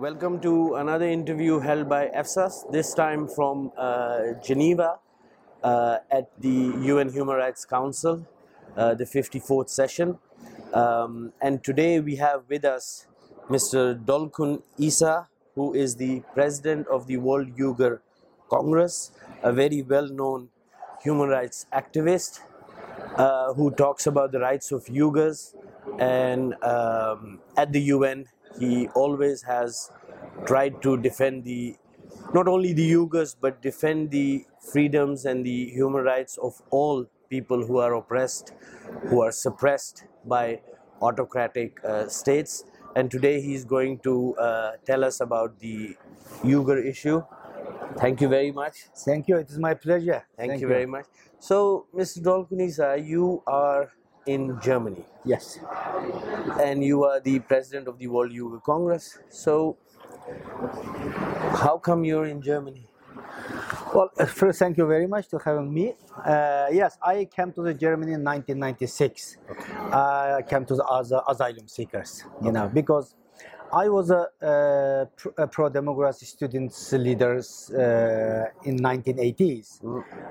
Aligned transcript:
welcome 0.00 0.40
to 0.40 0.76
another 0.76 1.04
interview 1.06 1.58
held 1.58 1.86
by 1.86 2.06
EFSAS, 2.16 2.72
this 2.72 2.94
time 2.94 3.28
from 3.28 3.70
uh, 3.76 4.32
Geneva 4.42 4.98
uh, 5.62 5.98
at 6.10 6.30
the 6.40 6.72
UN 6.84 7.12
Human 7.12 7.36
Rights 7.36 7.66
Council, 7.66 8.26
uh, 8.78 8.94
the 8.94 9.04
54th 9.04 9.68
session. 9.68 10.18
Um, 10.72 11.34
and 11.42 11.62
today 11.62 12.00
we 12.00 12.16
have 12.16 12.44
with 12.48 12.64
us 12.64 13.08
Mr. 13.50 14.02
Dolkun 14.02 14.62
Isa, 14.78 15.28
who 15.54 15.74
is 15.74 15.96
the 15.96 16.22
president 16.32 16.88
of 16.88 17.06
the 17.06 17.18
World 17.18 17.54
Uyghur 17.58 18.00
Congress, 18.48 19.12
a 19.42 19.52
very 19.52 19.82
well 19.82 20.08
known 20.08 20.48
human 21.02 21.28
rights 21.28 21.66
activist 21.74 22.40
uh, 23.16 23.52
who 23.52 23.70
talks 23.70 24.06
about 24.06 24.32
the 24.32 24.40
rights 24.40 24.72
of 24.72 24.86
Uyghurs. 24.86 25.54
And 25.98 26.54
um, 26.64 27.40
at 27.54 27.72
the 27.72 27.82
UN, 27.82 28.28
he 28.58 28.88
always 28.88 29.42
has 29.42 29.90
tried 30.46 30.82
to 30.82 30.96
defend 30.96 31.44
the 31.44 31.76
not 32.34 32.46
only 32.48 32.72
the 32.72 32.92
Uyghurs 32.92 33.36
but 33.40 33.60
defend 33.62 34.10
the 34.10 34.44
freedoms 34.72 35.24
and 35.24 35.44
the 35.44 35.70
human 35.70 36.04
rights 36.04 36.38
of 36.38 36.60
all 36.70 37.06
people 37.28 37.64
who 37.64 37.78
are 37.78 37.94
oppressed, 37.94 38.52
who 39.08 39.22
are 39.22 39.32
suppressed 39.32 40.04
by 40.24 40.60
autocratic 41.00 41.82
uh, 41.84 42.08
states. 42.08 42.64
And 42.96 43.10
today 43.10 43.40
he's 43.40 43.64
going 43.64 44.00
to 44.00 44.36
uh, 44.36 44.72
tell 44.84 45.04
us 45.04 45.20
about 45.20 45.58
the 45.60 45.96
Uyghur 46.42 46.84
issue. 46.84 47.22
Thank 47.98 48.20
you 48.20 48.28
very 48.28 48.50
much. 48.50 48.86
Thank 49.04 49.28
you. 49.28 49.36
It 49.36 49.50
is 49.50 49.58
my 49.58 49.74
pleasure. 49.74 50.26
Thank, 50.36 50.60
you, 50.60 50.68
very 50.68 50.86
much. 50.86 51.06
So, 51.38 51.86
Mr. 51.94 52.22
Dolkun 52.22 52.60
Isa, 52.62 52.96
you 52.98 53.42
are 53.46 53.92
in 54.26 54.58
Germany 54.60 55.06
Yes. 55.24 55.58
and 56.60 56.82
you 56.84 57.04
are 57.04 57.20
the 57.20 57.40
president 57.40 57.88
of 57.88 57.98
the 57.98 58.06
World 58.06 58.32
Uyghur 58.32 58.62
Congress. 58.62 59.18
So, 59.28 59.78
how 61.62 61.78
come 61.78 62.04
you're 62.04 62.26
in 62.26 62.40
Germany? 62.42 62.86
Well, 63.94 64.10
uh, 64.18 64.26
first, 64.26 64.58
thank 64.58 64.76
you 64.78 64.86
very 64.86 65.06
much 65.06 65.28
to 65.28 65.38
having 65.38 65.72
me. 65.72 65.94
Uh, 66.24 66.68
yes, 66.70 66.96
I 67.02 67.24
came 67.24 67.52
to 67.52 67.62
the 67.62 67.74
Germany 67.74 68.12
in 68.12 68.24
1996. 68.24 69.38
I 69.92 70.42
came 70.48 70.64
to 70.66 70.76
the, 70.76 70.84
as 70.92 71.12
asylum 71.28 71.66
seekers, 71.68 72.24
you 72.42 72.52
know, 72.52 72.68
because 72.72 73.14
I 73.72 73.88
was 73.88 74.10
a, 74.10 74.26
uh, 74.42 75.04
pro- 75.16 75.32
a 75.38 75.46
pro-democracy 75.46 76.26
students 76.26 76.92
leaders 76.92 77.70
uh, 77.70 78.46
in 78.64 78.78
1980s. 78.78 79.80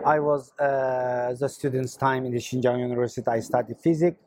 I 0.06 0.20
was 0.20 0.52
uh, 0.59 1.34
the 1.40 1.48
students' 1.48 1.95
time 1.95 2.26
in 2.26 2.34
the 2.34 2.40
Xinjiang 2.40 2.80
University. 2.80 3.26
I 3.28 3.40
studied 3.40 3.78
physics, 3.80 4.17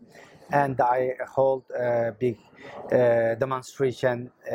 and 0.50 0.80
I 0.80 1.10
hold 1.28 1.64
a 1.78 2.12
big 2.18 2.38
uh, 2.90 3.34
demonstration 3.34 4.30
uh, 4.50 4.54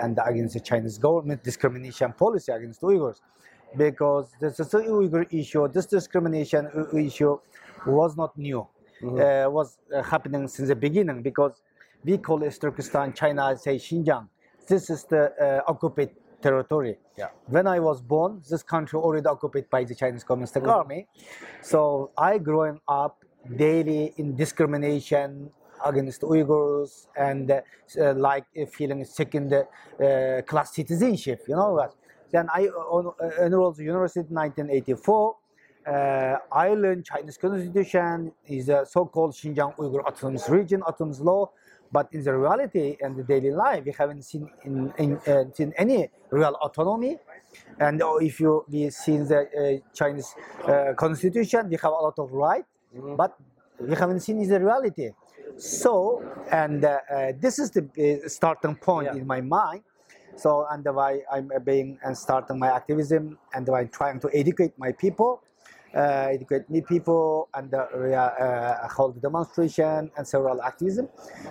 and 0.00 0.20
against 0.24 0.54
the 0.54 0.60
Chinese 0.60 0.98
government 0.98 1.42
discrimination 1.42 2.12
policy 2.12 2.52
against 2.52 2.80
Uyghurs, 2.82 3.20
because 3.76 4.30
this 4.40 4.60
is 4.60 4.68
the 4.68 4.78
Uyghur 4.78 5.26
issue. 5.32 5.66
This 5.66 5.86
discrimination 5.86 6.68
issue 6.96 7.38
was 7.86 8.16
not 8.16 8.38
new. 8.38 8.68
Uh, 9.02 9.46
was 9.50 9.78
uh, 9.94 10.02
happening 10.02 10.46
since 10.48 10.68
the 10.68 10.76
beginning 10.76 11.20
because 11.20 11.60
we 12.04 12.18
call 12.18 12.42
it 12.42 12.58
Turkestan, 12.60 13.12
China 13.12 13.56
say 13.56 13.76
Xinjiang. 13.76 14.28
This 14.68 14.90
is 14.90 15.04
the 15.04 15.32
uh, 15.40 15.70
occupied 15.70 16.10
territory. 16.42 16.98
Yeah. 17.16 17.28
When 17.46 17.66
I 17.66 17.80
was 17.80 18.00
born, 18.00 18.42
this 18.50 18.62
country 18.62 18.98
already 18.98 19.26
occupied 19.26 19.70
by 19.70 19.84
the 19.84 19.94
Chinese 19.94 20.24
Communist 20.24 20.56
Army. 20.56 21.06
So 21.62 22.10
I 22.16 22.38
growing 22.38 22.80
up 22.88 23.24
daily 23.56 24.12
in 24.16 24.36
discrimination 24.36 25.50
against 25.84 26.22
Uyghurs 26.22 27.06
and 27.16 27.50
uh, 27.50 27.60
uh, 28.00 28.14
like 28.14 28.46
uh, 28.60 28.66
feeling 28.66 29.04
second 29.04 29.52
uh, 29.52 30.42
class 30.46 30.74
citizenship. 30.74 31.44
You 31.48 31.56
know 31.56 31.72
what? 31.72 31.94
Then 32.30 32.48
I 32.52 32.68
uh, 32.68 33.44
enrolled 33.44 33.76
the 33.76 33.84
university 33.84 34.20
in 34.20 34.34
1984. 34.34 35.36
Uh, 35.86 36.36
I 36.50 36.68
learned 36.74 37.04
Chinese 37.04 37.36
constitution 37.36 38.32
is 38.46 38.70
a 38.70 38.86
so-called 38.86 39.32
Xinjiang 39.34 39.76
Uyghur 39.76 40.02
Autonomous 40.04 40.48
Region, 40.48 40.82
autonomous 40.82 41.20
law. 41.20 41.50
But 41.96 42.06
in 42.16 42.20
the 42.28 42.34
reality 42.46 42.86
and 43.02 43.10
the 43.20 43.24
daily 43.32 43.52
life, 43.64 43.82
we 43.88 43.92
haven't 44.00 44.22
seen 44.30 44.44
in, 44.68 44.74
in, 45.02 45.10
uh, 45.32 45.44
seen 45.56 45.70
any 45.84 45.98
real 46.38 46.54
autonomy. 46.66 47.14
And 47.86 48.02
uh, 48.02 48.28
if 48.28 48.34
you 48.42 48.52
we 48.72 48.90
seen 48.90 49.20
the 49.32 49.40
uh, 49.42 49.94
Chinese 50.00 50.30
uh, 50.66 50.92
constitution, 51.04 51.60
we 51.72 51.76
have 51.84 51.92
a 52.00 52.02
lot 52.08 52.18
of 52.24 52.28
right, 52.46 52.66
but 53.20 53.32
we 53.88 53.94
haven't 54.02 54.20
seen 54.26 54.36
is 54.44 54.48
the 54.54 54.60
reality. 54.70 55.08
So, 55.56 55.92
and 56.50 56.84
uh, 56.84 56.88
uh, 56.90 57.32
this 57.44 57.54
is 57.62 57.68
the 57.70 57.84
starting 58.38 58.74
point 58.88 59.06
Yeah. 59.08 59.20
in 59.20 59.26
my 59.34 59.40
mind. 59.40 59.82
So, 60.36 60.66
and 60.72 60.82
why 60.98 61.12
I'm 61.34 61.46
being 61.70 61.88
and 62.04 62.14
starting 62.26 62.58
my 62.58 62.70
activism, 62.80 63.38
and 63.54 63.62
why 63.68 63.78
I'm 63.82 63.92
trying 64.00 64.18
to 64.24 64.28
educate 64.42 64.72
my 64.84 64.90
people, 65.04 65.30
educate 65.94 66.68
me 66.68 66.80
people, 66.80 67.48
and 67.54 67.72
uh, 67.72 67.78
uh, 67.78 68.88
hold 68.88 69.20
demonstration 69.22 70.10
and 70.16 70.26
several 70.26 70.62
activism. 70.62 71.08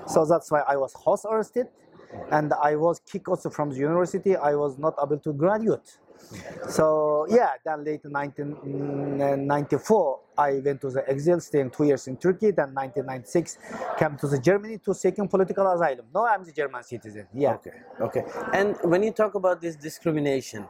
So 0.07 0.25
that's 0.25 0.51
why 0.51 0.61
I 0.67 0.75
was 0.75 0.93
house 1.05 1.25
arrested, 1.25 1.67
and 2.31 2.53
I 2.53 2.75
was 2.75 2.99
kicked 2.99 3.27
also 3.27 3.49
from 3.49 3.69
the 3.71 3.77
university. 3.77 4.35
I 4.35 4.55
was 4.55 4.77
not 4.77 4.95
able 5.01 5.19
to 5.19 5.33
graduate. 5.33 5.97
So 6.69 7.25
yeah, 7.29 7.51
then 7.63 7.83
late 7.83 8.03
1994, 8.03 10.17
mm, 10.17 10.19
I 10.37 10.59
went 10.59 10.81
to 10.81 10.89
the 10.89 11.07
exile, 11.09 11.39
staying 11.39 11.71
two 11.71 11.85
years 11.85 12.07
in 12.07 12.17
Turkey. 12.17 12.51
Then 12.51 12.73
1996, 12.73 13.57
came 13.97 14.17
to 14.17 14.27
the 14.27 14.39
Germany 14.39 14.77
to 14.79 14.93
seeking 14.93 15.27
political 15.27 15.71
asylum. 15.71 16.05
No, 16.13 16.25
I'm 16.25 16.43
the 16.43 16.51
German 16.51 16.83
citizen. 16.83 17.27
Yeah. 17.33 17.55
Okay, 17.55 17.71
okay. 18.01 18.23
And 18.53 18.77
when 18.83 19.03
you 19.03 19.11
talk 19.11 19.35
about 19.35 19.61
this 19.61 19.75
discrimination, 19.75 20.65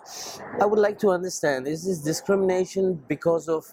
I 0.59 0.66
would 0.66 0.80
like 0.80 1.00
to 1.00 1.09
understand 1.09 1.68
is 1.68 1.86
this 1.86 2.00
discrimination 2.00 3.02
because 3.08 3.47
of 3.47 3.66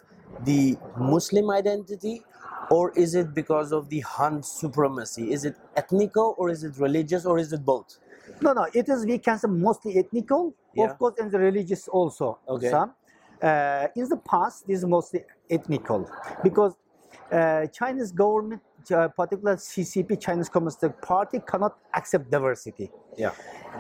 the 0.45 0.79
Muslim 0.99 1.51
identity 1.51 2.23
or 2.71 2.93
is 2.93 3.15
it 3.15 3.35
because 3.35 3.73
of 3.73 3.89
the 3.89 4.01
Han 4.01 4.43
supremacy? 4.43 5.33
Is 5.33 5.45
it 5.45 5.57
ethnical 5.77 6.35
or 6.39 6.51
is 6.51 6.63
it 6.63 6.77
religious 6.79 7.27
or 7.27 7.39
is 7.39 7.53
it 7.53 7.65
both? 7.65 7.99
No, 8.41 8.53
no, 8.53 8.67
it 8.73 8.89
is 8.89 9.05
we 9.07 9.19
can 9.19 9.39
say 9.39 9.49
mostly 9.49 9.99
ethnical, 9.99 10.55
Yeah. 10.75 10.85
of 10.85 10.99
course, 10.99 11.15
and 11.19 11.31
the 11.31 11.39
religious 11.39 11.89
also. 11.89 12.39
Okay. 12.49 12.71
Some. 12.71 12.95
Uh, 13.43 13.87
in 13.97 14.09
the 14.09 14.17
past, 14.19 14.67
this 14.67 14.79
is 14.79 14.85
mostly 14.87 15.25
ethnical 15.49 16.11
because 16.43 16.75
uh, 17.33 17.67
Chinese 17.67 18.13
government, 18.13 18.61
uh, 18.93 19.09
particularly 19.09 19.59
CCP, 19.59 20.21
Chinese 20.21 20.49
Communist 20.49 20.85
Party, 21.01 21.41
cannot 21.47 21.79
accept 21.95 22.31
diversity. 22.31 22.91
Yeah. 23.17 23.31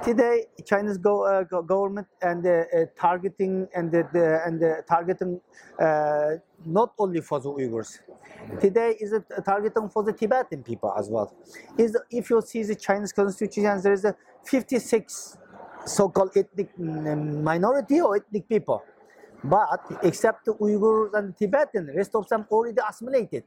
Today, 0.03 0.47
Chinese 0.65 0.97
go, 0.99 1.25
uh, 1.27 1.43
go- 1.43 1.62
government 1.62 2.06
and 2.23 2.47
uh, 2.47 2.51
uh, 2.51 2.87
targeting 2.97 3.69
and 3.75 3.93
the, 3.93 4.01
and 4.47 4.59
the 4.59 4.83
targeting 4.89 5.41
uh, 5.78 6.37
not 6.65 6.95
only 6.99 7.21
for 7.21 7.39
the 7.41 7.51
Uyghurs. 7.51 7.99
Today 8.61 8.97
is 9.01 9.12
it 9.12 9.25
targeting 9.45 9.89
for 9.91 10.03
the 10.03 10.12
Tibetan 10.12 10.62
people 10.62 10.93
as 10.99 11.11
well. 11.11 11.34
Is 11.77 11.97
if 12.11 12.31
you 12.31 12.41
see 12.41 12.62
the 12.62 12.77
Chinese 12.77 13.12
constitution, 13.12 13.81
there 13.83 13.93
is 13.93 14.05
a 14.06 14.17
56 14.45 15.37
so-called 15.84 16.31
ethnic 16.37 16.71
mm, 16.78 17.43
minority 17.43 18.01
or 18.01 18.17
ethnic 18.17 18.49
people, 18.49 18.83
but 19.45 19.81
except 20.03 20.47
the 20.47 20.55
Uyghurs 20.55 21.12
and 21.15 21.37
Tibetan, 21.37 21.91
rest 21.95 22.15
of 22.15 22.27
them 22.28 22.47
already 22.51 22.78
assimilated. 22.89 23.45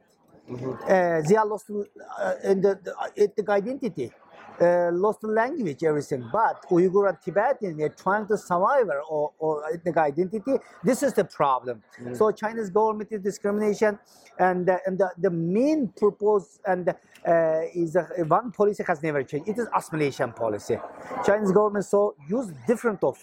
Uh, 0.88 1.22
they 1.28 1.36
are 1.36 1.46
lost 1.46 1.70
uh, 1.70 2.34
in 2.44 2.60
the, 2.60 2.78
the 2.82 2.94
ethnic 3.16 3.48
identity, 3.48 4.12
uh, 4.60 4.90
lost 4.92 5.20
the 5.20 5.28
language, 5.28 5.82
everything. 5.84 6.28
But 6.32 6.62
Uyghur 6.68 7.08
and 7.08 7.18
Tibetan, 7.20 7.76
they're 7.76 7.88
trying 7.88 8.26
to 8.28 8.36
survive 8.36 8.88
or, 9.08 9.32
or 9.38 9.64
ethnic 9.72 9.96
identity. 9.96 10.52
This 10.82 11.02
is 11.02 11.12
the 11.14 11.24
problem. 11.24 11.82
So 12.14 12.30
Chinese 12.30 12.70
government 12.70 13.10
is 13.12 13.20
discrimination, 13.20 13.98
and 14.38 14.68
uh, 14.68 14.78
and 14.86 14.98
the, 14.98 15.10
the 15.18 15.30
main 15.30 15.88
purpose 15.88 16.60
and 16.66 16.88
uh, 16.88 17.60
is 17.74 17.96
uh, 17.96 18.06
one 18.26 18.52
policy 18.52 18.84
has 18.86 19.02
never 19.02 19.22
changed. 19.22 19.48
It 19.48 19.58
is 19.58 19.68
assimilation 19.74 20.32
policy. 20.32 20.78
Chinese 21.24 21.52
government 21.52 21.84
so 21.84 22.14
use 22.28 22.52
different 22.66 23.02
of 23.02 23.18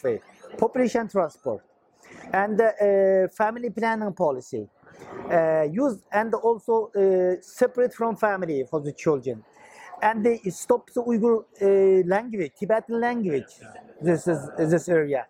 population 0.57 1.07
transport, 1.07 1.63
and 2.33 2.61
family 3.31 3.69
planning 3.69 4.13
policy 4.13 4.67
uh, 5.31 5.63
use 5.71 6.03
and 6.11 6.33
also 6.33 6.91
uh, 6.95 7.41
separate 7.41 7.93
from 7.93 8.15
family 8.15 8.65
for 8.69 8.81
the 8.81 8.91
children 8.91 9.43
and 10.01 10.25
they 10.25 10.37
stop 10.49 10.89
the 10.95 11.03
uyghur 11.11 11.35
uh, 11.61 12.07
language 12.15 12.51
tibetan 12.59 12.99
language 13.07 13.51
this 14.01 14.27
is 14.27 14.39
this 14.73 14.87
area 14.89 15.25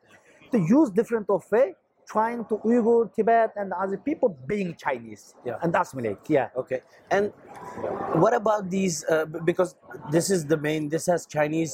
to 0.51 0.57
use 0.77 0.89
different 0.99 1.29
of 1.29 1.43
way 1.51 1.67
trying 2.13 2.41
to 2.51 2.55
uyghur 2.69 3.13
tibet 3.15 3.51
and 3.55 3.73
other 3.83 3.97
people 4.09 4.29
being 4.51 4.69
chinese 4.85 5.23
Yeah. 5.45 5.59
and 5.63 5.75
assimilate 5.81 6.23
yeah 6.37 6.49
Okay. 6.61 6.81
And 7.09 7.31
what 8.23 8.33
about 8.33 8.69
these? 8.69 9.03
Uh, 9.05 9.25
because 9.25 9.75
this 10.11 10.29
is 10.29 10.45
the 10.45 10.57
main. 10.57 10.89
This 10.89 11.05
has 11.07 11.25
Chinese. 11.25 11.73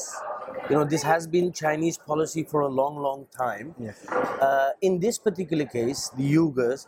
You 0.70 0.76
know, 0.78 0.84
this 0.84 1.04
has 1.04 1.28
been 1.28 1.52
Chinese 1.52 1.98
policy 1.98 2.44
for 2.44 2.62
a 2.62 2.68
long, 2.68 2.98
long 2.98 3.26
time. 3.38 3.74
Yes. 3.80 4.08
Uh, 4.10 4.70
in 4.82 5.00
this 5.00 5.18
particular 5.18 5.66
case, 5.66 6.10
the 6.18 6.34
Uyghurs 6.36 6.88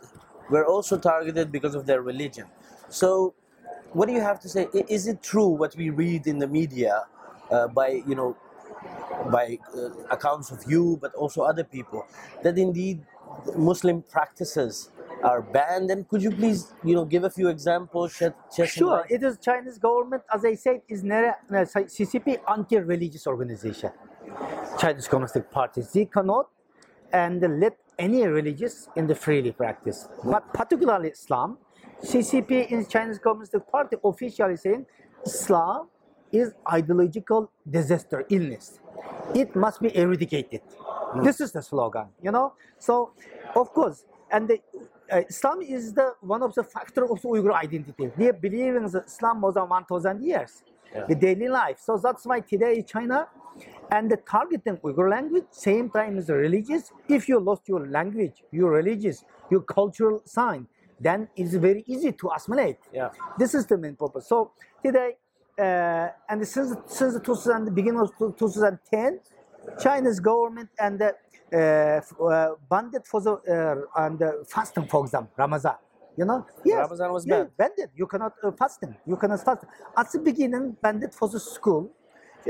were 0.50 0.64
also 0.66 0.98
targeted 0.98 1.50
because 1.52 1.74
of 1.74 1.86
their 1.86 2.02
religion. 2.02 2.46
So, 2.88 3.34
what 3.92 4.06
do 4.08 4.14
you 4.14 4.20
have 4.20 4.40
to 4.40 4.48
say? 4.48 4.68
Is 4.88 5.06
it 5.06 5.22
true 5.22 5.48
what 5.48 5.74
we 5.76 5.90
read 5.90 6.26
in 6.26 6.38
the 6.38 6.46
media 6.46 7.04
uh, 7.50 7.68
by 7.68 8.02
you 8.06 8.14
know 8.14 8.36
by 9.30 9.58
uh, 9.76 9.90
accounts 10.10 10.50
of 10.50 10.62
you, 10.66 10.98
but 11.00 11.14
also 11.14 11.42
other 11.42 11.64
people, 11.64 12.06
that 12.42 12.56
indeed 12.58 13.02
Muslim 13.56 14.02
practices 14.02 14.90
are 15.22 15.42
banned. 15.42 15.90
And 15.90 16.08
could 16.08 16.22
you 16.22 16.30
please, 16.30 16.72
you 16.82 16.94
know, 16.94 17.04
give 17.04 17.24
a 17.24 17.30
few 17.30 17.48
examples? 17.48 18.12
Shed, 18.12 18.34
shed 18.54 18.68
Sure, 18.68 19.06
it 19.08 19.22
is 19.22 19.38
Chinese 19.38 19.78
government, 19.78 20.22
as 20.32 20.44
I 20.44 20.54
said, 20.54 20.82
is 20.88 21.04
uh, 21.04 21.32
CCP 21.50 22.38
anti-religious 22.48 23.26
organization. 23.26 23.90
Chinese 24.78 25.08
Communist 25.08 25.50
Party, 25.50 25.82
they 25.92 26.06
cannot 26.06 26.48
and 27.12 27.40
let 27.60 27.76
any 27.98 28.26
religious 28.26 28.88
in 28.96 29.06
the 29.06 29.14
freely 29.14 29.52
practice. 29.52 30.08
But 30.24 30.54
particularly 30.54 31.10
Islam, 31.10 31.58
CCP 32.02 32.70
in 32.70 32.86
Chinese 32.86 33.18
Communist 33.18 33.54
Party 33.70 33.96
officially 34.04 34.56
saying 34.56 34.86
Islam 35.24 35.88
is 36.32 36.52
ideological 36.72 37.50
disaster, 37.68 38.24
illness. 38.30 38.78
It 39.34 39.54
must 39.54 39.80
be 39.80 39.94
eradicated. 39.96 40.62
This 41.22 41.40
is 41.40 41.52
the 41.52 41.62
slogan, 41.62 42.06
you 42.22 42.30
know. 42.30 42.54
So, 42.78 43.12
of 43.56 43.72
course, 43.72 44.04
and 44.30 44.48
the, 44.48 44.60
uh, 45.12 45.22
Islam 45.28 45.60
is 45.60 45.92
the 45.92 46.14
one 46.20 46.42
of 46.42 46.54
the 46.54 46.62
factor 46.62 47.04
of 47.04 47.20
Uyghur 47.22 47.52
identity. 47.52 48.10
They 48.16 48.30
believe 48.30 48.76
in 48.76 48.84
the 48.84 49.02
Islam 49.04 49.40
more 49.40 49.52
than 49.52 49.68
1,000 49.68 50.22
years, 50.22 50.62
Yeah. 50.94 51.06
the 51.06 51.14
daily 51.14 51.48
life. 51.48 51.78
So 51.80 51.96
that's 51.96 52.24
why 52.26 52.40
today 52.40 52.82
China 52.82 53.28
and 53.90 54.10
the 54.10 54.16
targeting 54.16 54.76
Uyghur 54.78 55.10
language, 55.10 55.46
same 55.50 55.90
time 55.90 56.16
as 56.18 56.26
the 56.28 56.34
religious. 56.34 56.92
If 57.08 57.28
you 57.28 57.40
lost 57.40 57.68
your 57.68 57.86
language, 57.88 58.44
your 58.52 58.70
religious, 58.70 59.24
your 59.50 59.62
cultural 59.62 60.22
sign, 60.24 60.68
then 61.00 61.28
it's 61.36 61.54
very 61.54 61.82
easy 61.86 62.12
to 62.12 62.30
assimilate. 62.36 62.78
Yeah. 62.92 63.10
This 63.38 63.54
is 63.54 63.66
the 63.66 63.78
main 63.78 63.96
purpose. 63.96 64.28
So 64.28 64.52
today, 64.84 65.16
uh, 65.58 66.08
and 66.28 66.46
since 66.46 66.74
since 66.86 67.14
the 67.14 67.20
2000, 67.20 67.64
the 67.64 67.70
beginning 67.70 68.00
of 68.00 68.10
2010, 68.18 69.20
Chinese 69.78 70.20
government 70.20 70.70
and 70.78 70.98
the 70.98 71.10
uh, 71.52 71.56
f- 71.56 72.12
uh, 72.20 72.54
banned 72.68 72.94
it 72.94 73.06
for 73.06 73.20
the 73.20 73.32
uh, 73.34 74.04
and 74.04 74.18
the 74.18 74.44
fasting, 74.48 74.86
for 74.86 75.04
example, 75.04 75.32
Ramadan. 75.36 75.76
You 76.16 76.24
know, 76.24 76.46
yes, 76.64 76.78
Ramadan 76.90 77.12
was 77.12 77.24
yeah, 77.24 77.36
banned. 77.38 77.56
banned 77.56 77.78
it. 77.78 77.90
You 77.94 78.06
cannot 78.06 78.34
uh, 78.42 78.52
fasting. 78.52 78.96
You 79.06 79.16
cannot 79.16 79.44
fast. 79.44 79.64
At 79.96 80.10
the 80.12 80.18
beginning, 80.18 80.76
banned 80.82 81.02
it 81.04 81.14
for 81.14 81.28
the 81.28 81.40
school 81.40 81.90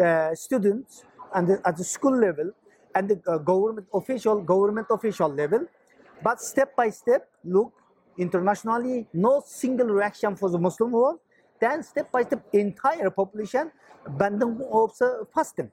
uh, 0.03 0.35
students 0.35 1.05
and 1.35 1.49
the, 1.49 1.61
at 1.65 1.77
the 1.77 1.85
school 1.85 2.17
level 2.17 2.51
and 2.95 3.09
the 3.09 3.23
uh, 3.27 3.39
government 3.39 3.87
official 3.95 4.43
government 4.43 4.87
official 4.91 5.29
level. 5.29 5.67
But 6.23 6.41
step 6.41 6.77
by 6.77 6.91
step, 6.91 7.29
look 7.45 7.73
internationally, 8.21 9.07
no 9.13 9.43
single 9.47 9.89
reaction 9.89 10.37
for 10.37 10.51
the 10.51 10.59
Muslim 10.59 10.93
world. 10.93 11.19
Then 11.61 11.83
step 11.83 12.11
by 12.13 12.23
step, 12.23 12.47
entire 12.53 13.11
population 13.11 13.71
banning 14.19 14.61
of 14.73 14.97
the 14.99 15.27
fasting. 15.35 15.71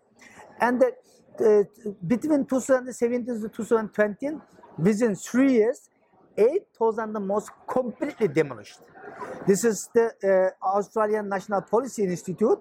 And 0.59 0.83
uh, 0.83 1.63
between 2.05 2.45
2017 2.45 3.41
to 3.41 3.49
2020, 3.49 4.37
within 4.77 5.15
three 5.15 5.53
years, 5.53 5.89
8,000 6.37 7.13
mosques 7.25 7.55
completely 7.67 8.27
demolished. 8.27 8.79
This 9.47 9.63
is 9.63 9.89
the 9.93 10.53
uh, 10.61 10.65
Australian 10.65 11.29
National 11.29 11.61
Policy 11.61 12.03
Institute 12.03 12.59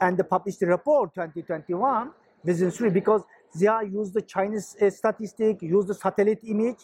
and 0.00 0.16
they 0.16 0.22
published 0.22 0.60
the 0.60 0.66
report 0.66 1.14
2021 1.14 2.10
within 2.44 2.70
three 2.70 2.90
because 2.90 3.22
they 3.58 3.66
are 3.66 3.84
use 3.84 4.12
the 4.12 4.22
Chinese 4.22 4.76
uh, 4.80 4.90
statistic, 4.90 5.62
use 5.62 5.86
the 5.86 5.94
satellite 5.94 6.40
image. 6.44 6.78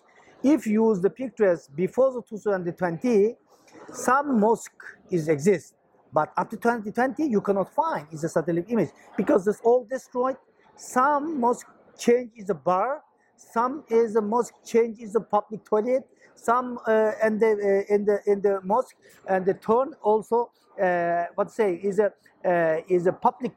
If 0.44 0.66
you 0.66 0.90
use 0.90 1.00
the 1.00 1.08
pictures 1.08 1.68
before 1.74 2.12
the 2.12 2.20
2020, 2.20 3.34
some 3.90 4.38
mosque 4.38 4.72
is 5.10 5.28
exist, 5.28 5.74
but 6.12 6.34
after 6.36 6.56
2020 6.56 7.24
you 7.24 7.40
cannot 7.40 7.74
find 7.74 8.06
is 8.12 8.24
a 8.24 8.28
satellite 8.28 8.66
image 8.68 8.90
because 9.16 9.48
it's 9.48 9.62
all 9.64 9.86
destroyed. 9.90 10.36
Some 10.76 11.40
mosque 11.40 11.66
change 11.96 12.32
is 12.36 12.50
a 12.50 12.54
bar, 12.54 13.00
some 13.38 13.84
is 13.88 14.16
a 14.16 14.20
mosque 14.20 14.54
change 14.66 14.98
is 15.00 15.14
a 15.14 15.20
public 15.20 15.64
toilet, 15.64 16.06
some 16.34 16.78
uh, 16.86 17.12
and 17.22 17.40
the 17.40 17.84
uh, 17.88 17.94
in 17.94 18.04
the 18.04 18.18
in 18.26 18.42
the 18.42 18.60
mosque 18.62 18.96
and 19.26 19.46
the 19.46 19.54
turn 19.54 19.94
also 20.02 20.50
uh, 20.78 21.24
what 21.36 21.50
say 21.50 21.76
is 21.76 21.98
a 21.98 22.12
uh, 22.44 22.82
is 22.86 23.06
a 23.06 23.12
public 23.12 23.52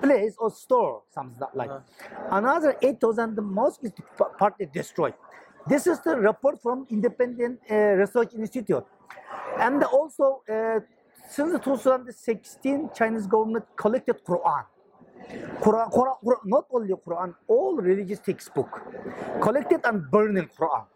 place 0.00 0.36
or 0.38 0.52
store 0.52 1.02
something 1.12 1.36
like. 1.54 1.70
Another 2.30 2.76
8,000 2.80 3.36
mosque 3.42 3.80
is 3.82 3.92
partly 4.38 4.66
destroyed. 4.66 5.14
This 5.68 5.86
is 5.86 6.00
the 6.00 6.16
report 6.16 6.62
from 6.62 6.86
Independent 6.88 7.60
uh, 7.70 7.74
Research 8.00 8.32
Institute. 8.34 8.84
And 9.58 9.84
also, 9.84 10.42
uh, 10.48 10.80
since 11.28 11.52
2016, 11.62 12.90
Chinese 12.94 13.26
government 13.26 13.66
collected 13.76 14.24
Quran. 14.24 14.64
Quran, 15.60 15.92
Quran, 15.92 16.16
Quran, 16.24 16.40
not 16.46 16.64
only 16.70 16.94
Quran, 16.94 17.34
all 17.46 17.76
religious 17.76 18.18
textbook, 18.20 18.80
collected 19.42 19.80
and 19.84 20.10
burning 20.10 20.48
Quran, 20.58 20.86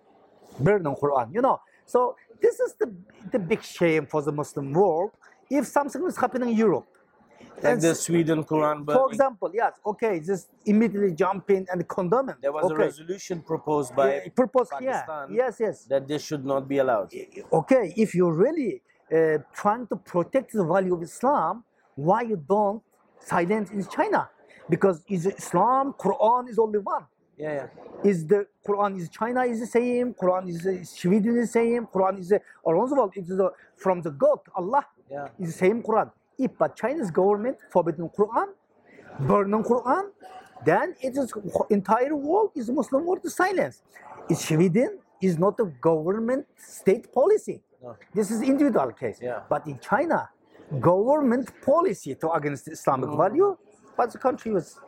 burning 0.59 0.95
Quran. 0.97 1.35
You 1.35 1.43
know, 1.43 1.61
so 1.85 2.17
this 2.41 2.59
is 2.59 2.75
the 2.81 2.95
the 3.31 3.39
big 3.39 3.63
shame 3.63 4.07
for 4.07 4.23
the 4.23 4.33
Muslim 4.33 4.73
world. 4.73 5.11
If 5.51 5.67
something 5.67 6.03
is 6.07 6.17
happening 6.17 6.49
in 6.51 6.57
Europe, 6.57 6.87
Like 7.63 7.73
and 7.75 7.81
the 7.81 7.95
Sweden 7.95 8.45
Quran 8.45 8.85
Burning. 8.85 9.01
for 9.01 9.09
example, 9.13 9.51
yes, 9.55 9.73
okay, 9.87 10.21
just 10.21 10.49
immediately 10.67 11.13
jump 11.13 11.49
in 11.51 11.67
and 11.71 11.87
condemn 11.89 12.31
it. 12.31 12.37
There 12.41 12.53
was 12.53 12.71
a 12.71 12.75
resolution 12.75 13.41
proposed 13.41 13.95
by 13.95 14.07
Yeah, 14.15 14.21
here. 14.21 14.33
Pakistan 14.37 15.25
Yes, 15.33 15.57
yes. 15.61 15.85
that 15.85 16.09
this 16.09 16.23
should 16.23 16.45
not 16.45 16.67
be 16.69 16.79
allowed. 16.79 17.09
okay, 17.53 17.85
if 17.97 18.15
you're 18.17 18.33
really 18.47 18.83
uh, 19.13 19.39
trying 19.55 19.87
to 19.89 19.97
protect 19.97 20.53
the 20.53 20.65
value 20.65 20.95
of 20.95 21.03
Islam, 21.03 21.65
why 21.95 22.23
you 22.23 22.37
don't 22.37 22.83
silence 23.21 23.71
in 23.71 23.87
China? 23.87 24.29
Because 24.69 25.03
is 25.09 25.27
Islam, 25.27 25.93
Quran 26.05 26.49
is 26.49 26.59
only 26.59 26.79
one. 26.79 27.05
Yeah, 27.39 27.53
yeah. 27.55 28.11
Is 28.11 28.27
the 28.27 28.47
Quran 28.67 28.99
is 29.01 29.09
China 29.09 29.43
is 29.45 29.61
the 29.61 29.67
same, 29.67 30.15
Quran 30.15 30.49
is 30.49 30.67
uh, 30.67 30.85
Sweden 30.85 31.37
is 31.39 31.47
the 31.49 31.53
same, 31.61 31.87
Quran 31.87 32.19
is 32.21 32.33
uh, 32.33 32.39
around 32.67 32.89
the 32.91 32.97
world. 32.97 33.13
It 33.17 33.29
is 33.29 33.39
uh, 33.39 33.49
from 33.77 34.03
the 34.03 34.11
God, 34.11 34.41
Allah 34.55 34.85
Yeah. 35.11 35.29
is 35.39 35.49
the 35.53 35.59
same 35.67 35.83
Quran. 35.83 36.11
If 36.43 36.59
but 36.59 36.77
Chinese 36.77 37.11
government 37.11 37.57
forbidden 37.71 38.09
Quran, 38.19 38.49
burning 39.21 39.63
Quran, 39.63 40.05
then 40.65 40.95
it 41.01 41.17
is 41.17 41.33
entire 41.71 42.15
world 42.17 42.51
is 42.57 42.69
Muslim 42.71 43.07
world 43.07 43.21
is 43.25 43.35
silence. 43.35 43.83
Is 44.29 44.41
Sweden 44.41 44.99
is 45.21 45.39
not 45.39 45.59
a 45.61 45.67
government 45.89 46.47
state 46.57 47.13
policy. 47.13 47.63
No. 47.83 47.97
This 48.15 48.31
is 48.31 48.43
individual 48.43 48.93
case. 48.93 49.19
Yeah. 49.23 49.41
But 49.49 49.67
in 49.67 49.79
China, 49.79 50.29
government 50.81 51.51
policy 51.65 52.15
to 52.17 52.31
against 52.33 52.69
Islamic 52.69 53.11
value, 53.11 53.57
but 53.97 54.13
the 54.13 54.19
country 54.19 54.51
was 54.53 54.79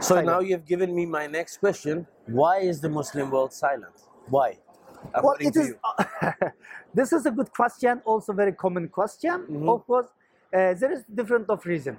So 0.00 0.14
Silent. 0.14 0.26
now 0.26 0.40
you've 0.40 0.66
given 0.66 0.94
me 0.94 1.04
my 1.06 1.26
next 1.26 1.58
question. 1.58 2.06
Why 2.26 2.58
is 2.60 2.80
the 2.80 2.88
Muslim 2.88 3.30
world 3.30 3.52
silent? 3.52 3.96
Why? 4.28 4.58
well, 5.02 5.12
According 5.14 5.48
it 5.48 5.54
to 5.54 5.60
is. 5.60 5.68
you. 5.68 6.32
this 6.94 7.12
is 7.12 7.26
a 7.26 7.30
good 7.30 7.50
question, 7.52 8.00
also 8.04 8.32
very 8.32 8.52
common 8.52 8.88
question. 8.88 9.36
Mm-hmm. 9.42 9.68
Of 9.68 9.86
course, 9.86 10.08
uh, 10.52 10.74
there 10.74 10.92
is 10.92 11.04
different 11.12 11.48
of 11.50 11.64
reason. 11.66 11.98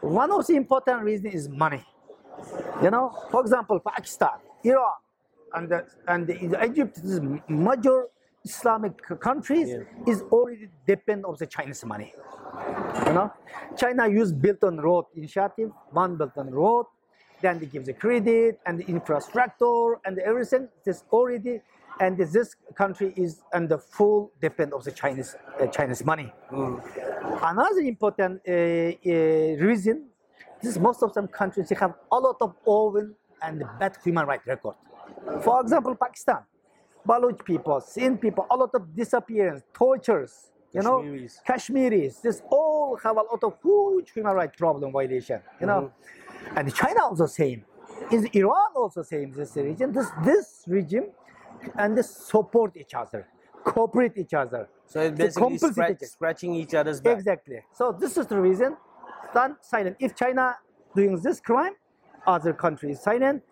One 0.00 0.30
of 0.30 0.46
the 0.46 0.54
important 0.56 1.02
reason 1.02 1.26
is 1.26 1.48
money. 1.48 1.84
You 2.82 2.90
know, 2.90 3.14
for 3.30 3.40
example, 3.40 3.80
Pakistan, 3.80 4.38
Iran, 4.64 4.94
and 5.54 5.68
the, 5.68 5.86
and 6.08 6.26
the, 6.26 6.64
Egypt, 6.64 7.00
these 7.02 7.20
major 7.48 8.08
Islamic 8.44 9.00
countries 9.20 9.68
Yeah. 9.70 10.12
is 10.12 10.22
already 10.30 10.68
depend 10.86 11.24
of 11.24 11.38
the 11.38 11.46
Chinese 11.46 11.84
money. 11.84 12.12
You 13.06 13.12
know, 13.12 13.32
China 13.76 14.08
use 14.08 14.32
Belt 14.32 14.62
and 14.62 14.82
Road 14.82 15.06
initiative, 15.14 15.70
one 15.90 16.16
Belt 16.16 16.32
and 16.36 16.54
Road, 16.54 16.86
then 17.40 17.58
they 17.58 17.66
give 17.66 17.84
the 17.84 17.92
credit 17.94 18.60
and 18.66 18.78
the 18.80 18.86
infrastructure 18.86 19.98
and 20.04 20.18
everything. 20.18 20.68
This 20.84 21.04
already, 21.12 21.60
and 22.00 22.18
this 22.18 22.56
country 22.74 23.12
is 23.16 23.42
under 23.52 23.78
full 23.78 24.32
depend 24.40 24.72
of 24.72 24.84
the 24.84 24.90
Chinese 24.90 25.36
uh, 25.60 25.66
Chinese 25.66 26.04
money. 26.04 26.32
Another 27.42 27.80
important 27.80 28.40
uh, 28.46 28.52
uh, 28.52 29.64
reason, 29.64 30.06
is 30.62 30.78
most 30.78 31.02
of 31.02 31.12
some 31.12 31.28
countries 31.28 31.68
they 31.68 31.74
have 31.76 31.94
a 32.10 32.18
lot 32.18 32.36
of 32.40 32.54
open 32.66 33.14
and 33.42 33.62
bad 33.78 33.96
human 34.02 34.26
rights 34.26 34.46
record. 34.46 34.74
For 35.42 35.60
example, 35.60 35.94
Pakistan, 35.94 36.38
Baloch 37.06 37.44
people, 37.44 37.80
Sindh 37.80 38.20
people, 38.20 38.46
a 38.50 38.56
lot 38.56 38.70
of 38.74 38.94
disappearance, 38.94 39.62
tortures, 39.72 40.50
you 40.72 40.82
know, 40.82 41.00
Kashmiris. 41.02 41.40
Kashmiris. 41.46 42.16
This 42.20 42.42
all 42.50 42.96
have 43.02 43.16
a 43.16 43.22
lot 43.22 43.42
of 43.42 43.54
huge 43.62 44.10
human 44.12 44.34
rights 44.34 44.56
problem 44.56 44.92
violation, 44.92 45.40
you 45.60 45.66
know, 45.66 45.92
and 46.56 46.74
China 46.74 47.04
also 47.04 47.26
same. 47.26 47.64
Is 48.10 48.24
Iran 48.32 48.72
also 48.74 49.02
same? 49.02 49.32
This 49.32 49.54
region, 49.56 49.92
this 49.92 50.08
this 50.24 50.64
regime, 50.66 51.06
and 51.76 51.96
they 51.96 52.02
support 52.02 52.76
each 52.76 52.94
other, 52.94 53.26
cooperate 53.64 54.16
each 54.16 54.34
other. 54.34 54.68
So 54.86 55.00
it's 55.00 55.18
basically 55.18 55.58
scratch, 55.58 56.00
scratching 56.02 56.54
each 56.54 56.74
other's 56.74 57.00
back. 57.00 57.16
Exactly. 57.16 57.60
So 57.72 57.92
this 57.92 58.16
is 58.16 58.26
the 58.26 58.40
reason 58.40 58.76
stand 59.30 59.56
silent. 59.60 59.96
If 59.98 60.14
China 60.14 60.56
doing 60.94 61.20
this 61.20 61.40
crime, 61.40 61.74
other 62.26 62.52
countries 62.52 63.00
silent. 63.00 63.42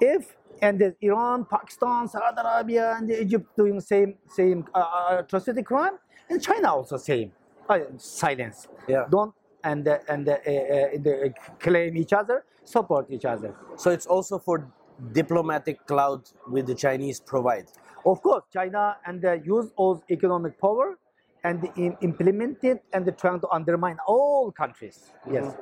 If 0.00 0.36
and 0.60 0.78
the 0.78 0.94
Iran, 1.00 1.44
Pakistan, 1.44 2.08
Saudi 2.08 2.40
Arabia, 2.40 2.94
and 2.96 3.10
Egypt 3.10 3.46
doing 3.56 3.80
same 3.80 4.14
same 4.28 4.64
uh, 4.74 4.78
uh, 4.78 5.16
atrocity 5.20 5.62
crime, 5.62 5.96
and 6.30 6.40
China 6.40 6.74
also 6.76 6.96
same 6.96 7.32
uh, 7.68 7.78
silence. 7.96 8.68
Yeah. 8.86 9.06
Don't 9.10 9.34
and 9.64 9.86
uh, 9.88 9.98
and 10.08 10.28
uh, 10.28 10.36
uh, 10.46 11.10
uh, 11.10 11.28
claim 11.58 11.96
each 11.96 12.12
other, 12.12 12.44
support 12.64 13.06
each 13.10 13.24
other. 13.24 13.54
So 13.76 13.90
it's 13.90 14.06
also 14.06 14.38
for 14.38 14.70
diplomatic 15.12 15.86
clout 15.86 16.32
with 16.48 16.66
the 16.66 16.74
Chinese 16.74 17.20
provide. 17.20 17.66
Of 18.04 18.22
course, 18.22 18.44
China 18.52 18.96
and 19.06 19.24
uh, 19.24 19.32
use 19.44 19.70
all 19.76 20.02
economic 20.10 20.60
power 20.60 20.98
and 21.44 21.68
implement 22.02 22.62
it 22.62 22.84
and 22.92 23.04
they're 23.04 23.14
trying 23.14 23.40
to 23.40 23.48
undermine 23.48 23.98
all 24.06 24.52
countries. 24.52 25.10
Yes. 25.30 25.54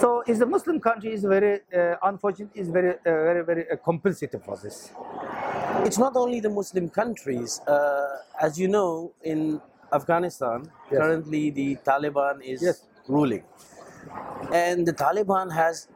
So, 0.00 0.22
is 0.26 0.38
the 0.40 0.46
Muslim 0.46 0.80
country 0.80 1.12
is 1.12 1.22
very 1.22 1.60
uh, 1.76 1.96
unfortunate, 2.02 2.50
is 2.54 2.70
very 2.70 2.90
uh, 2.90 2.96
very 3.04 3.44
very 3.44 3.70
uh, 3.70 3.76
for 4.44 4.56
this. 4.56 4.90
It's 5.86 5.98
not 5.98 6.16
only 6.16 6.40
the 6.40 6.50
Muslim 6.50 6.88
countries. 6.88 7.60
Uh, 7.66 8.18
as 8.40 8.58
you 8.58 8.68
know, 8.68 9.12
in 9.22 9.60
Afghanistan, 9.92 10.70
Yes. 10.90 11.00
currently 11.00 11.50
the 11.50 11.76
Taliban 11.84 12.42
is 12.42 12.62
Yes. 12.62 12.86
ruling. 13.08 13.44
And 14.52 14.86
the 14.86 14.92
Taliban 14.92 15.52
has, 15.52 15.88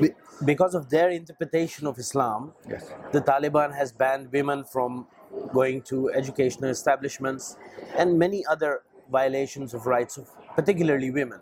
be- 0.00 0.14
because 0.44 0.74
of 0.74 0.90
their 0.90 1.10
interpretation 1.10 1.86
of 1.86 1.98
Islam, 1.98 2.54
Yes. 2.68 2.90
the 3.12 3.20
Taliban 3.20 3.74
has 3.74 3.92
banned 3.92 4.32
women 4.32 4.64
from 4.64 5.06
going 5.52 5.82
to 5.82 6.10
educational 6.10 6.70
establishments 6.70 7.56
and 7.96 8.18
many 8.18 8.44
other 8.46 8.82
violations 9.10 9.74
of 9.74 9.86
rights 9.86 10.16
of 10.16 10.30
particularly 10.56 11.10
women. 11.10 11.40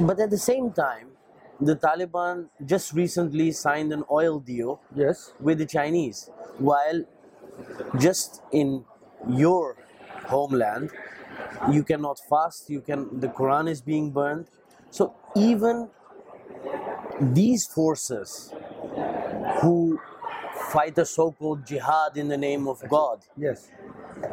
But 0.00 0.20
at 0.20 0.30
the 0.30 0.38
same 0.38 0.72
time, 0.72 1.16
the 1.60 1.76
Taliban 1.76 2.50
just 2.64 2.92
recently 2.92 3.52
signed 3.52 3.92
an 3.92 4.04
oil 4.10 4.40
deal 4.40 4.80
Yes. 4.94 5.32
with 5.38 5.58
the 5.58 5.66
Chinese, 5.66 6.30
while 6.58 7.04
just 7.98 8.42
in 8.50 8.84
your 9.28 9.76
homeland, 10.26 10.90
you 11.70 11.84
cannot 11.84 12.18
fast. 12.28 12.68
You 12.70 12.80
can. 12.80 13.20
The 13.20 13.28
Quran 13.28 13.68
is 13.68 13.80
being 13.80 14.10
burned. 14.12 14.48
So 14.90 15.14
even 15.36 15.90
these 17.22 17.66
forces 17.66 18.52
who 19.60 19.98
fight 20.72 20.94
the 20.94 21.04
so-called 21.04 21.66
jihad 21.66 22.16
in 22.16 22.28
the 22.28 22.36
name 22.36 22.66
of 22.68 22.82
God, 22.88 23.24
Yes. 23.36 23.70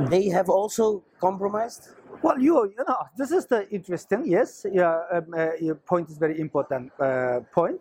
they 0.09 0.25
have 0.29 0.49
also 0.49 1.03
compromised. 1.19 1.89
Well, 2.21 2.37
you 2.39 2.55
you 2.77 2.83
know 2.87 2.97
this 3.17 3.31
is 3.31 3.45
the 3.47 3.69
interesting. 3.69 4.23
Yes, 4.25 4.65
yeah. 4.71 5.01
Um, 5.11 5.33
uh, 5.33 5.51
your 5.61 5.75
point 5.75 6.09
is 6.09 6.17
very 6.17 6.39
important. 6.39 6.91
Uh, 6.99 7.41
point 7.53 7.79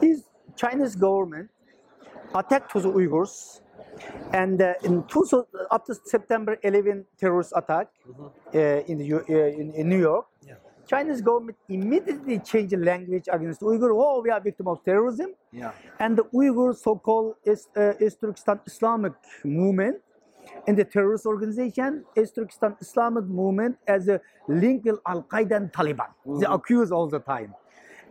is 0.00 0.24
Chinese 0.56 0.94
government 0.94 1.50
attacked 2.34 2.70
to 2.72 2.80
the 2.80 2.90
Uyghurs, 2.90 3.60
and 4.32 4.62
uh, 4.62 4.74
in 4.84 5.02
two, 5.10 5.24
so 5.26 5.46
up 5.70 5.84
to 5.86 5.94
September 6.04 6.56
11 6.62 7.04
terrorist 7.18 7.52
attack 7.56 7.88
uh, 8.54 8.58
in 8.90 8.98
the 8.98 9.06
uh, 9.14 9.60
in, 9.60 9.72
in 9.74 9.88
New 9.88 10.00
York. 10.00 10.26
Yeah. 10.46 10.54
Chinese 10.86 11.20
government 11.20 11.56
immediately 11.68 12.38
changed 12.38 12.72
the 12.72 12.76
language 12.76 13.26
against 13.30 13.60
Uyghur. 13.60 13.90
Oh, 13.92 14.20
we 14.22 14.30
are 14.30 14.40
victim 14.40 14.68
of 14.68 14.84
terrorism. 14.84 15.34
Yeah. 15.52 15.72
And 15.98 16.16
the 16.18 16.24
Uyghur 16.24 16.76
so-called 16.76 17.34
uh, 17.46 17.92
East 18.00 18.20
Turkestan 18.20 18.60
Islamic 18.66 19.12
movement 19.44 19.96
and 20.66 20.76
the 20.76 20.84
terrorist 20.84 21.24
organization, 21.26 22.04
East 22.16 22.34
Turkestan 22.34 22.76
Islamic 22.80 23.24
movement, 23.24 23.76
as 23.88 24.08
a 24.08 24.20
link 24.46 24.84
with 24.84 24.98
Al 25.06 25.22
Qaeda 25.22 25.56
and 25.56 25.72
Taliban. 25.72 26.10
They 26.40 26.46
accuse 26.46 26.92
all 26.92 27.08
the 27.08 27.20
time. 27.20 27.54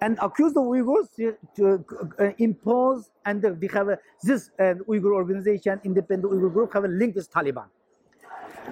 And 0.01 0.17
accuse 0.21 0.53
the 0.53 0.61
Uyghurs 0.61 1.15
to, 1.15 1.37
to 1.55 1.85
uh, 2.19 2.31
impose, 2.39 3.11
and 3.25 3.41
we 3.61 3.69
have 3.71 3.87
a, 3.87 3.99
this 4.23 4.49
uh, 4.59 4.73
Uyghur 4.89 5.13
organization, 5.13 5.79
independent 5.83 6.33
Uyghur 6.33 6.51
group, 6.51 6.73
have 6.73 6.85
a 6.85 6.89
link 6.89 7.15
with 7.15 7.31
Taliban. 7.31 7.67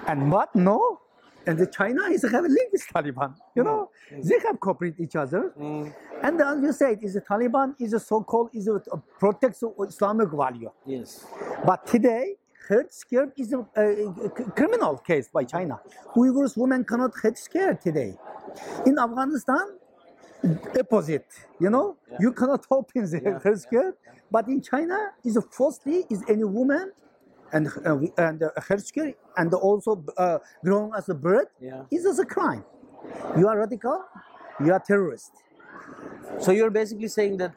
And 0.08 0.32
what? 0.32 0.54
No. 0.56 1.00
And 1.48 1.58
the 1.58 1.66
China 1.66 2.04
is 2.10 2.22
have 2.24 2.46
a 2.46 2.48
link 2.48 2.72
with 2.72 2.86
Taliban. 2.94 3.36
You 3.56 3.64
know, 3.64 3.90
mm. 4.12 4.18
Mm. 4.20 4.24
they 4.28 4.40
have 4.48 4.60
cooperate 4.60 5.00
each 5.00 5.16
other. 5.16 5.54
Mm. 5.60 5.94
And 6.24 6.42
as 6.42 6.62
you 6.62 6.72
said, 6.74 7.00
is 7.02 7.16
the 7.16 7.22
Taliban 7.22 7.74
is 7.80 7.94
a 7.94 8.00
so-called 8.00 8.50
is 8.54 8.68
a, 8.68 8.76
a 8.92 8.98
protects 9.20 9.64
of 9.64 9.74
Islamic 9.88 10.30
value. 10.32 10.72
Yes. 10.86 11.26
But 11.66 11.88
today, 11.88 12.36
health 12.70 12.92
scare 12.94 13.34
is 13.38 13.54
a, 13.54 13.66
a- 13.76 14.30
criminal 14.56 14.98
case 14.98 15.30
by 15.30 15.44
China. 15.44 15.80
Uyghurs 16.16 16.56
women 16.58 16.84
cannot 16.84 17.12
health 17.22 17.38
scare 17.38 17.74
today. 17.74 18.16
In 18.86 19.00
Afghanistan, 19.00 19.66
opposite. 20.80 21.28
You 21.60 21.70
know, 21.70 21.98
you 22.20 22.34
cannot 22.34 22.66
open 22.72 23.06
the 23.10 23.22
Yeah, 23.24 23.40
health 23.44 23.62
scare. 23.62 23.96
But 24.30 24.48
in 24.48 24.62
China, 24.62 24.98
is 25.24 25.38
a 25.38 25.42
firstly 25.42 26.06
is 26.10 26.24
any 26.30 26.44
woman 26.44 26.92
and 27.54 27.68
uh, 27.86 27.98
and 28.18 28.44
uh, 28.44 28.50
and 29.38 29.54
also 29.54 30.04
uh, 30.18 30.40
grown 30.64 30.92
as 30.96 31.10
a 31.10 31.14
bird 31.14 31.48
Yeah. 31.60 31.84
is 31.92 32.06
as 32.06 32.20
a 32.20 32.26
crime. 32.26 32.64
You 33.38 33.48
are 33.48 33.58
radical. 33.58 34.04
You 34.64 34.74
are 34.74 34.80
terrorist. 34.80 35.32
So 36.40 36.52
you're 36.52 36.70
basically 36.72 37.08
saying 37.08 37.38
that 37.38 37.54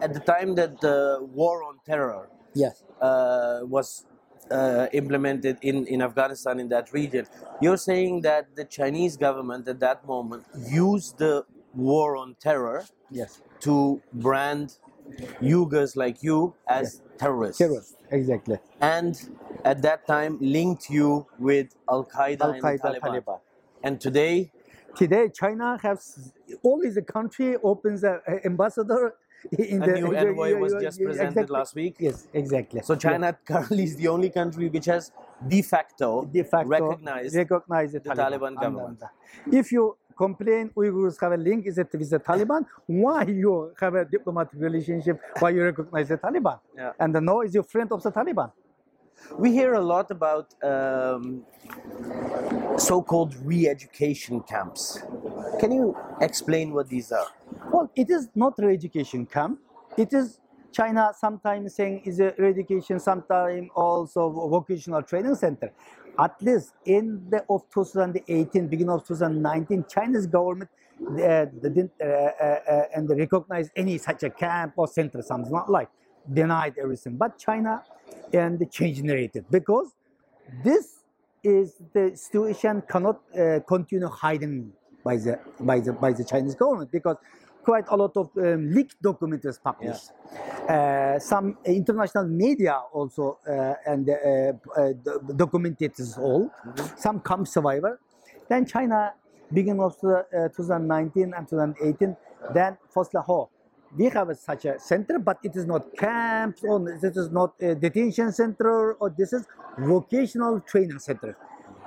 at 0.00 0.12
the 0.14 0.20
time 0.20 0.54
that 0.56 0.80
the 0.80 1.18
war 1.34 1.62
on 1.64 1.78
terror 1.86 2.28
Yes. 2.54 2.82
uh, 3.00 3.60
was 3.62 4.04
uh, 4.50 4.86
implemented 4.92 5.56
in, 5.62 5.86
in 5.86 6.02
Afghanistan 6.02 6.60
in 6.60 6.68
that 6.68 6.92
region. 6.92 7.26
You're 7.60 7.78
saying 7.78 8.22
that 8.22 8.54
the 8.56 8.64
Chinese 8.64 9.16
government 9.16 9.66
at 9.68 9.80
that 9.80 10.06
moment 10.06 10.44
used 10.68 11.18
the 11.18 11.44
war 11.74 12.16
on 12.16 12.36
terror 12.40 12.84
Yes. 13.10 13.40
to 13.60 14.02
brand 14.12 14.76
Uyghurs 15.40 15.96
like 15.96 16.22
you 16.22 16.54
as 16.68 17.00
terrorists. 17.22 17.58
Terrorist. 17.58 17.96
Exactly. 18.10 18.58
And 18.80 19.14
at 19.64 19.82
that 19.82 20.06
time 20.06 20.38
linked 20.40 20.90
you 20.90 21.26
with 21.38 21.68
Al 21.88 22.04
Qaeda 22.04 22.40
Al 22.40 22.50
and 22.50 22.62
Qaeda, 22.62 22.80
Taliban. 22.80 23.00
Taliban. 23.00 23.40
And 23.82 24.00
today, 24.00 24.52
Today, 24.96 25.30
China 25.32 25.78
has 25.82 26.32
only 26.62 26.90
the 26.90 27.02
country 27.02 27.56
opens 27.62 28.04
an 28.04 28.20
ambassador 28.44 29.14
in 29.50 29.82
a 29.82 29.86
the 29.86 29.92
new 30.00 30.14
envoy 30.14 30.54
was 30.54 30.74
just 30.80 31.00
presented 31.00 31.30
exactly. 31.30 31.54
last 31.58 31.74
week. 31.74 31.96
Yes, 31.98 32.28
exactly. 32.32 32.80
So 32.82 32.94
China 32.94 33.36
currently 33.44 33.84
is 33.84 33.96
the 33.96 34.08
only 34.08 34.30
country 34.30 34.68
which 34.68 34.86
has 34.86 35.10
de 35.48 35.62
facto, 35.62 36.24
de 36.26 36.44
facto 36.44 36.68
recognized 36.68 37.34
recognize 37.34 37.92
the, 37.92 38.00
the 38.00 38.10
Taliban 38.10 38.60
government. 38.60 39.02
If 39.50 39.72
you 39.72 39.96
complain 40.16 40.70
Uyghurs 40.76 41.20
have 41.20 41.32
a 41.32 41.36
link 41.36 41.66
is 41.66 41.78
it 41.78 41.88
with 41.92 42.10
the 42.10 42.18
Taliban, 42.18 42.64
why 42.86 43.24
you 43.24 43.72
have 43.80 43.94
a 43.94 44.04
diplomatic 44.04 44.58
relationship? 44.60 45.20
Why 45.38 45.50
you 45.50 45.64
recognize 45.64 46.08
the 46.08 46.18
Taliban? 46.18 46.58
Yeah. 46.76 46.92
And 46.98 47.14
the 47.14 47.20
no 47.20 47.42
is 47.42 47.54
your 47.54 47.64
friend 47.64 47.90
of 47.92 48.02
the 48.02 48.12
Taliban. 48.12 48.52
We 49.38 49.52
hear 49.52 49.74
a 49.74 49.80
lot 49.80 50.10
about 50.10 50.52
um, 50.62 51.44
so-called 52.76 53.34
re-education 53.44 54.40
camps. 54.40 55.00
Can 55.60 55.70
you 55.70 55.96
explain 56.20 56.72
what 56.72 56.88
these 56.88 57.12
are? 57.12 57.26
Well, 57.72 57.90
it 57.94 58.10
is 58.10 58.28
not 58.34 58.54
re-education 58.58 59.26
camp. 59.26 59.60
It 59.96 60.12
is 60.12 60.40
China 60.72 61.12
sometimes 61.16 61.74
saying 61.74 62.02
is 62.04 62.18
a 62.18 62.34
re-education, 62.38 62.98
sometimes 62.98 63.68
also 63.74 64.30
vocational 64.48 65.02
training 65.02 65.34
center. 65.34 65.72
At 66.18 66.40
least 66.42 66.72
in 66.84 67.26
the 67.30 67.44
of 67.48 67.62
2018, 67.72 68.68
beginning 68.68 68.90
of 68.90 69.06
2019, 69.06 69.84
Chinese 69.88 70.26
government 70.26 70.70
uh, 71.00 71.46
didn't 71.46 71.90
uh, 72.00 72.06
uh, 72.06 72.58
uh, 72.68 72.82
and 72.94 73.08
recognize 73.10 73.70
any 73.74 73.98
such 73.98 74.22
a 74.22 74.30
camp 74.30 74.74
or 74.76 74.86
center. 74.86 75.22
Something 75.22 75.52
not 75.52 75.70
like 75.70 75.88
denied 76.30 76.74
everything. 76.80 77.16
But 77.16 77.38
China 77.38 77.82
and 78.32 78.58
they 78.58 78.66
changed 78.66 79.02
narrative 79.02 79.44
because 79.50 79.92
this 80.62 81.00
is 81.42 81.74
the 81.92 82.12
situation 82.14 82.82
cannot 82.88 83.20
uh, 83.38 83.60
continue 83.66 84.08
hiding 84.08 84.72
by 85.02 85.16
the 85.16 85.38
by 85.60 85.80
the 85.80 85.92
by 85.92 86.12
the 86.12 86.24
Chinese 86.24 86.54
government 86.54 86.92
because 86.92 87.16
quite 87.62 87.84
a 87.88 87.96
lot 87.96 88.16
of 88.16 88.30
um, 88.36 88.72
leaked 88.72 89.00
documents 89.02 89.44
is 89.44 89.58
published. 89.58 90.10
Uh, 90.68 91.18
some 91.18 91.56
international 91.64 92.26
media 92.26 92.80
also 92.92 93.38
uh, 93.48 93.74
and 93.86 94.08
uh, 94.10 94.52
uh, 94.76 94.92
do- 95.04 95.20
documented 95.36 95.94
this 95.96 96.18
all. 96.18 96.50
Some 96.96 97.20
camp 97.20 97.48
survivor. 97.48 98.00
Then 98.48 98.66
China, 98.66 99.12
beginning 99.52 99.82
of 99.82 99.96
uh, 100.04 100.48
2019 100.54 101.32
and 101.36 101.48
2018, 101.48 102.16
then 102.52 102.76
first 102.90 103.14
oh, 103.14 103.48
we 103.96 104.08
have 104.08 104.30
a, 104.30 104.34
such 104.34 104.64
a 104.64 104.78
center, 104.78 105.18
but 105.18 105.38
it 105.42 105.54
is 105.54 105.66
not 105.66 105.96
camps 105.96 106.62
or 106.64 106.80
this 107.00 107.16
is 107.16 107.30
not 107.30 107.54
a 107.60 107.74
detention 107.74 108.32
center 108.32 108.94
or 108.94 109.10
this 109.10 109.32
is 109.32 109.46
vocational 109.78 110.60
training 110.60 110.98
center. 110.98 111.36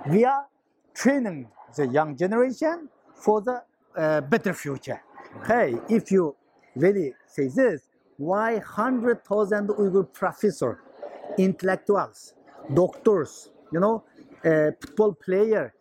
We 0.08 0.24
are 0.24 0.46
training 0.94 1.48
the 1.76 1.88
young 1.88 2.16
generation 2.16 2.90
for 3.16 3.42
the 3.42 3.64
uh, 3.98 4.22
better 4.22 4.54
future. 4.54 5.02
Hey, 5.44 5.76
if 5.90 6.12
you 6.12 6.36
really 6.76 7.14
say 7.28 7.48
this, 7.50 7.84
why 8.18 8.54
100,000 8.56 9.68
Uyghur 9.68 10.12
professor, 10.12 10.82
intellectuals, 11.38 12.34
doctors, 12.74 13.50
you 13.72 13.80
know, 13.80 14.04
uh, 14.44 14.72
football 14.82 15.14
player, 15.14 15.74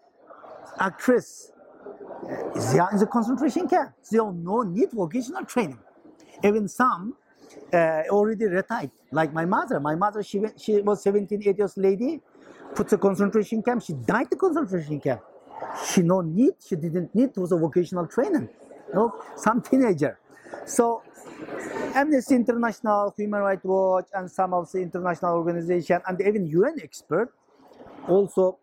actress, 0.78 1.52
uh, 1.86 2.72
they 2.72 2.78
are 2.78 2.90
in 2.92 2.98
the 2.98 3.06
concentration 3.06 3.68
camp. 3.68 3.92
They 4.10 4.18
have 4.18 4.34
no 4.34 4.62
need 4.62 4.90
vocational 4.92 5.44
training. 5.46 5.78
Even 6.42 6.68
some 6.68 7.16
uh, 7.72 8.02
already 8.10 8.44
retired, 8.46 8.90
like 9.12 9.32
my 9.32 9.46
mother. 9.46 9.80
My 9.80 9.94
mother, 9.94 10.22
she, 10.22 10.40
went, 10.40 10.60
she 10.60 10.80
was 10.82 11.02
17, 11.02 11.42
8 11.46 11.56
years 11.58 11.76
lady, 11.78 12.20
put 12.74 12.88
the 12.88 12.98
concentration 12.98 13.62
camp. 13.62 13.82
She 13.82 13.94
died 13.94 14.28
the 14.28 14.36
concentration 14.36 15.00
camp. 15.00 15.22
She 15.86 16.02
no 16.02 16.20
need, 16.20 16.54
she 16.66 16.76
didn't 16.76 17.14
need 17.14 17.36
was 17.36 17.52
a 17.52 17.56
vocational 17.56 18.06
training. 18.06 18.48
No, 18.94 19.14
some 19.36 19.60
teenager. 19.60 20.18
So 20.66 21.02
Amnesty 21.94 22.34
International, 22.34 23.12
Human 23.16 23.40
Rights 23.40 23.64
Watch, 23.64 24.06
and 24.14 24.30
some 24.30 24.54
of 24.54 24.70
the 24.72 24.78
international 24.78 25.36
organization 25.36 26.00
and 26.06 26.20
even 26.20 26.46
UN 26.46 26.76
expert 26.82 27.32
also 28.08 28.58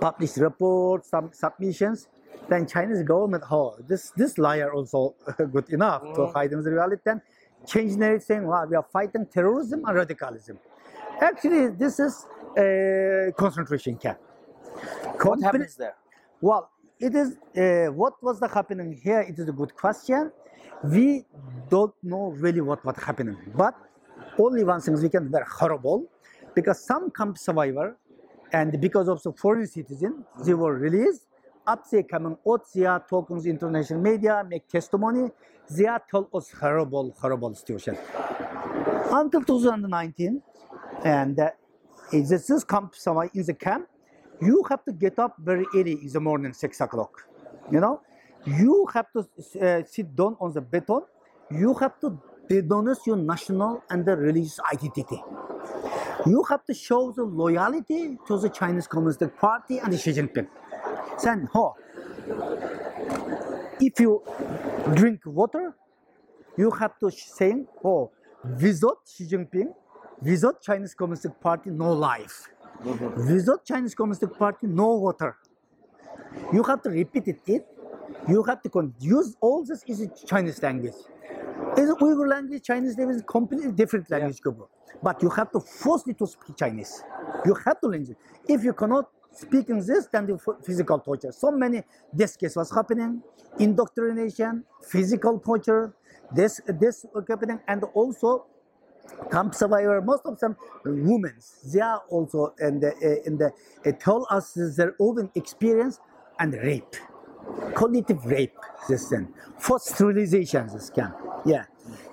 published 0.00 0.36
reports, 0.36 1.10
some 1.10 1.30
submissions. 1.32 2.08
Then 2.48 2.66
Chinese 2.66 3.02
government, 3.04 3.44
oh, 3.50 3.76
this 3.86 4.10
this 4.16 4.36
liar 4.36 4.72
also 4.72 5.14
good 5.52 5.68
enough 5.70 6.02
to 6.02 6.22
mm. 6.22 6.32
hide 6.32 6.50
the 6.50 6.58
reality. 6.58 7.02
Then 7.04 7.22
change 7.66 7.96
narrative 7.96 8.24
saying, 8.24 8.46
wow, 8.46 8.66
we 8.68 8.74
are 8.76 8.86
fighting 8.92 9.26
terrorism 9.26 9.84
and 9.84 9.96
radicalism. 9.96 10.58
Actually, 11.20 11.68
this 11.68 12.00
is 12.00 12.26
a 12.58 13.32
concentration 13.36 13.96
camp. 13.96 14.18
What 14.18 15.18
Company- 15.18 15.44
happens 15.44 15.76
there? 15.76 15.94
well, 16.40 16.71
it 17.02 17.14
is 17.16 17.36
uh, 17.56 17.92
what 17.92 18.14
was 18.22 18.38
the 18.38 18.48
happening 18.48 18.92
here. 19.02 19.20
It 19.20 19.36
is 19.38 19.48
a 19.48 19.52
good 19.52 19.74
question. 19.74 20.30
We 20.84 21.24
don't 21.68 21.94
know 22.02 22.24
really 22.44 22.60
what 22.60 22.84
was 22.84 22.96
happening, 22.96 23.36
but 23.56 23.74
only 24.38 24.62
one 24.62 24.80
thing 24.80 24.94
we 25.02 25.08
can 25.08 25.30
very 25.30 25.44
horrible 25.58 26.06
because 26.54 26.84
some 26.84 27.10
camp 27.10 27.38
survivor 27.38 27.96
and 28.52 28.80
because 28.80 29.08
of 29.08 29.20
the 29.22 29.32
foreign 29.32 29.66
citizen 29.66 30.24
they 30.44 30.54
were 30.54 30.74
released. 30.74 31.26
Up 31.66 31.88
they 31.90 32.02
coming 32.02 32.36
out, 32.48 32.62
they 32.74 32.86
are 32.86 33.04
talking 33.08 33.40
to 33.42 33.48
international 33.48 34.00
media, 34.00 34.44
make 34.48 34.66
testimony. 34.68 35.30
They 35.70 35.86
are 35.86 36.02
told 36.10 36.28
us 36.34 36.50
horrible, 36.50 37.14
horrible 37.20 37.54
situation 37.54 37.96
until 39.12 39.42
2019, 39.42 40.42
and 41.04 41.38
uh, 41.38 41.50
is 42.12 42.30
this 42.30 42.46
this 42.46 42.64
camp 42.64 42.94
survivor 42.94 43.30
in 43.34 43.44
the 43.44 43.54
camp 43.54 43.86
you 44.40 44.64
have 44.68 44.84
to 44.84 44.92
get 44.92 45.18
up 45.18 45.36
very 45.38 45.66
early 45.74 45.92
in 46.02 46.08
the 46.08 46.20
morning, 46.20 46.52
six 46.52 46.80
o'clock. 46.80 47.28
You 47.70 47.80
know, 47.80 48.00
you 48.46 48.86
have 48.94 49.06
to 49.12 49.20
uh, 49.60 49.82
sit 49.86 50.14
down 50.16 50.36
on 50.40 50.52
the 50.52 50.60
beton. 50.60 51.02
You 51.50 51.74
have 51.74 52.00
to 52.00 52.18
denounce 52.48 53.06
your 53.06 53.16
national 53.16 53.84
and 53.90 54.04
the 54.04 54.16
religious 54.16 54.58
identity. 54.72 55.22
You 56.26 56.44
have 56.48 56.64
to 56.66 56.74
show 56.74 57.12
the 57.12 57.24
loyalty 57.24 58.18
to 58.26 58.38
the 58.38 58.48
Chinese 58.48 58.86
Communist 58.86 59.22
Party 59.38 59.78
and 59.78 59.98
Xi 59.98 60.12
Jinping. 60.12 60.48
Then, 61.22 61.48
oh, 61.54 61.74
if 63.80 63.98
you 63.98 64.22
drink 64.94 65.20
water, 65.26 65.74
you 66.56 66.70
have 66.70 66.98
to 67.00 67.10
say, 67.10 67.64
oh, 67.84 68.10
without 68.60 68.98
Xi 69.06 69.26
Jinping, 69.26 69.72
without 70.20 70.62
Chinese 70.62 70.94
Communist 70.94 71.26
Party, 71.40 71.70
no 71.70 71.92
life. 71.92 72.48
Mm-hmm. 72.84 73.34
Without 73.34 73.64
Chinese 73.66 73.94
Communist 73.94 74.24
Party, 74.38 74.66
no 74.68 74.94
water. 74.96 75.36
You 76.52 76.62
have 76.64 76.82
to 76.82 76.90
repeat 76.90 77.28
it. 77.28 77.40
it. 77.46 77.66
You 78.28 78.42
have 78.44 78.62
to 78.62 78.70
use 79.00 79.36
all 79.40 79.64
this 79.64 79.84
is 79.88 80.08
Chinese 80.26 80.62
language. 80.62 80.94
In 81.76 81.88
Uyghur 81.96 82.28
language, 82.28 82.62
Chinese 82.64 82.98
language 82.98 83.18
is 83.18 83.24
completely 83.28 83.72
different 83.72 84.10
language, 84.10 84.40
Guru. 84.42 84.66
But 85.02 85.22
you 85.22 85.30
have 85.30 85.50
to 85.52 85.60
force 85.60 86.04
it 86.06 86.18
to 86.18 86.26
speak 86.26 86.56
Chinese. 86.56 87.02
You 87.46 87.54
have 87.66 87.80
to 87.80 87.88
learn 87.88 88.02
it. 88.02 88.16
If 88.48 88.64
you 88.64 88.74
cannot 88.74 89.06
speak 89.32 89.70
in 89.70 89.78
this, 89.86 90.08
then 90.12 90.26
the 90.26 90.36
ph- 90.38 90.58
physical 90.64 91.00
torture. 91.00 91.32
So 91.32 91.50
many 91.52 91.82
this 92.12 92.36
case 92.36 92.56
was 92.56 92.70
happening, 92.74 93.22
indoctrination, 93.58 94.64
physical 94.82 95.40
torture, 95.40 95.94
this 96.34 96.60
this 96.68 97.06
happening, 97.28 97.60
and 97.68 97.84
also 97.94 98.46
camp 99.30 99.54
survivor, 99.54 100.00
most 100.02 100.22
of 100.26 100.38
them 100.40 100.56
women, 100.84 101.34
they 101.72 101.80
are 101.80 102.02
also 102.10 102.54
in 102.60 102.80
the 102.80 102.90
uh, 102.90 103.28
in 103.28 103.38
the 103.38 103.50
uh, 103.86 103.92
tell 103.98 104.26
us 104.30 104.52
their 104.76 104.94
own 105.00 105.30
experience 105.34 106.00
and 106.38 106.54
rape, 106.54 106.96
cognitive 107.74 108.24
rape. 108.26 108.56
This 108.88 109.08
thing, 109.08 109.32
forced 109.58 109.86
sterilization. 109.94 110.66
This 110.72 110.90
camp, 110.90 111.16
yeah. 111.44 111.64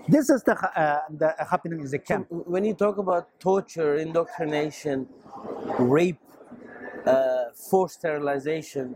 This 0.07 0.29
is 0.29 0.43
the 0.43 0.53
uh, 0.53 1.01
the 1.09 1.33
happening 1.49 1.79
in 1.79 1.85
the 1.85 1.91
So 1.91 1.99
camp. 1.99 2.27
when 2.29 2.63
you 2.63 2.73
talk 2.73 2.97
about 2.97 3.27
torture, 3.39 3.95
indoctrination, 3.95 5.07
rape, 5.79 6.19
uh, 7.05 7.45
forced 7.69 7.99
sterilization, 7.99 8.95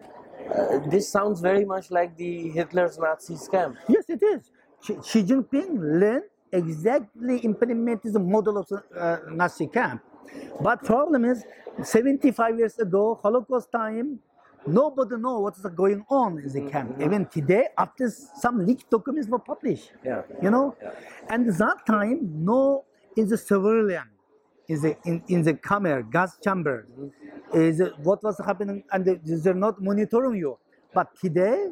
uh, 0.49 0.79
this 0.89 1.09
sounds 1.09 1.39
very 1.41 1.65
much 1.65 1.91
like 1.91 2.15
the 2.17 2.49
Hitler's 2.49 2.97
Nazi 2.97 3.35
scam. 3.35 3.77
Yes, 3.87 4.05
it 4.09 4.21
is. 4.23 4.51
Xi 4.81 5.23
Jinping 5.23 5.77
learned 5.79 6.23
exactly 6.53 7.39
implemented 7.39 8.13
the 8.13 8.19
model 8.19 8.57
of 8.57 8.71
uh, 8.71 9.17
Nazi 9.29 9.67
camp. 9.67 10.01
But 10.61 10.83
problem 10.83 11.25
is, 11.25 11.43
75 11.83 12.57
years 12.59 12.77
ago, 12.79 13.19
Holocaust 13.21 13.71
time, 13.71 14.19
nobody 14.65 15.17
know 15.17 15.39
what's 15.39 15.61
going 15.61 16.05
on 16.09 16.39
in 16.39 16.49
the 16.53 16.71
camp. 16.71 17.01
Even 17.01 17.25
today, 17.25 17.67
after 17.77 18.09
some 18.09 18.65
leaked 18.65 18.89
documents 18.89 19.27
were 19.27 19.39
published, 19.39 19.91
Yeah. 20.03 20.21
you 20.41 20.49
know, 20.49 20.75
and 21.29 21.47
that 21.47 21.85
time, 21.85 22.19
no, 22.45 22.85
is 23.17 23.29
the 23.29 23.37
civilian, 23.37 24.09
is 24.67 24.81
the 24.83 24.95
in, 25.03 25.23
in 25.27 25.41
the 25.43 25.53
camera, 25.55 26.03
gas 26.03 26.37
chamber, 26.39 26.87
is 27.53 27.81
what 27.97 28.23
was 28.23 28.37
happening, 28.45 28.83
and 28.91 29.05
they're 29.23 29.53
not 29.53 29.81
monitoring 29.81 30.35
you. 30.39 30.57
But 30.93 31.07
today, 31.19 31.71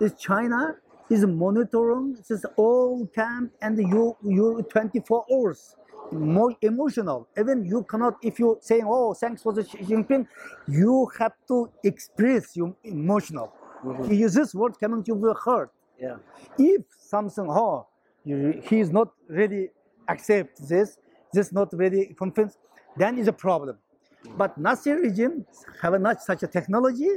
is 0.00 0.14
China 0.14 0.76
is 1.10 1.26
monitoring 1.26 2.16
this 2.28 2.44
all 2.56 3.06
camp 3.14 3.52
and 3.60 3.78
you 3.78 4.16
you 4.24 4.64
24 4.70 5.26
hours. 5.32 5.76
More 6.12 6.54
emotional. 6.62 7.28
Even 7.38 7.64
you 7.64 7.82
cannot 7.84 8.14
if 8.22 8.38
you 8.38 8.58
saying 8.60 8.84
oh 8.86 9.12
thanks 9.14 9.42
for 9.42 9.52
the 9.52 9.64
Xi 9.64 9.78
Jinping 9.78 10.26
you 10.68 11.10
have 11.18 11.32
to 11.48 11.70
express 11.84 12.56
your 12.56 12.74
emotional. 12.84 13.52
Mm-hmm. 13.84 14.10
You 14.10 14.18
use 14.18 14.34
this 14.34 14.54
word 14.54 14.78
coming 14.78 15.02
to 15.04 15.18
your 15.18 15.34
heart. 15.34 15.70
Yeah. 16.00 16.16
if 16.56 16.82
something 16.98 17.46
oh 17.48 17.86
you, 18.24 18.62
he 18.64 18.80
is 18.80 18.90
not 18.90 19.12
really 19.28 19.68
accept 20.08 20.66
this 20.66 20.96
this 21.32 21.52
not 21.52 21.68
really 21.72 22.14
convinced 22.16 22.58
then 22.96 23.18
is 23.18 23.28
a 23.28 23.32
problem. 23.32 23.76
Mm-hmm. 23.76 24.38
But 24.38 24.58
Nazi 24.58 24.92
regime 24.92 25.44
have 25.82 26.00
not 26.00 26.22
such 26.22 26.42
a 26.42 26.46
technology 26.46 27.10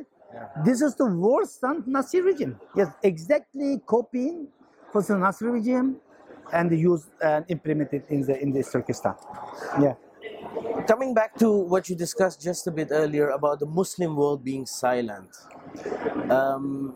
this 0.65 0.82
is 0.82 0.96
the 0.96 1.06
worst 1.06 1.63
Nazi 1.86 2.22
regime 2.22 2.60
yes 2.76 2.89
exactly 3.04 3.82
copying 3.86 4.48
for 4.91 5.02
the 5.02 5.17
Nazi 5.17 5.46
regime 5.46 5.98
and 6.52 6.72
used 6.72 7.10
and 7.22 7.46
implement 7.50 7.93
it 7.93 8.06
in 8.10 8.22
the 8.22 8.39
in 8.41 8.52
the 8.52 8.63
Turkestan 8.63 9.15
yeah 9.82 9.96
Coming 10.88 11.13
back 11.13 11.38
to 11.38 11.50
what 11.50 11.88
you 11.88 11.96
discussed 11.96 12.41
just 12.41 12.67
a 12.67 12.72
bit 12.72 12.89
earlier 12.91 13.30
about 13.30 13.60
the 13.60 13.65
Muslim 13.65 14.17
world 14.17 14.43
being 14.43 14.65
silent. 14.65 15.30
Um, 16.30 16.89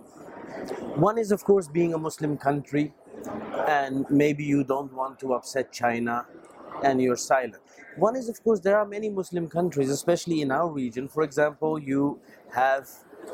one 0.95 1.17
is, 1.17 1.31
of 1.31 1.43
course, 1.45 1.69
being 1.69 1.93
a 1.93 1.97
Muslim 1.97 2.37
country, 2.37 2.93
and 3.65 4.05
maybe 4.09 4.43
you 4.43 4.65
don't 4.65 4.91
want 4.91 5.19
to 5.19 5.33
upset 5.33 5.71
China 5.71 6.25
and 6.83 7.01
you're 7.01 7.15
silent. 7.15 7.61
One 7.95 8.15
is, 8.17 8.27
of 8.27 8.43
course, 8.43 8.59
there 8.59 8.77
are 8.77 8.85
many 8.85 9.09
Muslim 9.09 9.47
countries, 9.47 9.89
especially 9.89 10.41
in 10.41 10.51
our 10.51 10.67
region. 10.69 11.07
For 11.07 11.23
example, 11.23 11.79
you 11.79 12.19
have 12.53 12.89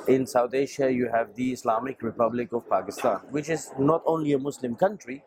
in 0.08 0.26
South 0.26 0.54
Asia, 0.54 0.92
you 0.92 1.10
have 1.10 1.36
the 1.36 1.52
Islamic 1.52 2.02
Republic 2.02 2.52
of 2.54 2.70
Pakistan, 2.70 3.18
which 3.30 3.50
is 3.50 3.72
not 3.78 4.02
only 4.06 4.34
a 4.34 4.40
Muslim 4.40 4.76
country, 4.76 5.24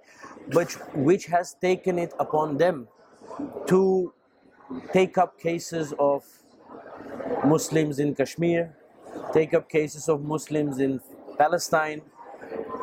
but 0.53 0.73
which 0.95 1.27
has 1.27 1.55
taken 1.55 1.99
it 1.99 2.13
upon 2.19 2.57
them 2.57 2.89
to 3.67 4.13
take 4.93 5.19
up 5.19 5.39
cases 5.39 5.95
of 5.99 6.25
Muslims 7.45 7.99
in 7.99 8.15
Kashmir, 8.15 8.75
take 9.33 9.55
up 9.55 9.69
cases 9.69 10.09
of 10.09 10.23
Muslims 10.23 10.79
in 10.79 11.01
Palestine, 11.39 12.03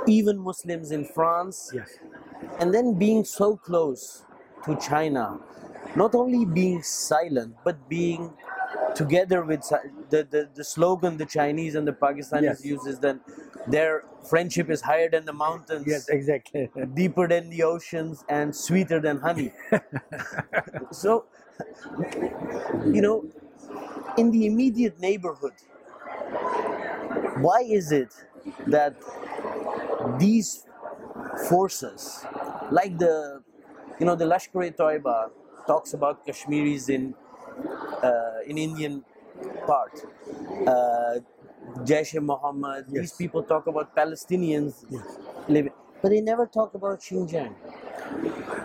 even 0.08 0.38
Muslims 0.38 0.92
in 0.92 1.06
France, 1.06 1.72
yes. 1.74 2.00
And 2.60 2.74
then 2.74 2.94
being 2.94 3.24
so 3.24 3.56
close 3.56 4.26
to 4.66 4.76
China, 4.78 5.40
not 5.96 6.14
only 6.16 6.46
being 6.46 6.84
silent, 6.84 7.56
but 7.64 7.90
being 7.90 8.34
together 8.96 9.44
with 9.44 9.62
the, 10.10 10.28
the, 10.30 10.50
the 10.54 10.64
slogan 10.64 11.18
the 11.18 11.26
Chinese 11.26 11.76
and 11.76 11.88
the 11.88 11.94
Pakistanis 11.94 12.44
Yes. 12.44 12.66
use 12.66 12.86
is 12.86 13.00
that 13.00 13.18
their 13.68 14.04
friendship 14.30 14.70
is 14.70 14.82
higher 14.82 15.10
than 15.10 15.26
the 15.26 15.34
mountains 15.34 15.88
yes 15.88 16.10
exactly 16.10 16.70
deeper 16.94 17.28
than 17.28 17.50
the 17.50 17.64
oceans 17.64 18.24
and 18.30 18.56
sweeter 18.56 19.00
than 19.00 19.18
honey. 19.20 19.54
so, 20.92 21.26
you 22.92 23.02
know, 23.02 23.26
in 24.18 24.32
the 24.32 24.46
immediate 24.46 25.00
neighborhood, 25.00 25.54
why 27.38 27.62
is 27.62 27.92
it 27.92 28.14
that 28.68 28.96
these 30.20 30.66
forces, 31.50 32.26
like 32.72 32.98
the, 32.98 33.42
you 34.00 34.06
know, 34.06 34.16
the 34.16 34.26
Lashkar-e-Toiba 34.26 35.32
talks 35.68 35.94
about 35.94 36.26
Kashmiris 36.26 36.90
in 36.90 37.16
uh, 38.04 38.33
in 38.48 38.58
Indian 38.58 39.04
part. 39.66 40.06
Uh, 40.68 41.20
Jaish-e-Mohammed, 41.86 42.86
these 42.92 43.14
people 43.14 43.42
talk 43.44 43.68
about 43.68 43.96
Palestinians 43.96 44.86
living, 45.48 45.72
but 46.02 46.10
they 46.10 46.22
never 46.22 46.46
talk 46.46 46.74
about 46.74 47.00
Xinjiang. 47.00 47.54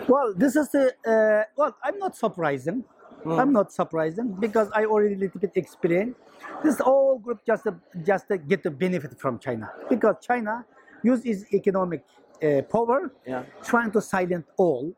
Well, 0.09 0.35
this 0.37 0.57
is 0.57 0.69
the 0.71 0.95
uh, 1.07 1.45
well. 1.57 1.77
I'm 1.83 1.99
not 1.99 2.17
surprising. 2.17 2.85
I'm 3.27 3.53
not 3.53 3.73
surprising 3.73 4.29
because 4.39 4.71
I 4.75 4.85
already 4.87 5.15
a 5.15 5.19
little 5.19 5.41
bit 5.41 5.53
experienced. 5.55 6.19
This 6.63 6.79
whole 6.79 7.19
group 7.19 7.41
just 7.47 7.67
uh, 7.67 7.73
just 8.05 8.31
uh, 8.31 8.37
get 8.37 8.63
the 8.63 8.71
benefit 8.71 9.19
from 9.21 9.39
China 9.39 9.71
because 9.91 10.17
China 10.23 10.65
use 11.03 11.23
his 11.23 11.45
economic 11.53 12.05
uh, 12.43 12.63
power, 12.63 13.13
Yeah. 13.27 13.45
trying 13.65 13.91
to 13.93 14.01
silence 14.01 14.47
all. 14.57 14.93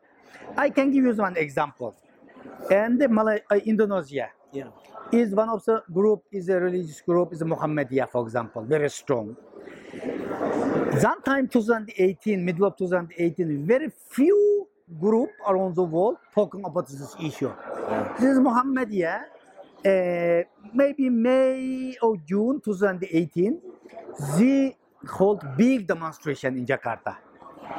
I 0.57 0.69
can 0.69 0.91
give 0.91 1.03
you 1.03 1.13
one 1.13 1.37
example. 1.37 1.95
And 2.71 2.99
the 2.99 3.07
Malay, 3.09 3.41
uh, 3.51 3.55
Indonesia 3.65 4.29
Yeah. 4.53 4.67
is 5.11 5.33
one 5.33 5.49
of 5.49 5.63
the 5.65 5.83
group 5.91 6.23
is 6.31 6.49
a 6.49 6.59
religious 6.59 7.01
group 7.01 7.33
is 7.33 7.41
Muhammadiyah, 7.41 8.09
for 8.09 8.23
example, 8.23 8.63
very 8.63 8.89
strong. 8.89 9.35
That 9.93 11.23
time 11.25 11.47
2018, 11.47 12.43
middle 12.43 12.65
of 12.65 12.75
2018, 12.77 13.65
very 13.65 13.89
few 14.09 14.67
group 14.99 15.29
around 15.47 15.75
the 15.75 15.83
world 15.83 16.17
talking 16.33 16.63
about 16.65 16.87
this 16.87 17.15
issue. 17.19 17.51
This 18.19 18.29
is 18.29 18.39
Muhammadiyah. 18.39 19.23
Uh, 19.83 20.43
maybe 20.73 21.09
May 21.09 21.95
or 22.01 22.17
June 22.17 22.61
2018, 22.63 23.59
they 24.37 24.77
hold 25.07 25.43
big 25.57 25.87
demonstration 25.87 26.57
in 26.57 26.65
Jakarta. 26.65 27.17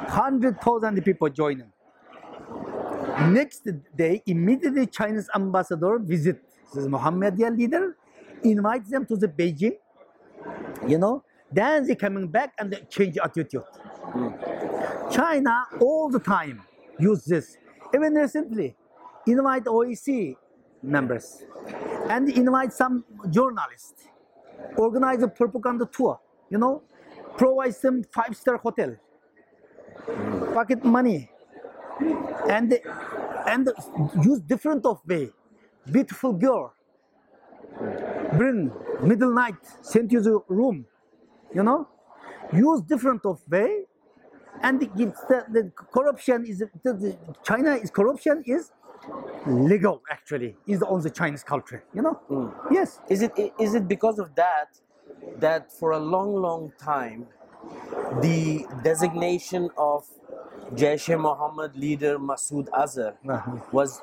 100,000 0.09 1.01
people 1.03 1.29
joining. 1.29 1.71
Next 3.29 3.67
day, 3.95 4.21
immediately 4.25 4.87
Chinese 4.87 5.29
ambassador 5.33 5.99
visit 5.99 6.41
this 6.73 6.85
Muhammadiyah 6.85 7.57
leader, 7.57 7.95
invite 8.43 8.89
them 8.89 9.05
to 9.05 9.15
the 9.15 9.27
Beijing, 9.27 9.77
you 10.87 10.97
know, 10.97 11.23
then 11.51 11.85
they 11.87 11.95
coming 11.95 12.27
back 12.27 12.53
and 12.59 12.75
change 12.89 13.17
attitude. 13.17 13.63
China 15.11 15.65
all 15.79 16.09
the 16.09 16.19
time 16.19 16.61
use 16.99 17.25
this. 17.25 17.57
Even 17.93 18.13
recently, 18.13 18.75
invite 19.27 19.65
OIC 19.65 20.35
members 20.81 21.43
and 22.09 22.29
invite 22.29 22.73
some 22.73 23.05
journalists, 23.29 24.05
organize 24.77 25.21
a 25.21 25.27
propaganda 25.27 25.87
tour, 25.91 26.19
you 26.49 26.57
know, 26.57 26.81
provide 27.37 27.75
some 27.75 28.03
five-star 28.11 28.57
hotel, 28.57 28.95
pocket 30.53 30.83
money, 30.83 31.29
and 32.49 32.79
and 33.47 33.69
use 34.23 34.39
different 34.41 34.85
of 34.85 35.01
way. 35.07 35.29
Beautiful 35.91 36.33
girl, 36.33 36.73
bring 38.37 38.71
middle 39.01 39.33
night, 39.33 39.55
send 39.81 40.11
you 40.11 40.21
the 40.21 40.39
room, 40.47 40.85
you 41.53 41.63
know, 41.63 41.87
use 42.53 42.81
different 42.81 43.25
of 43.25 43.41
way, 43.49 43.85
and 44.63 44.79
gives 44.97 45.19
the, 45.27 45.45
the 45.51 45.71
corruption 45.93 46.45
is 46.47 46.59
the, 46.59 46.69
the 46.93 47.17
China 47.43 47.75
is 47.75 47.91
corruption 47.91 48.43
is 48.45 48.71
legal 49.47 50.01
actually 50.09 50.55
is 50.67 50.81
on 50.83 51.01
the 51.01 51.09
Chinese 51.09 51.43
culture, 51.43 51.83
you 51.93 52.01
know. 52.01 52.19
Yes, 52.71 52.99
Is 53.09 53.21
it 53.21 53.33
is 53.59 53.75
it 53.75 53.87
because 53.87 54.19
of 54.19 54.35
that 54.35 54.69
that 55.39 55.71
for 55.71 55.91
a 55.91 55.99
long, 55.99 56.35
long 56.35 56.71
time 56.79 57.27
the 58.21 58.65
designation 58.83 59.69
of 59.77 60.05
Jaish-e-Mohammed 60.75 61.75
leader 61.75 62.19
Masood 62.19 62.69
Azhar 62.73 63.13
Uh-huh. 63.29 63.57
was 63.71 64.01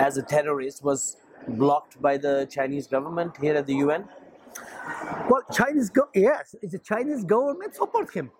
as 0.00 0.16
a 0.16 0.22
terrorist 0.22 0.82
was 0.82 1.16
blocked 1.48 2.00
by 2.02 2.16
the 2.16 2.46
Chinese 2.50 2.86
government 2.86 3.36
here 3.40 3.54
at 3.54 3.66
the 3.66 3.74
UN? 3.76 4.08
well, 5.28 5.42
Chinese 5.52 5.90
go 5.90 6.08
yes, 6.14 6.54
it's 6.62 6.72
the 6.72 6.78
Chinese 6.78 7.24
government 7.24 7.74
support 7.74 8.12
him. 8.12 8.30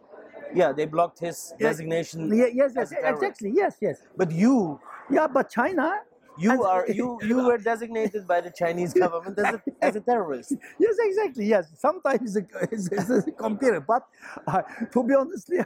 Yeah, 0.54 0.72
they 0.72 0.86
blocked 0.86 1.18
his 1.18 1.52
designation. 1.58 2.30
Yeah, 2.32 2.46
yes, 2.52 2.72
yes, 2.76 2.92
exactly, 3.04 3.52
yes, 3.54 3.76
yes. 3.80 4.00
But 4.16 4.30
you, 4.30 4.80
Yeah, 5.10 5.26
but 5.26 5.50
China, 5.50 6.00
you 6.38 6.62
are 6.62 6.86
you 6.98 7.18
you 7.22 7.36
were 7.44 7.58
designated 7.58 8.26
by 8.26 8.40
the 8.40 8.50
Chinese 8.50 8.94
government 8.94 9.38
as 9.38 9.52
a, 9.54 9.62
as 9.82 9.96
a 9.96 10.00
terrorist. 10.00 10.54
yes, 10.78 10.94
exactly. 11.00 11.46
Yes, 11.46 11.72
sometimes 11.76 12.36
it's, 12.36 12.54
a- 12.54 12.68
it's, 12.72 12.88
it's 12.92 13.10
a 13.10 13.32
computer, 13.32 13.80
but 13.80 14.02
uh, 14.46 14.62
to 14.92 15.02
be 15.02 15.14
honestly, 15.14 15.58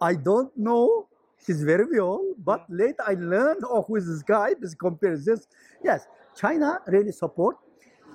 I 0.00 0.14
don't 0.14 0.56
know. 0.56 1.08
He's 1.46 1.62
very 1.62 1.86
well, 1.90 2.34
but 2.38 2.64
later 2.68 3.02
I 3.06 3.14
learned, 3.14 3.62
oh, 3.64 3.82
who 3.82 3.96
is 3.96 4.06
this 4.06 4.22
guy? 4.22 4.54
This. 4.60 4.74
This, 5.00 5.46
yes, 5.82 6.06
China 6.36 6.80
really 6.86 7.12
support, 7.12 7.56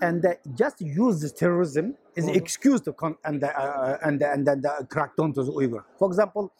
and 0.02 0.26
uh, 0.26 0.34
just 0.54 0.82
use 0.82 1.22
this 1.22 1.32
terrorism 1.32 1.96
as 2.16 2.26
an 2.26 2.36
excuse 2.36 2.82
to 2.82 2.94
con- 2.94 3.18
and 3.24 3.44
uh, 3.44 3.48
uh, 3.48 3.98
and 4.04 4.22
and 4.22 4.46
then 4.48 4.64
uh, 4.66 4.84
crack 4.84 5.16
down 5.16 5.34
to 5.34 5.44
the 5.44 5.52
Uyghur. 5.52 5.84
For 5.98 6.08
example, 6.08 6.52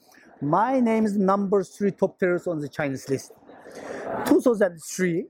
my 0.42 0.80
name 0.80 1.06
is 1.06 1.18
number 1.18 1.64
three 1.64 1.92
top 1.92 2.18
terrorist 2.20 2.48
on 2.48 2.60
the 2.60 2.70
Chinese 2.70 3.08
list. 3.10 3.34
2003, 4.26 5.26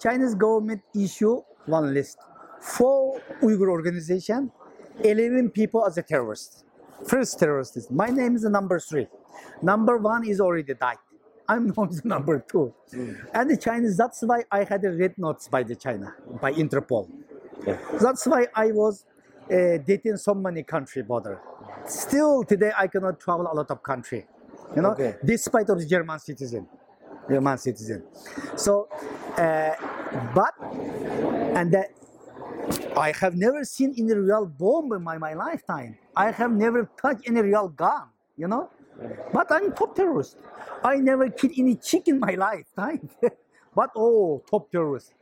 Chinese 0.00 0.34
government 0.34 0.82
issue 0.94 1.42
one 1.66 1.92
list. 1.94 2.18
Four 2.60 3.20
Uyghur 3.42 3.68
organization, 3.68 4.50
11 5.04 5.50
people 5.50 5.86
as 5.86 5.96
a 5.98 6.02
terrorist. 6.02 6.64
First 7.06 7.38
terrorist 7.38 7.76
is, 7.76 7.90
my 7.90 8.08
name 8.08 8.36
is 8.36 8.44
number 8.44 8.78
three. 8.80 9.06
Number 9.62 9.96
one 9.98 10.26
is 10.26 10.40
already 10.40 10.74
died. 10.74 10.98
I'm 11.48 11.68
known 11.76 11.88
as 11.88 12.04
number 12.04 12.44
two. 12.50 12.74
And 13.34 13.50
the 13.50 13.56
Chinese, 13.56 13.96
that's 13.96 14.22
why 14.22 14.44
I 14.50 14.64
had 14.64 14.84
a 14.84 14.90
red 14.92 15.14
notes 15.18 15.48
by 15.48 15.62
the 15.62 15.74
China, 15.76 16.14
by 16.40 16.52
Interpol. 16.52 17.08
That's 18.00 18.26
why 18.26 18.46
I 18.54 18.72
was 18.72 19.04
uh, 19.50 19.78
detained 19.78 20.20
so 20.20 20.34
many 20.34 20.62
country 20.62 21.02
border. 21.02 21.40
Still 21.86 22.44
today 22.44 22.72
I 22.76 22.86
cannot 22.86 23.20
travel 23.20 23.46
a 23.50 23.54
lot 23.54 23.70
of 23.70 23.82
country, 23.82 24.26
you 24.76 24.82
know, 24.82 24.90
Okay. 24.90 25.14
despite 25.24 25.68
of 25.70 25.78
the 25.78 25.86
German 25.86 26.18
citizen, 26.18 26.68
German 27.30 27.58
citizen. 27.58 28.04
So, 28.56 28.88
uh, 29.36 29.74
but 30.34 30.54
and 31.56 31.72
that 31.72 31.88
I 32.96 33.12
have 33.12 33.34
never 33.36 33.64
seen 33.64 33.94
any 33.98 34.12
real 34.14 34.46
bomb 34.46 34.92
in 34.92 35.02
my, 35.02 35.18
my 35.18 35.34
lifetime. 35.34 35.96
I 36.18 36.32
have 36.32 36.50
never 36.50 36.90
touched 37.00 37.28
any 37.28 37.40
real 37.40 37.68
gun, 37.68 38.08
you 38.36 38.48
know. 38.48 38.70
But 39.32 39.52
I'm 39.52 39.72
top 39.72 39.94
terrorist. 39.94 40.36
I 40.82 40.96
never 40.96 41.30
killed 41.30 41.52
any 41.56 41.76
chick 41.76 42.08
in 42.08 42.18
my 42.18 42.34
lifetime. 42.34 43.08
but 43.76 43.90
oh, 43.94 44.42
top 44.50 44.68
terrorist. 44.72 45.12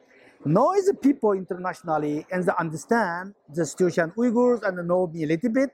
Noisy 0.46 0.94
people 0.94 1.32
internationally 1.32 2.24
and 2.32 2.44
they 2.44 2.52
understand 2.58 3.34
the 3.52 3.66
situation 3.66 4.10
Uyghurs 4.16 4.62
and 4.62 4.88
know 4.88 5.06
me 5.06 5.24
a 5.24 5.26
little 5.26 5.50
bit. 5.50 5.70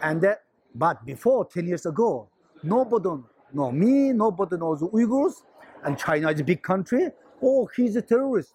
And 0.00 0.20
that, 0.20 0.44
but 0.72 1.04
before 1.04 1.44
10 1.46 1.66
years 1.66 1.84
ago, 1.86 2.28
nobody 2.62 3.20
know 3.52 3.72
me, 3.72 4.12
nobody 4.12 4.56
knows 4.58 4.78
the 4.78 4.88
Uyghurs, 4.88 5.42
and 5.82 5.98
China 5.98 6.30
is 6.30 6.38
a 6.38 6.44
big 6.44 6.62
country. 6.62 7.08
Oh, 7.42 7.68
he's 7.74 7.96
a 7.96 8.02
terrorist. 8.02 8.54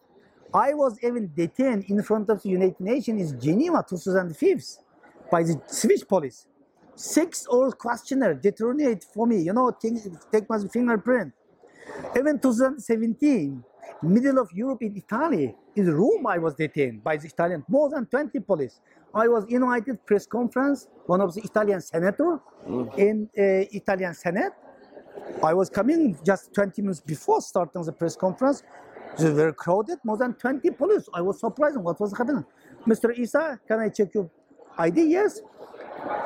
I 0.54 0.74
was 0.74 0.98
even 1.04 1.30
detained 1.36 1.84
in 1.90 2.02
front 2.02 2.30
of 2.30 2.42
the 2.42 2.50
United 2.50 2.80
Nations 2.80 3.34
in 3.34 3.42
Geneva 3.42 3.84
2005 3.88 4.87
by 5.32 5.44
the 5.44 5.62
Swiss 5.68 6.04
police. 6.04 6.48
Six 6.96 7.46
old 7.50 7.78
questionnaire 7.78 8.34
detonate 8.34 9.04
for 9.04 9.28
me, 9.28 9.42
you 9.42 9.54
know, 9.54 9.72
take, 9.72 9.94
take 10.32 10.50
my 10.50 10.58
fingerprint. 10.72 11.34
Even 12.18 12.40
2017, 12.40 13.64
middle 14.02 14.40
of 14.40 14.52
Europe 14.52 14.82
in 14.82 14.96
Italy, 14.96 15.56
in 15.76 15.94
Rome 15.94 16.26
I 16.28 16.38
was 16.40 16.56
detained 16.56 17.04
by 17.04 17.18
the 17.18 17.28
Italian, 17.28 17.64
more 17.68 17.90
than 17.90 18.06
20 18.08 18.40
police. 18.40 18.80
I 19.14 19.28
was 19.28 19.46
invited 19.46 20.06
press 20.06 20.26
conference, 20.26 20.88
one 21.06 21.22
of 21.22 21.34
the 21.34 21.42
Italian 21.42 21.82
senator 21.82 22.40
in 22.98 23.30
uh, 23.38 23.42
Italian 23.72 24.14
Senate. 24.14 24.54
I 25.44 25.54
was 25.54 25.70
coming 25.70 26.18
just 26.26 26.54
20 26.54 26.82
minutes 26.82 27.02
before 27.02 27.42
starting 27.42 27.84
the 27.84 27.92
press 27.92 28.16
conference. 28.16 28.64
They 29.18 29.32
were 29.32 29.54
crowded, 29.54 29.98
more 30.04 30.18
than 30.18 30.34
20 30.34 30.70
police. 30.72 31.08
I 31.14 31.22
was 31.22 31.40
surprised 31.40 31.78
what 31.78 32.00
was 32.00 32.16
happening. 32.16 32.46
Mr. 32.86 33.18
Isa, 33.18 33.60
can 33.68 33.80
I 33.80 33.90
check 33.90 34.14
your 34.14 34.30
ID? 34.78 35.04
Yes. 35.04 35.42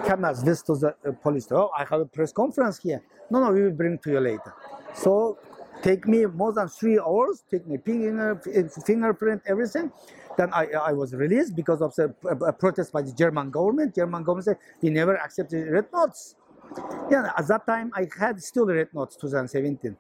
Come 0.06 0.26
as 0.26 0.44
the 0.44 0.96
uh, 1.06 1.12
police. 1.24 1.52
Oh, 1.52 1.70
I 1.78 1.86
have 1.86 2.02
a 2.02 2.06
press 2.06 2.32
conference 2.32 2.80
here. 2.80 3.02
No, 3.30 3.40
no, 3.40 3.52
we 3.52 3.64
will 3.64 3.72
bring 3.72 3.98
to 4.00 4.12
you 4.12 4.20
later. 4.20 4.54
So 4.94 5.38
take 5.82 6.08
me 6.08 6.26
more 6.26 6.54
than 6.54 6.68
three 6.68 7.00
hours, 7.00 7.44
take 7.50 7.66
me 7.68 7.78
finger, 7.78 8.42
fingerprint, 8.86 9.42
everything. 9.46 9.92
Then 10.38 10.54
I, 10.54 10.68
I 10.68 10.94
was 10.94 11.14
released 11.14 11.56
because 11.56 11.82
of 11.82 11.94
the 11.96 12.14
uh, 12.26 12.46
uh, 12.46 12.52
protest 12.52 12.92
by 12.92 13.02
the 13.02 13.12
German 13.12 13.52
government. 13.52 13.96
German 13.96 14.24
government 14.24 14.46
said 14.46 14.58
we 14.82 14.90
never 14.90 15.16
accepted 15.18 15.70
red 15.70 15.86
notes. 15.94 16.36
Yeah, 17.10 17.32
at 17.38 17.48
that 17.48 17.66
time 17.68 17.92
I 17.94 18.08
had 18.18 18.42
still 18.42 18.66
red 18.66 18.90
notes 18.94 19.16
2017. 19.18 19.96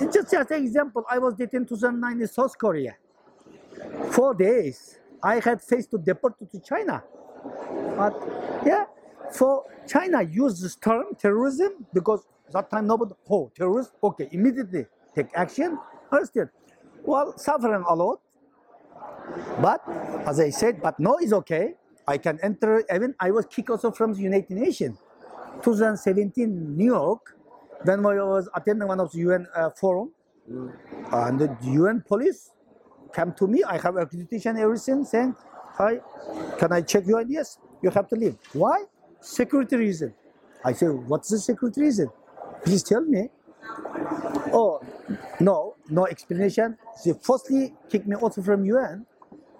It's 0.00 0.14
just 0.14 0.34
as 0.34 0.50
an 0.50 0.64
example, 0.64 1.04
I 1.08 1.18
was 1.18 1.34
detained 1.34 1.68
2009 1.68 2.20
in 2.20 2.28
South 2.28 2.56
Korea. 2.58 2.96
Four 4.10 4.34
days. 4.34 4.98
I 5.22 5.40
had 5.40 5.62
faced 5.62 5.90
to 5.92 5.98
deport 5.98 6.34
to 6.38 6.60
China. 6.60 7.02
But 7.96 8.14
yeah, 8.64 8.84
for 9.32 9.64
China 9.86 10.22
use 10.22 10.60
this 10.60 10.76
term 10.76 11.14
terrorism 11.18 11.86
because 11.92 12.26
that 12.52 12.70
time 12.70 12.86
nobody 12.86 13.14
oh 13.30 13.50
terrorist 13.54 13.92
okay 14.02 14.28
immediately 14.32 14.86
take 15.14 15.28
action. 15.34 15.78
Understood? 16.12 16.50
Well, 17.04 17.36
suffering 17.38 17.84
a 17.88 17.94
lot. 17.94 18.20
But 19.60 19.82
as 20.26 20.38
I 20.40 20.50
said, 20.50 20.80
but 20.82 20.98
no 21.00 21.18
is 21.18 21.32
okay. 21.32 21.74
I 22.06 22.18
can 22.18 22.38
enter. 22.42 22.84
Even 22.94 23.14
I 23.18 23.30
was 23.30 23.46
kicked 23.46 23.70
also 23.70 23.90
from 23.90 24.12
the 24.14 24.20
United 24.22 24.50
Nations. 24.56 24.98
2017 25.62 26.76
New 26.76 26.84
York, 26.84 27.34
when 27.82 28.04
I 28.04 28.22
was 28.22 28.48
attending 28.54 28.86
one 28.86 29.00
of 29.00 29.10
the 29.12 29.18
UN 29.18 29.46
uh, 29.54 29.70
forum, 29.70 30.12
and 30.46 31.38
the 31.40 31.56
UN 31.62 32.02
police 32.06 32.52
came 33.14 33.32
to 33.32 33.46
me. 33.46 33.64
I 33.64 33.78
have 33.78 33.94
accreditation, 33.94 34.58
everything, 34.58 35.04
saying, 35.04 35.34
"Hi, 35.78 36.00
can 36.58 36.72
I 36.72 36.82
check 36.82 37.06
you?" 37.06 37.16
And 37.18 37.30
yes, 37.30 37.58
you 37.82 37.90
have 37.90 38.08
to 38.08 38.16
leave. 38.16 38.36
Why? 38.52 38.84
Security 39.20 39.76
reason. 39.76 40.14
I 40.64 40.72
say, 40.72 40.86
what's 40.86 41.30
the 41.30 41.38
security 41.38 41.82
reason? 41.82 42.10
Please 42.64 42.82
tell 42.82 43.02
me. 43.02 43.28
Oh, 44.52 44.80
no, 45.40 45.74
no 45.90 46.06
explanation. 46.06 46.76
They 47.04 47.12
firstly 47.20 47.74
kicked 47.88 48.06
me 48.06 48.16
out 48.22 48.34
from 48.34 48.64
UN, 48.64 49.06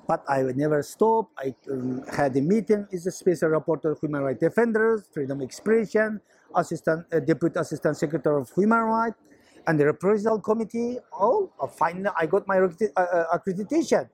but 0.07 0.25
I 0.29 0.43
would 0.45 0.57
never 0.57 0.83
stop. 0.83 1.31
I 1.39 1.55
um, 1.71 2.03
had 2.11 2.37
a 2.37 2.41
meeting 2.41 2.87
with 2.91 3.05
the 3.05 3.11
special 3.11 3.51
rapporteur 3.51 3.93
of 3.93 4.01
human 4.01 4.23
rights 4.23 4.41
defenders, 4.41 5.09
freedom 5.13 5.41
of 5.41 5.45
expression, 5.45 6.21
assistant, 6.55 7.07
uh, 7.13 7.21
deputy 7.21 7.59
assistant 7.59 7.97
secretary 7.97 8.41
of 8.41 8.51
human 8.55 8.81
rights, 8.81 9.19
and 9.67 9.79
the 9.79 9.87
reprisal 9.87 10.41
committee. 10.41 10.99
Oh, 11.13 11.53
uh, 11.61 11.67
finally, 11.67 12.11
I 12.17 12.27
got 12.27 12.47
my 12.47 12.59
uh, 12.59 12.69
uh, 12.97 13.39
accreditation. 13.39 14.09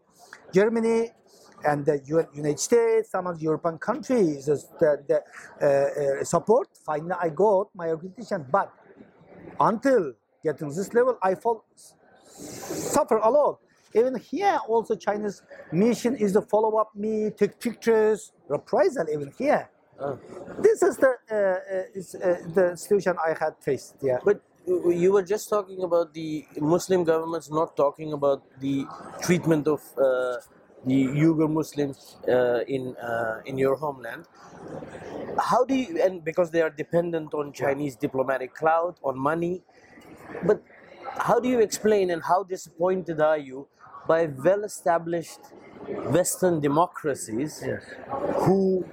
Germany 0.52 1.10
and 1.64 1.84
the 1.86 2.00
United 2.34 2.60
States, 2.60 3.10
some 3.10 3.26
of 3.26 3.38
the 3.38 3.44
European 3.44 3.78
countries, 3.78 4.46
the, 4.46 4.58
the 5.08 5.22
uh, 5.60 6.20
uh, 6.20 6.24
support. 6.24 6.68
Finally, 6.84 7.14
I 7.20 7.28
got 7.28 7.68
my 7.74 7.88
accreditation, 7.88 8.50
but 8.50 8.72
until 9.60 10.12
getting 10.44 10.68
this 10.68 10.92
level, 10.94 11.18
I 11.22 11.34
fall 11.34 11.64
suffer 11.74 13.16
a 13.18 13.30
lot. 13.30 13.58
Even 13.94 14.14
here, 14.18 14.58
also 14.68 14.94
China's 14.96 15.42
mission 15.70 16.16
is 16.16 16.32
to 16.32 16.42
follow 16.42 16.76
up 16.76 16.94
me, 16.96 17.30
take 17.30 17.60
pictures, 17.60 18.32
reprisal. 18.48 19.06
Even 19.10 19.32
here, 19.38 19.68
Oh. 20.00 20.18
this 20.58 20.82
is 20.82 20.96
the 20.96 21.14
uh, 21.30 21.34
uh, 21.36 21.98
is, 21.98 22.14
uh, 22.16 22.38
the 22.54 22.74
situation 22.76 23.14
I 23.24 23.36
had 23.38 23.54
faced. 23.60 23.94
Yeah, 24.02 24.18
But 24.24 24.40
you 24.66 25.12
were 25.12 25.22
just 25.22 25.48
talking 25.48 25.82
about 25.82 26.14
the 26.14 26.44
Muslim 26.60 27.04
governments 27.04 27.50
not 27.50 27.76
talking 27.76 28.12
about 28.12 28.42
the 28.60 28.86
treatment 29.20 29.68
of 29.68 29.80
uh, 29.98 30.36
the 30.84 31.06
Uyghur 31.06 31.50
Muslims 31.50 32.16
uh, 32.28 32.60
in 32.66 32.96
uh, 32.96 33.40
in 33.44 33.58
your 33.58 33.76
homeland. 33.76 34.26
How 35.38 35.64
do 35.64 35.74
you 35.74 36.00
and 36.02 36.24
because 36.24 36.50
they 36.50 36.62
are 36.62 36.70
dependent 36.70 37.34
on 37.34 37.52
Chinese 37.52 37.96
diplomatic 37.96 38.54
clout, 38.54 38.98
on 39.02 39.18
money, 39.18 39.62
but 40.44 40.62
how 41.18 41.40
do 41.40 41.48
you 41.48 41.60
explain 41.60 42.10
and 42.10 42.22
how 42.24 42.42
disappointed 42.44 43.20
are 43.20 43.38
you 43.38 43.68
by 44.08 44.26
well-established 44.26 45.40
Western 46.18 46.60
democracies 46.60 47.64
who, 48.44 48.84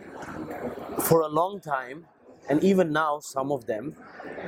for 1.02 1.22
a 1.22 1.28
long 1.28 1.60
time, 1.60 2.08
and 2.50 2.64
even 2.64 2.92
now, 2.92 3.20
some 3.20 3.52
of 3.52 3.66
them 3.66 3.96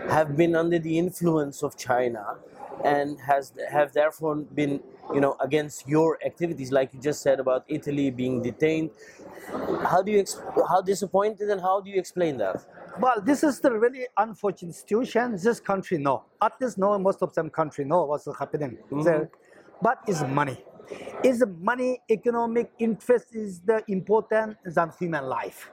have 0.09 0.35
been 0.35 0.55
under 0.55 0.79
the 0.79 0.97
influence 0.97 1.63
of 1.63 1.77
China 1.77 2.39
and 2.85 3.19
has 3.21 3.53
have 3.69 3.93
therefore 3.93 4.35
been, 4.35 4.81
you 5.13 5.21
know, 5.21 5.35
against 5.41 5.87
your 5.87 6.17
activities, 6.25 6.71
like 6.71 6.93
you 6.93 6.99
just 6.99 7.21
said 7.21 7.39
about 7.39 7.65
Italy 7.67 8.11
being 8.11 8.41
detained. 8.41 8.91
How 9.83 10.01
do 10.01 10.11
you 10.11 10.23
how 10.67 10.81
disappointed 10.81 11.49
and 11.49 11.59
how 11.61 11.81
do 11.81 11.89
you 11.89 11.99
explain 11.99 12.37
that? 12.37 12.65
Well, 12.99 13.21
this 13.21 13.43
is 13.43 13.59
the 13.59 13.71
really 13.71 14.07
unfortunate 14.17 14.75
situation. 14.75 15.37
This 15.41 15.59
country 15.59 15.97
know. 15.97 16.23
At 16.41 16.53
least 16.59 16.77
know 16.77 16.97
most 16.99 17.21
of 17.21 17.33
them 17.33 17.49
country 17.49 17.85
know 17.85 18.05
what's 18.05 18.27
happening 18.37 18.77
mm-hmm. 18.77 19.01
there. 19.01 19.29
But 19.81 19.99
it's 20.07 20.21
money. 20.21 20.63
Is 21.23 21.43
money 21.59 22.01
economic 22.09 22.71
interest 22.79 23.35
is 23.35 23.59
the 23.61 23.83
important 23.87 24.57
than 24.65 24.91
human 24.99 25.25
life. 25.25 25.71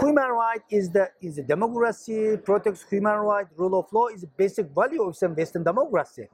Human 0.00 0.30
right 0.30 0.62
is 0.70 0.90
the 0.90 1.10
is 1.20 1.38
a 1.38 1.42
democracy, 1.42 2.36
protects 2.38 2.82
human 2.88 3.16
right, 3.16 3.46
rule 3.56 3.78
of 3.78 3.92
law 3.92 4.08
is 4.08 4.24
basic 4.36 4.66
value 4.74 5.02
of 5.02 5.16
some 5.16 5.34
Western 5.34 5.62
democracy. 5.64 6.28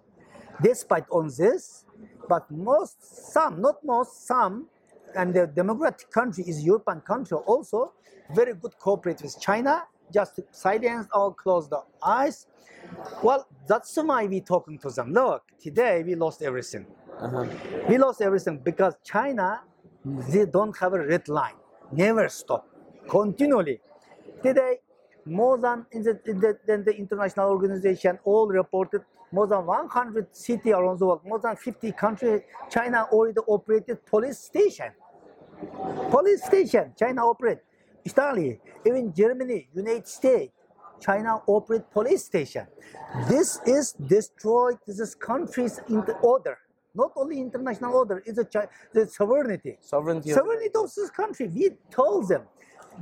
Despite 0.62 1.05
on 1.11 1.29
this, 1.37 1.85
but 2.29 2.51
most 2.51 3.33
some, 3.33 3.61
not 3.61 3.85
most, 3.85 4.27
some, 4.27 4.68
and 5.16 5.35
the 5.35 5.46
democratic 5.46 6.11
country 6.11 6.44
is 6.46 6.62
European 6.62 7.01
country 7.01 7.37
also 7.46 7.92
very 8.35 8.55
good 8.55 8.79
cooperate 8.79 9.22
with 9.22 9.40
China, 9.40 9.85
just 10.12 10.40
silence 10.51 11.07
or 11.12 11.35
close 11.35 11.68
the 11.68 11.81
eyes. 12.03 12.46
Well, 13.22 13.46
that's 13.66 13.96
why 13.96 14.27
we 14.27 14.40
talking 14.40 14.79
to 14.79 14.90
them. 14.90 15.12
Look, 15.12 15.42
today 15.61 16.03
we 16.05 16.14
lost 16.14 16.42
everything. 16.42 16.87
Uh-huh. 17.20 17.46
We 17.88 17.98
lost 17.98 18.20
everything 18.20 18.59
because 18.59 18.94
China, 19.02 19.62
they 20.05 20.46
don't 20.46 20.76
have 20.79 20.92
a 20.92 21.07
red 21.07 21.29
line. 21.29 21.55
Never 21.92 22.29
stop. 22.29 22.68
Continually. 23.09 23.81
Today, 24.42 24.81
more 25.24 25.59
than 25.59 25.87
in 25.92 26.02
the, 26.02 26.20
in 26.26 26.40
the, 26.40 26.59
than 26.66 26.85
the 26.85 26.94
international 26.96 27.50
organization, 27.50 28.18
all 28.24 28.46
reported 28.48 29.02
more 29.33 29.46
than 29.46 29.66
100 29.66 30.35
cities 30.35 30.72
around 30.72 30.98
the 30.98 31.07
world, 31.07 31.20
more 31.24 31.38
than 31.38 31.57
50 31.57 31.92
countries, 31.92 32.42
China 32.70 33.07
already 33.11 33.38
operated 33.48 34.05
police 34.07 34.38
station. 34.38 34.90
Police 36.11 36.44
station, 36.44 36.92
China 36.98 37.26
operate. 37.26 37.59
Italy, 38.05 38.61
even 38.87 39.12
Germany, 39.12 39.68
United 39.74 40.07
States, 40.07 40.52
China 41.00 41.42
operate 41.46 41.90
police 41.90 42.24
station. 42.24 42.66
This 43.29 43.59
is 43.66 43.92
destroyed 43.92 44.79
this 44.87 45.14
country's 45.14 45.81
in 45.88 46.05
the 46.07 46.14
order. 46.22 46.59
Not 46.96 47.12
only 47.16 47.38
international 47.40 47.94
order, 47.94 48.22
it's 48.26 48.38
a 48.38 48.46
the 48.92 49.06
sovereignty. 49.06 49.76
Sovereignty. 49.80 50.30
of- 50.30 50.37
Sovereignty 50.38 50.70
of 50.74 50.94
this 50.94 51.11
country. 51.11 51.46
We 51.48 51.70
told 51.90 52.28
them. 52.28 52.42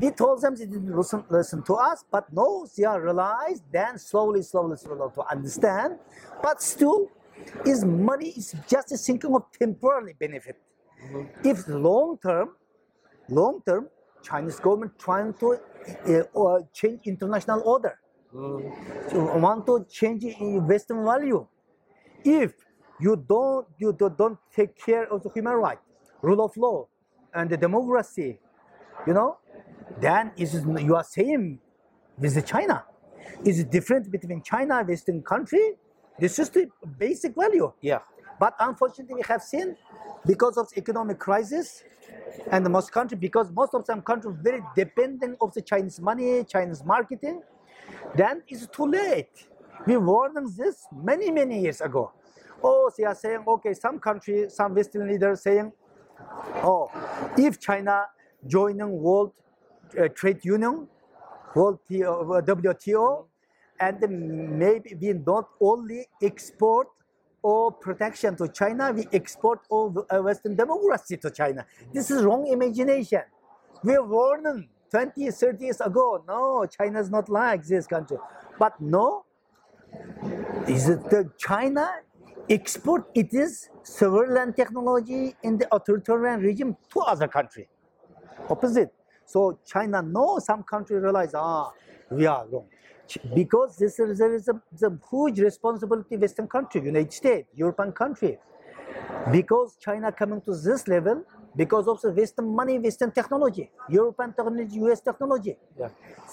We 0.01 0.11
told 0.11 0.41
them 0.43 0.57
they 0.57 0.67
didn't 0.67 0.95
listen, 0.97 1.25
listen 1.31 1.63
to 1.71 1.75
us, 1.75 2.05
but 2.11 2.25
no, 2.33 2.67
they 2.77 2.83
are 2.85 3.01
realized, 3.01 3.63
then 3.73 3.97
slowly, 3.99 4.43
slowly, 4.43 4.77
slowly 4.77 5.09
to 5.15 5.23
understand. 5.31 5.99
But 6.43 6.61
still, 6.61 7.09
is 7.65 7.85
money 7.85 8.31
is 8.31 8.55
just 8.67 8.91
a 8.93 8.97
thinking 8.97 9.33
of 9.35 9.43
temporary 9.57 10.15
benefit. 10.19 10.57
If 11.45 11.69
long 11.69 12.19
term, 12.21 12.57
long 13.29 13.63
term, 13.65 13.89
Chinese 14.23 14.59
government 14.59 14.99
trying 14.99 15.35
to 15.35 15.47
uh, 15.55 16.41
uh, 16.41 16.61
change 16.73 17.01
international 17.07 17.63
order, 17.65 17.95
to 18.33 19.19
want 19.47 19.67
to 19.67 19.87
change 19.89 20.25
Western 20.73 21.05
value. 21.05 21.47
If 22.25 22.55
you 23.01 23.17
don't, 23.17 23.67
you 23.79 23.93
do- 23.93 24.15
don't 24.17 24.39
take 24.55 24.77
care 24.77 25.13
of 25.13 25.23
the 25.23 25.31
human 25.31 25.55
right, 25.55 25.79
rule 26.23 26.45
of 26.45 26.57
law, 26.57 26.87
and 27.35 27.51
the 27.51 27.57
democracy, 27.57 28.39
you 29.07 29.13
know, 29.13 29.39
then 30.01 30.33
is 30.37 30.55
you 30.81 30.95
are 30.95 31.05
same 31.05 31.61
with 32.19 32.35
the 32.35 32.43
China. 32.43 32.85
Is 33.45 33.65
different 33.65 34.11
between 34.11 34.43
China 34.43 34.79
and 34.79 34.89
Western 34.89 35.23
country. 35.23 35.73
This 36.19 36.39
is 36.39 36.51
the 36.51 36.69
basic 36.99 37.35
value. 37.35 37.73
Yeah. 37.81 38.01
But 38.39 38.55
unfortunately, 38.61 39.17
we 39.17 39.23
have 39.27 39.43
seen 39.43 39.77
because 40.27 40.57
of 40.57 40.69
economic 40.77 41.19
crisis 41.19 41.83
and 42.51 42.65
the 42.65 42.71
most 42.71 42.93
country, 42.93 43.17
because 43.17 43.51
most 43.51 43.75
of 43.75 43.85
some 43.87 44.03
countries 44.03 44.35
very 44.43 44.63
dependent 44.77 45.37
of 45.41 45.53
the 45.55 45.63
Chinese 45.63 46.01
money, 46.01 46.45
Chinese 46.45 46.85
marketing, 46.85 47.43
then 48.15 48.43
it's 48.49 48.67
too 48.69 48.87
late. 48.87 49.49
We 49.87 49.97
warned 49.97 50.37
them 50.37 50.47
this 50.57 50.87
many, 50.93 51.31
many 51.31 51.61
years 51.61 51.81
ago. 51.81 52.13
Oh, 52.67 52.91
they 52.97 53.05
are 53.05 53.15
saying, 53.15 53.45
okay, 53.47 53.75
some 53.75 53.99
country, 53.99 54.47
some 54.49 54.75
Western 54.75 55.07
leaders 55.07 55.43
saying, 55.43 55.71
oh, 56.63 56.91
if 57.37 57.61
China 57.61 58.07
joining 58.47 58.91
World 59.03 59.33
uh, 60.01 60.09
Trade 60.09 60.43
Union, 60.45 60.89
World 61.55 61.79
T- 61.87 62.03
uh, 62.03 62.09
WTO, 62.09 63.27
and 63.79 64.59
maybe 64.59 64.97
we 64.99 65.13
not 65.13 65.49
only 65.61 66.07
export 66.23 66.89
all 67.43 67.71
protection 67.71 68.35
to 68.37 68.49
China, 68.49 68.93
we 68.93 69.07
export 69.13 69.61
all 69.69 70.07
uh, 70.11 70.23
Western 70.23 70.57
democracy 70.57 71.19
to 71.19 71.31
China. 71.31 71.67
This 71.93 72.11
is 72.11 72.23
wrong 72.25 72.47
imagination. 72.47 73.21
We 73.83 73.99
warned 73.99 74.69
20, 74.91 75.31
30 75.31 75.65
years 75.65 75.81
ago, 75.83 76.25
no, 76.27 76.65
China 76.67 77.01
is 77.01 77.11
not 77.11 77.29
like 77.29 77.63
this 77.67 77.87
country. 77.87 78.17
But 78.59 78.81
no, 78.81 79.27
is 80.67 80.89
it 80.89 81.11
the 81.11 81.31
China 81.37 81.91
export 82.49 83.07
it 83.15 83.33
is 83.33 83.69
surveillance 83.83 84.57
technology 84.57 85.35
in 85.43 85.59
the 85.59 85.67
authoritarian 85.75 86.41
regime 86.41 86.77
to 86.93 87.01
other 87.01 87.29
country. 87.29 87.69
Opposite. 88.49 88.93
So 89.25 89.59
China 89.65 90.03
knows 90.03 90.47
some 90.47 90.63
country 90.63 90.99
realize 90.99 91.33
ah 91.35 91.73
we 92.11 92.27
are 92.27 92.47
wrong. 92.47 92.67
Because 93.35 93.77
this 93.77 93.99
is 93.99 94.19
there 94.19 94.35
is 94.35 94.49
a, 94.49 94.61
the 94.79 94.99
huge 95.11 95.39
responsibility 95.41 96.17
Western 96.17 96.47
country, 96.49 96.81
United 96.83 97.13
States, 97.13 97.49
European 97.55 97.93
country. 97.93 98.39
Because 99.31 99.77
China 99.77 100.13
coming 100.13 100.41
to 100.43 100.55
this 100.55 100.87
level, 100.89 101.23
because 101.57 101.87
of 101.89 102.01
the 102.01 102.11
Western 102.11 102.55
money, 102.55 102.79
Western 102.79 103.11
technology, 103.11 103.71
European 103.89 104.33
technology, 104.33 104.79
US 104.81 105.01
technology 105.01 105.57
Yeah. 105.79 105.89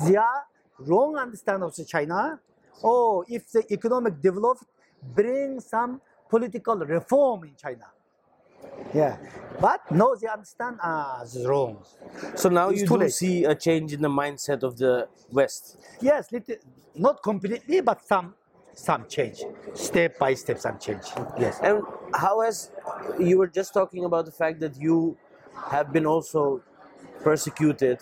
they 0.05 0.15
are 0.15 0.43
wrong 0.79 1.17
understand 1.17 1.63
of 1.63 1.75
the 1.75 1.85
China. 1.85 2.39
Oh, 2.83 3.23
if 3.27 3.51
the 3.51 3.63
economic 3.71 4.21
develop, 4.21 4.57
bring 5.01 5.59
some 5.59 6.01
political 6.29 6.75
reform 6.77 7.43
in 7.43 7.55
China. 7.55 7.87
Yeah, 8.93 9.17
but 9.59 9.89
no, 9.91 10.15
they 10.15 10.27
understand 10.27 10.77
ah, 10.83 11.21
this 11.23 11.45
wrong. 11.45 11.83
So 12.35 12.49
now 12.49 12.69
It's 12.69 12.81
you 12.81 12.87
do 12.87 12.97
late. 12.97 13.13
see 13.13 13.43
a 13.45 13.55
change 13.55 13.93
in 13.93 14.01
the 14.01 14.09
mindset 14.09 14.63
of 14.63 14.77
the 14.77 15.07
West. 15.31 15.77
Yes, 16.01 16.31
little, 16.31 16.57
not 16.95 17.23
completely, 17.23 17.81
but 17.81 18.01
some 18.05 18.35
some 18.73 19.07
change, 19.07 19.43
step 19.73 20.17
by 20.17 20.33
step, 20.33 20.59
some 20.59 20.77
change. 20.79 21.03
Yes. 21.39 21.59
And 21.61 21.83
how 22.13 22.41
has 22.41 22.71
you 23.19 23.37
were 23.37 23.47
just 23.47 23.73
talking 23.73 24.05
about 24.05 24.25
the 24.25 24.31
fact 24.31 24.59
that 24.59 24.79
you 24.79 25.17
have 25.69 25.91
been 25.91 26.05
also 26.05 26.61
persecuted 27.23 27.99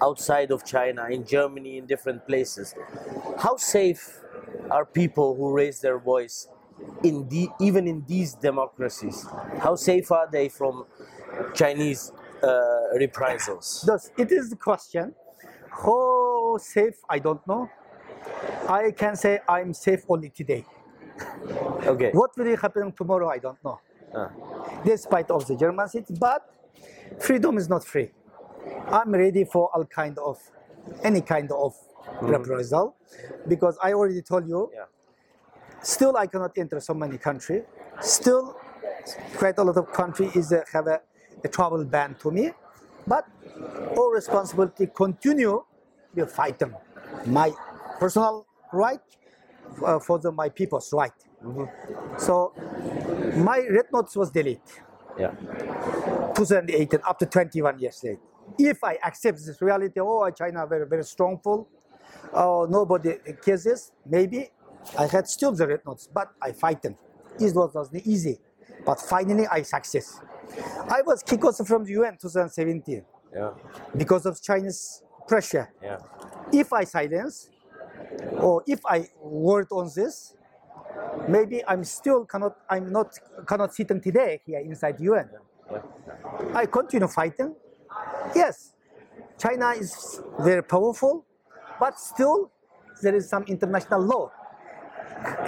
outside 0.00 0.50
of 0.50 0.64
China, 0.64 1.06
in 1.10 1.24
Germany, 1.26 1.78
in 1.78 1.86
different 1.86 2.26
places. 2.26 2.74
How 3.38 3.56
safe 3.56 4.20
are 4.70 4.84
people 4.84 5.36
who 5.36 5.52
raise 5.52 5.80
their 5.80 5.98
voice 5.98 6.48
in 7.02 7.28
the 7.28 7.48
even 7.60 7.86
in 7.86 8.04
these 8.06 8.34
democracies? 8.34 9.26
How 9.58 9.74
safe 9.76 10.10
are 10.12 10.28
they 10.30 10.48
from 10.48 10.84
Chinese 11.54 12.12
uh, 12.42 12.48
reprisals? 12.98 13.84
Thus, 13.86 14.10
it 14.16 14.30
is 14.32 14.50
the 14.50 14.56
question. 14.56 15.14
How 15.70 16.58
safe? 16.60 16.94
I 17.08 17.18
don't 17.18 17.46
know. 17.46 17.68
I 18.68 18.90
can 18.90 19.16
say 19.16 19.40
I'm 19.48 19.72
safe 19.74 20.04
only 20.08 20.30
today. 20.30 20.64
Okay. 21.86 22.10
What 22.12 22.30
will 22.36 22.56
happen 22.56 22.92
tomorrow? 22.92 23.28
I 23.28 23.38
don't 23.38 23.62
know. 23.64 23.80
Uh, 24.14 24.28
Despite 24.84 25.30
of 25.30 25.46
the 25.46 25.56
German 25.56 25.88
city, 25.88 26.14
but 26.18 26.42
freedom 27.18 27.58
is 27.58 27.68
not 27.68 27.84
free. 27.84 28.10
I'm 28.88 29.12
ready 29.12 29.44
for 29.44 29.70
all 29.74 29.84
kind 29.84 30.16
of, 30.18 30.38
any 31.02 31.20
kind 31.20 31.50
of 31.50 31.74
reprisal, 32.20 32.96
because 33.46 33.78
I 33.82 33.92
already 33.92 34.22
told 34.22 34.48
you. 34.48 34.70
yeah. 34.74 34.84
Still, 35.80 36.16
I 36.16 36.26
cannot 36.26 36.58
enter 36.58 36.80
so 36.80 36.92
many 36.92 37.18
country. 37.18 37.62
Still, 38.00 38.56
quite 39.36 39.56
a 39.58 39.62
lot 39.62 39.76
of 39.76 39.92
country 39.92 40.28
is 40.34 40.52
uh, 40.52 40.62
have 40.72 40.88
a, 40.88 41.00
a 41.44 41.48
travel 41.48 41.84
ban 41.84 42.16
to 42.20 42.32
me. 42.32 42.50
But 43.06 43.26
all 43.96 44.10
responsibility 44.10 44.88
continue 44.92 45.64
will 46.14 46.26
fight 46.26 46.58
them. 46.58 46.74
My 47.26 47.52
personal 48.00 48.44
right 48.72 49.00
uh, 49.84 49.98
for 50.00 50.18
the, 50.18 50.32
my 50.32 50.48
people's 50.48 50.92
right. 50.92 51.12
So 52.18 52.52
my 53.36 53.64
red 53.70 53.86
notes 53.92 54.16
was 54.16 54.30
deleted. 54.30 54.60
Yeah. 55.18 55.30
2018 56.34 57.00
up 57.06 57.18
to 57.18 57.26
21 57.26 57.78
years 57.78 58.00
later. 58.02 58.18
If 58.58 58.82
I 58.82 58.98
accept 59.04 59.38
this 59.44 59.60
reality, 59.60 60.00
oh, 60.00 60.28
China 60.30 60.66
very, 60.66 60.86
very 60.86 61.04
strongful, 61.04 61.68
oh, 62.32 62.66
nobody 62.68 63.16
cares 63.44 63.64
this, 63.64 63.92
maybe 64.06 64.50
I 64.96 65.06
had 65.06 65.28
still 65.28 65.52
the 65.52 65.66
red 65.66 65.80
notes, 65.86 66.08
but 66.12 66.30
I 66.40 66.52
fight 66.52 66.82
them. 66.82 66.96
It 67.40 67.54
was 67.54 67.74
not 67.74 68.02
easy, 68.04 68.40
but 68.84 69.00
finally 69.00 69.46
I 69.46 69.62
success. 69.62 70.20
I 70.88 71.02
was 71.02 71.22
kicked 71.22 71.44
also 71.44 71.64
from 71.64 71.84
the 71.84 71.92
UN 71.92 72.16
2017 72.16 73.04
Yeah. 73.34 73.50
because 73.96 74.26
of 74.26 74.40
Chinese 74.42 75.02
pressure. 75.26 75.68
Yeah. 75.82 75.98
If 76.52 76.72
I 76.72 76.84
silence, 76.84 77.50
or 78.38 78.62
if 78.66 78.80
I 78.86 79.08
word 79.20 79.68
on 79.70 79.90
this, 79.94 80.34
maybe 81.28 81.62
I'm 81.66 81.84
still 81.84 82.24
cannot, 82.24 82.56
I'm 82.68 82.90
not 82.90 83.18
cannot 83.46 83.74
sit 83.74 83.88
today 83.88 84.40
here 84.46 84.60
inside 84.60 85.00
UN. 85.00 85.28
Yeah. 85.70 85.82
I 86.54 86.66
continue 86.66 87.08
fighting. 87.08 87.54
Yes, 88.34 88.72
China 89.38 89.70
is 89.70 90.20
very 90.40 90.62
powerful, 90.62 91.24
but 91.78 91.98
still 91.98 92.50
there 93.02 93.14
is 93.14 93.28
some 93.28 93.44
international 93.44 94.00
law. 94.00 94.30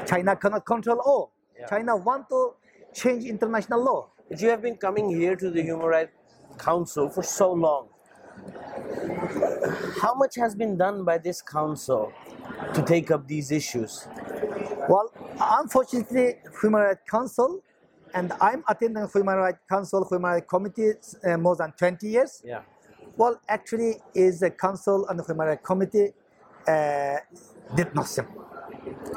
China 0.07 0.37
cannot 0.37 0.64
control 0.64 1.01
all. 1.05 1.33
Yeah. 1.59 1.66
China 1.66 1.97
want 1.97 2.29
to 2.29 2.55
change 2.93 3.25
international 3.25 3.83
law. 3.83 4.09
But 4.29 4.40
you 4.40 4.49
have 4.49 4.62
been 4.62 4.77
coming 4.77 5.11
here 5.11 5.37
to 5.37 5.51
the 5.51 5.62
Human 5.62 5.87
Rights 5.87 6.12
Council 6.59 7.09
for 7.09 7.23
so 7.23 7.53
long. 7.53 7.88
How 10.01 10.14
much 10.14 10.37
has 10.37 10.55
been 10.55 10.77
done 10.77 11.05
by 11.05 11.19
this 11.19 11.43
council 11.43 12.12
to 12.75 12.83
take 12.83 13.11
up 13.11 13.27
these 13.27 13.51
issues? 13.51 14.07
Well, 14.88 15.12
unfortunately, 15.38 16.37
Human 16.62 16.81
Rights 16.81 17.03
Council, 17.09 17.62
and 18.14 18.33
I'm 18.40 18.64
attending 18.69 19.07
Human 19.12 19.37
Rights 19.37 19.59
Council, 19.69 20.07
Human 20.11 20.31
Rights 20.33 20.47
Committee 20.49 20.93
uh, 21.25 21.37
more 21.37 21.57
than 21.57 21.73
20 21.73 22.09
years. 22.09 22.43
Yeah. 22.45 22.62
Well, 23.16 23.40
actually, 23.49 23.97
is 24.14 24.40
the 24.40 24.51
council 24.51 25.07
and 25.09 25.19
the 25.19 25.25
Human 25.25 25.49
Rights 25.49 25.66
Committee 25.66 26.12
did 26.66 27.94
nothing. 27.94 28.27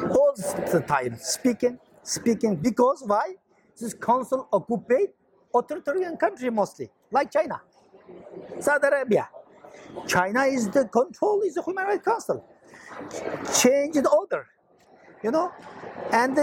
All 0.10 0.34
the 0.36 0.84
time, 0.88 1.18
speaking, 1.20 1.80
speaking, 2.04 2.56
because 2.56 3.04
why? 3.06 3.36
This 3.80 3.94
council 3.94 4.48
occupied 4.52 5.10
authoritarian 5.54 6.18
country 6.18 6.50
mostly, 6.50 6.90
like 7.12 7.32
China, 7.32 7.62
Saudi 8.60 8.88
Arabia. 8.88 9.30
China 10.08 10.44
is 10.44 10.70
the 10.70 10.86
control 10.86 11.42
is 11.42 11.56
the 11.56 11.64
Human 11.64 11.86
Rights 11.86 12.06
Council. 12.06 12.46
Change 13.62 13.96
the 13.96 14.10
order, 14.10 14.48
you 15.24 15.32
know, 15.32 15.52
and 16.12 16.38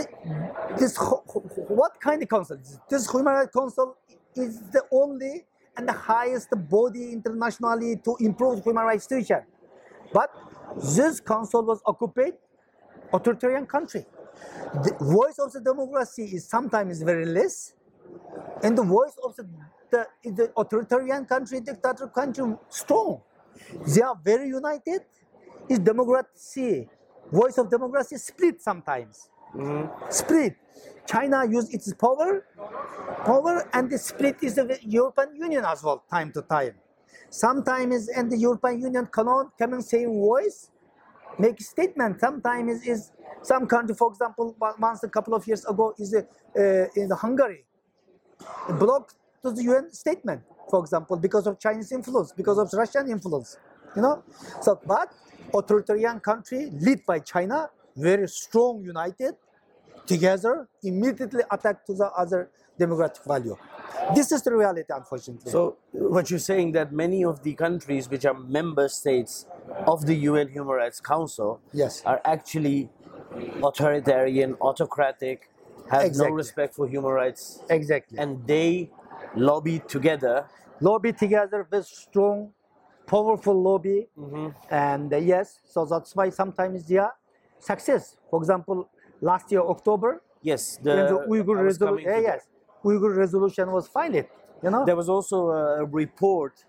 this 0.78 0.96
what 1.68 2.00
kind 2.00 2.22
of 2.22 2.28
council? 2.28 2.58
This 2.88 3.10
Human 3.10 3.34
Rights 3.34 3.52
Council 3.54 3.96
is 4.34 4.60
the 4.70 4.82
only 4.90 5.44
and 5.76 5.88
the 5.88 5.92
highest 5.92 6.48
body 6.68 7.12
internationally 7.12 7.96
to 7.96 8.16
improve 8.20 8.62
human 8.64 8.84
rights 8.84 9.04
situation. 9.04 9.42
But 10.12 10.30
this 10.76 11.20
council 11.20 11.64
was 11.64 11.80
occupied 11.86 12.34
authoritarian 13.12 13.66
country. 13.66 14.06
The 14.72 14.96
voice 15.00 15.38
of 15.38 15.52
the 15.52 15.60
democracy 15.60 16.24
is 16.24 16.48
sometimes 16.48 17.02
very 17.02 17.26
less, 17.26 17.74
and 18.62 18.76
the 18.76 18.82
voice 18.82 19.16
of 19.24 19.36
the, 19.36 19.46
the, 19.90 20.06
the 20.24 20.52
authoritarian 20.56 21.24
country, 21.26 21.60
dictator 21.60 22.06
country, 22.06 22.54
strong. 22.68 23.22
They 23.94 24.00
are 24.02 24.18
very 24.22 24.48
united. 24.48 25.02
Is 25.68 25.78
democracy, 25.78 26.88
voice 27.30 27.56
of 27.58 27.70
democracy 27.70 28.16
split 28.16 28.60
sometimes. 28.60 29.30
Mm-hmm. 29.54 30.10
Split. 30.10 30.56
China 31.06 31.44
use 31.48 31.72
its 31.72 31.92
power, 31.94 32.44
power, 33.24 33.68
and 33.72 33.90
the 33.90 33.98
split 33.98 34.36
is 34.42 34.54
the 34.54 34.78
European 34.82 35.36
Union 35.36 35.64
as 35.64 35.82
well, 35.84 36.02
time 36.10 36.32
to 36.32 36.42
time. 36.42 36.74
Sometimes, 37.30 38.08
and 38.08 38.30
the 38.30 38.36
European 38.36 38.80
Union 38.80 39.06
cannot 39.06 39.56
come 39.58 39.74
and 39.74 39.84
say 39.84 40.04
voice, 40.04 40.70
make 41.38 41.60
statement. 41.60 42.20
Sometimes 42.20 42.86
is 42.86 43.12
some 43.42 43.66
country, 43.66 43.94
for 43.94 44.10
example, 44.10 44.56
once 44.78 45.02
a 45.04 45.08
couple 45.08 45.34
of 45.34 45.46
years 45.46 45.64
ago, 45.64 45.94
is 45.98 46.14
uh, 46.14 46.22
in 46.96 47.10
Hungary, 47.10 47.64
blocked 48.78 49.14
to 49.42 49.52
the 49.52 49.62
UN 49.62 49.92
statement, 49.92 50.42
for 50.68 50.80
example, 50.80 51.16
because 51.16 51.46
of 51.46 51.58
Chinese 51.58 51.92
influence, 51.92 52.32
because 52.32 52.58
of 52.58 52.68
Russian 52.72 53.10
influence. 53.10 53.56
You 53.96 54.02
know, 54.02 54.22
so 54.60 54.78
but 54.86 55.12
authoritarian 55.52 56.20
country 56.20 56.70
led 56.80 57.04
by 57.06 57.18
China, 57.20 57.70
very 57.96 58.28
strong, 58.28 58.82
united, 58.82 59.34
together, 60.06 60.68
immediately 60.82 61.42
attack 61.50 61.84
to 61.86 61.94
the 61.94 62.10
other 62.12 62.50
democratic 62.84 63.24
value. 63.24 63.56
This 64.14 64.32
is 64.32 64.42
the 64.42 64.52
reality, 64.54 64.92
unfortunately. 65.00 65.52
So, 65.52 65.76
what 65.92 66.30
you're 66.30 66.38
saying 66.38 66.72
that 66.72 66.92
many 66.92 67.24
of 67.24 67.42
the 67.42 67.54
countries 67.54 68.08
which 68.08 68.24
are 68.24 68.34
member 68.34 68.88
states 68.88 69.46
of 69.86 70.06
the 70.06 70.14
UN 70.28 70.48
Human 70.48 70.74
Rights 70.82 71.00
Council 71.00 71.60
Yes. 71.72 72.02
are 72.04 72.20
actually 72.24 72.88
authoritarian, 73.62 74.54
autocratic, 74.60 75.50
have 75.90 76.06
Exactly. 76.06 76.28
no 76.30 76.36
respect 76.42 76.74
for 76.74 76.86
human 76.88 77.10
rights, 77.12 77.62
exactly. 77.68 78.18
and 78.18 78.46
they 78.46 78.90
lobby 79.34 79.80
together. 79.80 80.48
lobby 80.80 81.12
together 81.12 81.66
with 81.70 81.86
strong, 81.86 82.52
powerful 83.06 83.60
lobby, 83.60 84.08
and 84.70 85.12
uh, 85.12 85.16
yes, 85.16 85.60
so 85.64 85.84
that's 85.84 86.14
why 86.14 86.30
sometimes 86.30 86.86
they 86.86 86.96
are 86.98 87.14
success. 87.58 88.16
For 88.30 88.38
example, 88.40 88.88
last 89.20 89.50
year 89.52 89.62
October, 89.62 90.22
Yes, 90.42 90.76
the, 90.78 91.04
the 91.10 91.18
Uyghur 91.28 91.60
resolution, 91.62 92.10
that. 92.14 92.22
yes, 92.22 92.48
Uyghur 92.84 93.16
resolution 93.16 93.70
was 93.70 93.88
filed. 93.88 94.14
You 94.62 94.70
know, 94.70 94.84
There 94.84 94.96
was 94.96 95.08
also 95.08 95.50
a 95.50 95.84
report 95.84 96.64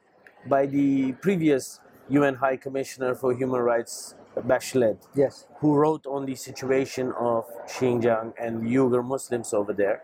by 0.47 0.65
the 0.65 1.13
previous 1.13 1.79
UN 2.09 2.35
High 2.35 2.57
Commissioner 2.57 3.15
for 3.15 3.33
Human 3.33 3.61
Rights, 3.61 4.15
Bachelet, 4.39 4.97
yes, 5.13 5.45
who 5.59 5.75
wrote 5.75 6.05
on 6.07 6.25
the 6.25 6.35
situation 6.35 7.11
of 7.19 7.45
Xinjiang 7.67 8.33
and 8.39 8.63
Uyghur 8.63 9.03
Muslims 9.03 9.53
over 9.53 9.73
there. 9.73 10.01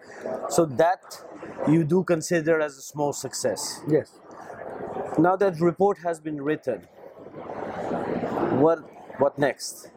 So 0.49 0.65
that 0.65 1.23
you 1.67 1.83
do 1.85 2.03
consider 2.03 2.59
as 2.59 2.77
a 2.77 2.81
small 2.81 3.13
success. 3.13 3.81
yes. 3.87 4.11
Now 5.17 5.35
that 5.37 5.59
report 5.59 5.97
has 6.03 6.19
been 6.19 6.41
written, 6.41 6.81
what 8.59 8.79
what 9.19 9.37
next? 9.39 9.89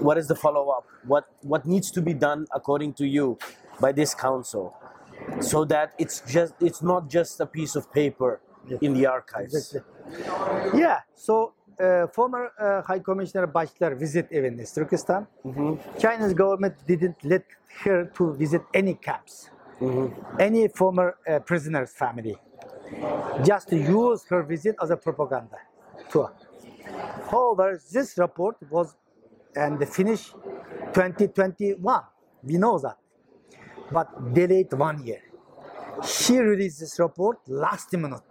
What 0.00 0.18
is 0.18 0.26
the 0.28 0.34
follow 0.34 0.68
up? 0.70 0.86
What 1.06 1.28
what 1.42 1.66
needs 1.66 1.90
to 1.92 2.00
be 2.02 2.14
done 2.14 2.46
according 2.52 2.94
to 2.94 3.06
you 3.06 3.38
by 3.80 3.92
this 3.92 4.14
council, 4.14 4.74
so 5.40 5.64
that 5.64 5.92
it's 5.98 6.20
just 6.28 6.54
it's 6.60 6.82
not 6.82 7.08
just 7.08 7.40
a 7.40 7.46
piece 7.46 7.76
of 7.76 7.92
paper 7.92 8.40
in 8.80 8.94
the 8.94 9.06
archives. 9.06 9.54
Exactly. 9.54 10.80
Yeah. 10.80 11.00
So 11.14 11.54
uh, 11.80 12.06
former 12.08 12.52
uh, 12.58 12.82
High 12.82 13.00
Commissioner 13.00 13.46
Bachelet 13.46 13.98
visit 13.98 14.28
even 14.30 14.60
East 14.60 14.74
Turkestan. 14.74 15.26
Chinese 15.98 16.34
government 16.34 16.74
didn't 16.86 17.24
let 17.24 17.44
her 17.84 18.04
to 18.16 18.32
visit 18.34 18.62
any 18.72 18.94
camps, 18.94 19.50
any 20.38 20.68
former 20.68 21.16
uh, 21.28 21.40
prisoner's 21.40 21.92
family. 21.92 22.36
Just 23.44 23.68
to 23.70 23.76
use 23.76 24.24
her 24.28 24.42
visit 24.42 24.76
as 24.82 24.90
a 24.90 24.96
propaganda 24.96 25.58
tour. 26.10 26.32
However, 27.30 27.80
this 27.92 28.16
report 28.18 28.56
was 28.70 28.94
and 29.56 29.86
finished 29.88 30.32
2021. 30.92 32.02
We 32.42 32.58
know 32.58 32.78
that, 32.78 32.98
but 33.90 34.08
delayed 34.34 34.72
one 34.72 35.04
year. 35.06 35.22
She 36.04 36.38
released 36.38 36.80
this 36.80 36.98
report 36.98 37.38
last 37.48 37.92
minute 37.92 38.22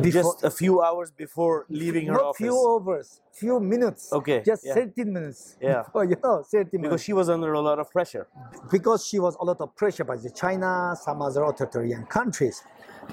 before, 0.00 0.22
Just 0.22 0.44
a 0.44 0.50
few 0.50 0.80
hours 0.82 1.10
before 1.10 1.66
leaving 1.68 2.06
her 2.06 2.14
not 2.14 2.22
office. 2.22 2.38
few 2.38 2.56
hours, 2.56 3.20
few 3.32 3.60
minutes. 3.60 4.10
Okay, 4.12 4.42
Just 4.44 4.64
yeah. 4.64 4.74
13 4.74 5.12
minutes. 5.12 5.56
Yeah. 5.60 5.82
before, 5.84 6.04
you 6.04 6.16
know, 6.24 6.42
13 6.42 6.80
minutes. 6.80 6.88
because 6.88 7.02
she 7.02 7.12
was 7.12 7.28
under 7.28 7.52
a 7.52 7.60
lot 7.60 7.78
of 7.78 7.90
pressure. 7.90 8.26
because 8.70 9.06
she 9.06 9.18
was 9.18 9.36
a 9.40 9.44
lot 9.44 9.60
of 9.60 9.76
pressure 9.76 10.04
by 10.04 10.16
the 10.16 10.30
China, 10.30 10.96
some 10.98 11.20
other 11.20 11.42
authoritarian 11.44 12.04
countries. 12.06 12.62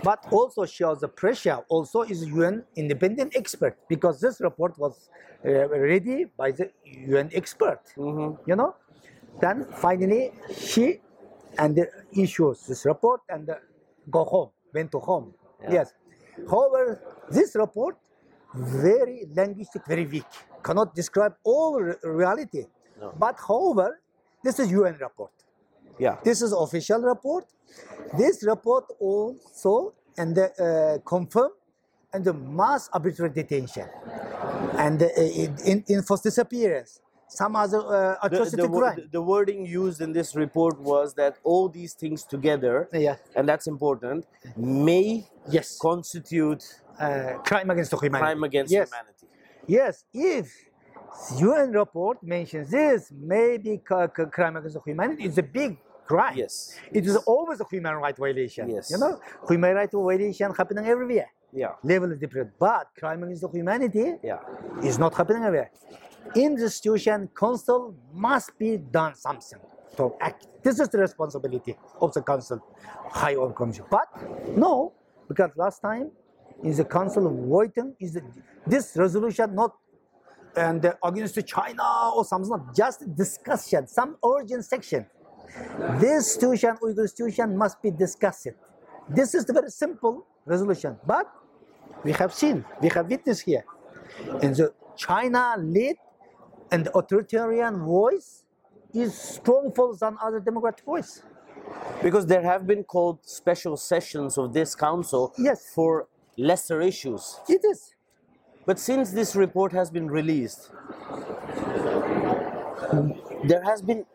But 0.03 0.25
also 0.31 0.65
she 0.65 0.83
was 0.85 1.01
the 1.01 1.07
pressure 1.09 1.57
also 1.69 2.03
is 2.03 2.25
UN 2.27 2.63
independent 2.75 3.35
expert 3.35 3.77
because 3.89 4.21
this 4.21 4.39
report 4.39 4.77
was 4.77 5.09
uh, 5.45 5.67
ready 5.69 6.25
by 6.37 6.51
the 6.51 6.71
UN 6.83 7.29
expert. 7.33 7.81
You 7.97 8.55
know, 8.55 8.75
then 9.41 9.65
finally 9.73 10.31
she 10.55 11.01
and 11.57 11.75
the 11.75 11.87
issues 12.13 12.65
this 12.67 12.85
report 12.85 13.21
and 13.29 13.49
uh, 13.49 13.55
go 14.09 14.23
home, 14.23 14.49
went 14.73 14.91
to 14.91 14.99
home. 14.99 15.33
Yeah. 15.63 15.73
Yes. 15.73 15.93
However, 16.49 17.01
this 17.29 17.55
report 17.55 17.97
very 18.53 19.25
linguistic, 19.35 19.85
very 19.87 20.05
weak, 20.05 20.25
cannot 20.63 20.95
describe 20.95 21.35
all 21.43 21.79
re- 21.81 21.95
reality. 22.03 22.65
No. 22.99 23.13
But 23.17 23.37
however, 23.47 24.01
this 24.43 24.59
is 24.59 24.71
UN 24.71 24.97
report. 24.99 25.31
Yeah. 25.99 26.17
This 26.23 26.41
is 26.41 26.53
official 26.53 27.01
report. 27.01 27.45
This 28.17 28.43
report 28.43 28.85
also 28.99 29.93
and 30.17 30.35
the, 30.35 30.47
uh, 30.57 31.07
confirm 31.07 31.51
and 32.13 32.23
the 32.23 32.33
mass 32.33 32.89
arbitrary 32.93 33.31
detention 33.33 33.87
and 34.77 35.01
uh, 35.03 35.07
in, 35.65 35.83
in 35.87 36.01
forced 36.03 36.23
disappearance. 36.23 37.01
Some 37.29 37.55
other 37.55 37.79
uh, 37.79 37.89
The, 37.91 38.25
atrocity 38.27 38.61
the, 38.61 38.67
wo- 38.69 38.79
crime. 38.79 39.09
the 39.11 39.21
wording 39.21 39.65
used 39.65 40.01
in 40.01 40.13
this 40.13 40.35
report 40.35 40.79
was 40.79 41.13
that 41.15 41.37
all 41.43 41.67
these 41.69 41.93
things 41.93 42.23
together, 42.23 42.87
yeah. 42.93 43.17
and 43.35 43.47
that's 43.47 43.67
important, 43.67 44.25
may 44.55 45.27
Yes. 45.49 45.77
constitute 45.77 46.63
Uh, 46.99 47.37
crime 47.49 47.69
against 47.69 47.91
humanity. 47.93 48.23
crime 48.25 48.43
against 48.43 48.71
yes. 48.71 48.89
humanity. 48.89 49.27
Yes. 49.67 49.93
If 50.13 50.45
UN 51.39 51.71
report 51.71 52.17
mentions 52.23 52.71
this, 52.71 53.11
maybe 53.35 53.71
crime 54.37 54.55
against 54.57 54.77
humanity 54.85 55.23
is 55.25 55.37
a 55.37 55.43
big 55.43 55.77
crime. 56.07 56.35
Yes. 56.37 56.53
It 56.91 57.05
is 57.05 57.15
always 57.33 57.59
a 57.59 57.65
human 57.69 57.95
right 58.03 58.17
violation. 58.17 58.69
Yes. 58.69 58.89
You 58.91 58.97
know, 58.97 59.19
human 59.49 59.75
right 59.75 59.91
violation 59.91 60.47
happening 60.59 60.85
everywhere. 60.87 61.29
Yeah. 61.53 61.73
Level 61.83 62.11
is 62.13 62.19
different. 62.19 62.49
But 62.57 62.85
crime 63.01 63.21
against 63.23 63.43
humanity 63.59 64.15
Yeah. 64.23 64.39
is 64.89 64.97
not 64.97 65.13
happening 65.19 65.43
everywhere. 65.43 65.71
In 66.35 66.55
the 66.55 66.69
situation, 66.69 67.29
council 67.37 67.95
must 68.13 68.57
be 68.57 68.77
done 68.77 69.15
something 69.15 69.59
to 69.95 70.13
act. 70.21 70.47
This 70.63 70.79
is 70.79 70.89
the 70.89 70.99
responsibility 70.99 71.75
of 72.01 72.13
the 72.13 72.21
council, 72.21 72.63
high 73.09 73.35
on 73.35 73.53
commission. 73.53 73.85
But 73.89 74.07
no, 74.55 74.93
because 75.27 75.51
last 75.55 75.81
time 75.81 76.11
in 76.63 76.75
the 76.75 76.85
council 76.85 77.29
voting 77.47 77.95
is 77.99 78.13
the, 78.13 78.21
this 78.65 78.95
resolution 78.95 79.55
not 79.55 79.73
and 80.55 80.93
against 81.03 81.45
China 81.45 82.11
or 82.15 82.25
something, 82.25 82.59
just 82.75 83.15
discussion, 83.15 83.87
some 83.87 84.17
urgent 84.25 84.65
section. 84.65 85.05
This 85.99 86.33
situation, 86.33 86.75
Uyghur 86.81 87.07
situation 87.07 87.55
must 87.55 87.81
be 87.81 87.91
discussed. 87.91 88.47
This 89.07 89.35
is 89.35 89.45
the 89.45 89.53
very 89.53 89.69
simple 89.69 90.25
resolution. 90.45 90.97
But 91.05 91.31
we 92.03 92.11
have 92.13 92.33
seen, 92.33 92.65
we 92.81 92.89
have 92.89 93.07
witnessed 93.07 93.43
here. 93.43 93.65
And 94.41 94.55
the 94.55 94.73
China 94.95 95.55
lead 95.59 95.97
and 96.71 96.85
the 96.85 96.97
authoritarian 96.97 97.79
voice 97.85 98.43
is 98.93 99.17
stronger 99.17 99.93
than 99.99 100.17
other 100.21 100.39
democratic 100.39 100.85
voice. 100.85 101.23
Because 102.01 102.25
there 102.25 102.41
have 102.43 102.65
been 102.65 102.83
called 102.83 103.19
special 103.23 103.75
sessions 103.77 104.37
of 104.37 104.53
this 104.53 104.75
council 104.75 105.33
Yes. 105.37 105.71
for 105.73 106.07
lesser 106.37 106.81
issues. 106.81 107.39
It 107.49 107.63
is. 107.65 107.93
But 108.65 108.79
since 108.79 109.11
this 109.11 109.35
report 109.35 109.71
has 109.73 109.89
been 109.89 110.09
released, 110.09 110.71
there 113.43 113.63
has 113.63 113.81
been 113.81 114.05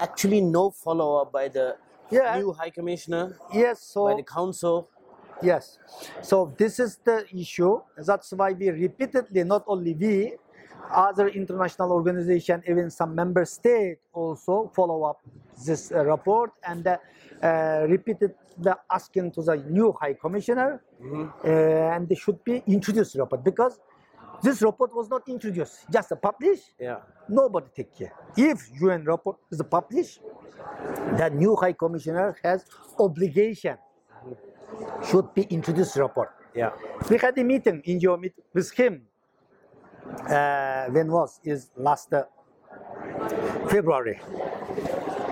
actually 0.00 0.40
no 0.40 0.70
follow 0.70 1.16
up 1.20 1.32
by 1.32 1.48
the 1.48 1.76
Yeah. 2.10 2.38
new 2.38 2.52
High 2.52 2.70
Commissioner, 2.70 3.36
Yes, 3.52 3.80
so 3.82 4.04
by 4.04 4.14
the 4.14 4.22
Council. 4.22 4.88
Yes. 5.42 5.78
So 6.22 6.52
this 6.56 6.80
is 6.80 6.96
the 7.04 7.24
issue. 7.32 7.80
That's 7.96 8.32
why 8.32 8.52
we 8.52 8.70
repeatedly, 8.70 9.44
not 9.44 9.64
only 9.66 9.94
we, 9.94 10.36
other 10.90 11.28
international 11.28 11.92
organization, 11.92 12.62
even 12.68 12.90
some 12.90 13.14
member 13.14 13.44
state 13.44 13.98
also 14.12 14.70
follow 14.74 15.04
up 15.04 15.20
this 15.64 15.92
uh, 15.92 16.04
report 16.04 16.52
and 16.64 16.86
uh, 16.86 16.96
uh, 17.42 17.86
repeated 17.88 18.34
the 18.58 18.76
asking 18.90 19.30
to 19.32 19.42
the 19.42 19.56
new 19.68 19.92
High 20.00 20.14
Commissioner, 20.14 20.82
uh, 21.44 21.48
and 21.48 22.08
they 22.08 22.14
should 22.14 22.42
be 22.44 22.62
introduced 22.66 23.14
report 23.14 23.44
because 23.44 23.78
this 24.42 24.62
report 24.62 24.94
was 24.94 25.08
not 25.08 25.28
introduced, 25.28 25.86
just 25.90 26.12
published. 26.22 26.74
Yeah. 26.78 26.98
Nobody 27.28 27.66
take 27.74 27.96
care. 27.96 28.12
If 28.36 28.70
UN 28.80 29.04
report 29.04 29.38
is 29.50 29.62
published, 29.68 30.20
the 31.16 31.30
new 31.30 31.56
High 31.56 31.72
Commissioner 31.72 32.36
has 32.42 32.64
obligation 32.98 33.76
should 35.04 35.32
be 35.34 35.42
introduced 35.42 35.96
report. 35.96 36.30
Yeah. 36.54 36.70
We 37.08 37.18
had 37.18 37.36
a 37.38 37.44
meeting 37.44 37.82
in 37.84 38.00
your 38.00 38.16
meet 38.16 38.34
with 38.52 38.72
him. 38.72 39.02
Uh, 40.28 40.86
when 40.90 41.10
was 41.10 41.40
is 41.44 41.70
last 41.76 42.12
uh, 42.12 42.24
February? 43.68 44.20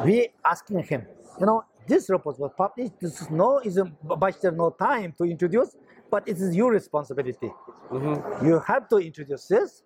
We 0.04 0.28
asking 0.44 0.82
him, 0.84 1.06
you 1.40 1.46
know, 1.46 1.64
this 1.86 2.08
report 2.10 2.38
was 2.38 2.52
published. 2.56 2.92
This 3.00 3.20
is 3.22 3.30
no 3.30 3.58
is 3.58 3.76
a 3.76 3.84
budget 3.84 4.54
no 4.54 4.70
time 4.70 5.14
to 5.18 5.24
introduce, 5.24 5.76
but 6.10 6.26
it 6.28 6.36
is 6.38 6.54
your 6.54 6.70
responsibility. 6.72 7.52
You 8.42 8.60
have 8.66 8.88
to 8.88 8.96
introduce 8.98 9.46
this. 9.48 9.82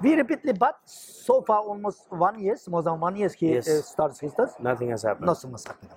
We 0.00 0.14
repeatedly, 0.14 0.54
but 0.54 0.78
so 0.86 1.42
far 1.42 1.58
almost 1.60 2.06
one 2.10 2.42
year, 2.42 2.56
more 2.68 2.82
than 2.82 2.98
one 2.98 3.14
year 3.16 3.28
he 3.28 3.52
Yes. 3.52 3.68
uh, 3.68 3.82
starts 3.82 4.18
his 4.20 4.32
test. 4.34 4.58
Nothing 4.58 4.88
has 4.90 5.02
happened. 5.02 5.26
Nothing 5.26 5.50
has 5.52 5.64
happened. 5.66 5.90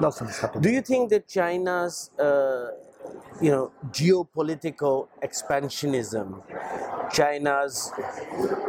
Nothing 0.00 0.28
is 0.28 0.38
happening. 0.38 0.62
Do 0.62 0.70
you 0.70 0.80
think 0.80 1.10
that 1.10 1.26
China's, 1.26 2.10
uh, 2.18 2.68
you 3.40 3.50
know, 3.50 3.72
geopolitical 3.90 5.08
expansionism, 5.22 6.42
China's 7.12 7.92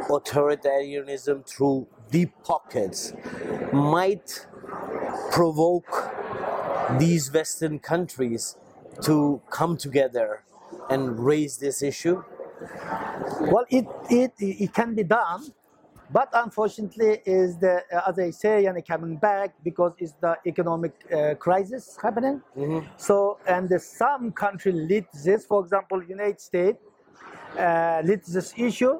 authoritarianism 0.09 1.45
through 1.45 1.88
deep 2.09 2.32
pockets, 2.43 3.13
might 3.73 4.45
provoke 5.32 6.11
these 6.99 7.32
Western 7.34 7.79
countries 7.79 8.55
to 9.01 9.41
come 9.49 9.77
together 9.77 10.43
and 10.89 11.19
raise 11.19 11.57
this 11.57 11.82
issue? 11.82 12.23
Well, 13.41 13.65
it, 13.69 13.86
it, 14.09 14.34
it 14.38 14.73
can 14.73 14.93
be 14.95 15.03
done, 15.03 15.53
but 16.12 16.30
unfortunately, 16.34 17.22
is 17.26 17.57
the 17.57 17.84
uh, 17.93 18.09
as 18.09 18.20
I 18.20 18.32
say, 18.32 18.66
and 18.66 18.86
coming 18.86 19.18
back 19.18 19.53
because 19.64 19.93
it's 19.97 20.14
the 20.22 20.38
economic 20.45 20.93
uh, 21.12 21.36
crisis 21.36 21.97
happening. 22.01 22.41
So, 22.97 23.39
and 23.47 23.70
the, 23.70 23.80
some 23.80 24.32
country 24.32 24.72
lead 24.72 25.05
this. 25.24 25.45
For 25.45 25.62
example, 25.64 26.03
United 26.03 26.41
States 26.41 26.80
uh, 27.57 28.01
leads 28.03 28.34
this 28.34 28.53
issue, 28.57 28.99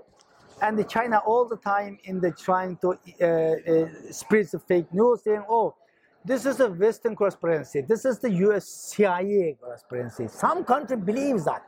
and 0.62 0.78
the 0.78 0.84
China 0.84 1.18
all 1.26 1.46
the 1.46 1.58
time 1.58 1.98
in 2.06 2.20
the 2.20 2.32
trying 2.32 2.78
to 2.78 2.90
uh, 2.90 3.26
uh, 3.26 4.12
spread 4.12 4.48
the 4.52 4.60
fake 4.60 4.94
news, 4.94 5.24
saying, 5.24 5.44
"Oh, 5.50 5.76
this 6.24 6.46
is 6.46 6.60
a 6.60 6.70
Western 6.70 7.16
conspiracy. 7.16 7.82
This 7.82 8.06
is 8.06 8.20
the 8.20 8.32
U.S. 8.46 8.66
CIA 8.68 9.58
conspiracy." 9.62 10.28
Some 10.28 10.64
country 10.64 10.98
believes 10.98 11.46
that 11.46 11.64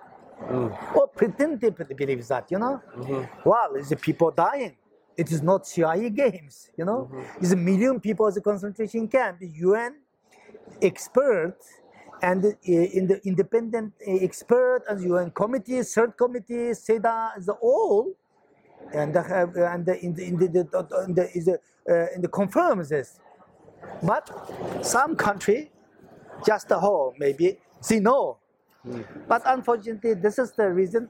or 0.96 1.08
pretend 1.16 1.62
they 1.62 1.70
believe 1.70 2.28
that, 2.28 2.52
you 2.52 2.60
know. 2.60 2.82
Well, 3.46 3.76
it's 3.76 3.90
the 3.90 3.96
people 3.96 4.32
dying. 4.32 4.76
It 5.16 5.32
is 5.32 5.42
not 5.44 5.68
CIA 5.68 6.10
games, 6.10 6.70
you 6.78 6.86
know. 6.86 7.10
It's 7.40 7.52
a 7.52 7.56
million 7.56 8.00
people 8.00 8.28
at 8.28 8.34
the 8.34 8.42
concentration 8.42 9.08
camp. 9.08 9.40
The 9.40 9.48
UN 9.48 9.96
expert 10.82 11.58
and 12.22 12.42
the, 12.42 12.50
uh, 12.52 12.98
in 12.98 13.08
the 13.08 13.22
independent 13.28 13.94
uh, 14.08 14.12
expert 14.12 14.84
and 14.90 15.02
UN 15.04 15.32
committee, 15.32 15.82
third 15.84 16.18
committee, 16.18 16.72
SEDA, 16.72 17.46
the 17.46 17.54
all, 17.62 18.14
and 18.94 19.14
the, 19.14 19.22
and 19.72 19.86
the, 19.86 20.00
in 20.04 20.14
the 20.14 20.24
in 20.26 20.38
the, 20.38 21.04
in 21.06 21.14
the, 21.16 21.30
is 21.38 21.46
the, 21.46 21.60
uh, 21.90 22.16
in 22.16 22.22
the 22.22 22.28
confirms 22.28 22.90
this. 22.90 23.20
But 24.02 24.30
some 24.82 25.16
country, 25.16 25.72
just 26.46 26.70
the 26.70 26.80
whole 26.80 27.14
maybe 27.20 27.60
say 27.82 28.00
no. 28.00 28.38
But 29.28 29.42
unfortunately, 29.46 30.14
this 30.16 30.40
is 30.40 30.52
the 30.54 30.70
reason. 30.70 31.10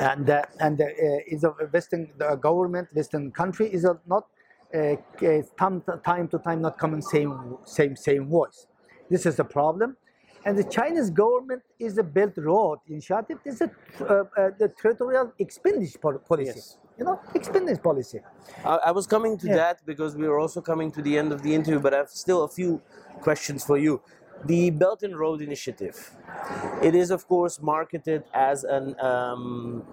And 0.00 0.28
uh, 0.30 0.42
and 0.60 0.80
uh, 0.80 0.86
is 1.26 1.44
a 1.44 1.50
Western 1.72 2.10
the 2.16 2.34
government, 2.36 2.88
Western 2.94 3.30
country 3.32 3.66
is 3.72 3.86
not 4.06 4.26
uh, 4.74 4.78
uh, 4.78 5.42
time, 5.58 5.82
time 6.04 6.28
to 6.28 6.38
time 6.38 6.62
not 6.62 6.78
coming 6.78 7.00
same 7.02 7.56
same 7.64 7.96
same 7.96 8.28
voice. 8.28 8.66
This 9.10 9.26
is 9.26 9.36
the 9.36 9.44
problem. 9.44 9.96
And 10.44 10.56
the 10.56 10.64
Chinese 10.64 11.10
government 11.10 11.62
is 11.78 11.98
a 11.98 12.02
Belt 12.02 12.34
Road 12.36 12.78
initiative. 12.88 13.38
This 13.44 13.56
Is 13.56 13.60
a 13.62 13.70
uh, 14.04 14.24
uh, 14.36 14.50
the 14.58 14.68
territorial 14.80 15.32
expenditure 15.38 15.98
policy. 15.98 16.60
Yes. 16.60 16.78
You 16.98 17.04
know, 17.04 17.20
expenditure 17.34 17.80
policy. 17.80 18.20
I, 18.64 18.76
I 18.86 18.90
was 18.92 19.06
coming 19.06 19.36
to 19.38 19.46
Yeah. 19.46 19.54
that 19.56 19.84
because 19.84 20.16
we 20.16 20.26
were 20.28 20.38
also 20.38 20.60
coming 20.60 20.90
to 20.92 21.02
the 21.02 21.18
end 21.18 21.32
of 21.32 21.42
the 21.42 21.54
interview, 21.54 21.80
but 21.80 21.94
I 21.94 21.98
have 21.98 22.10
still 22.10 22.44
a 22.44 22.48
few 22.48 22.80
questions 23.20 23.64
for 23.64 23.78
you. 23.78 24.00
The 24.44 24.70
Belt 24.70 25.02
and 25.02 25.18
Road 25.18 25.42
Initiative. 25.42 26.16
it 26.82 26.94
is 26.94 27.10
of 27.10 27.26
course 27.28 27.60
marketed 27.60 28.24
as 28.34 28.64
an 28.64 28.98
um, 29.00 29.84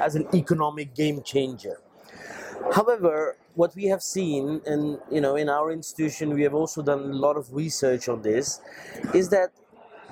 as 0.00 0.14
an 0.16 0.26
economic 0.34 0.94
game 0.94 1.22
changer. 1.22 1.80
However, 2.74 3.36
what 3.54 3.74
we 3.74 3.86
have 3.86 4.02
seen, 4.02 4.60
and 4.66 4.98
you 5.10 5.20
know, 5.20 5.36
in 5.36 5.48
our 5.48 5.70
institution, 5.70 6.34
we 6.34 6.42
have 6.42 6.54
also 6.54 6.82
done 6.82 7.00
a 7.00 7.16
lot 7.26 7.36
of 7.36 7.52
research 7.54 8.08
on 8.08 8.22
this, 8.22 8.60
is 9.14 9.28
that 9.30 9.50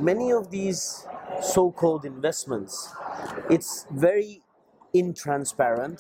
many 0.01 0.33
of 0.33 0.51
these 0.51 1.07
so-called 1.43 2.05
investments, 2.05 2.93
it's 3.51 3.87
very 3.91 4.43
intransparent. 5.03 5.99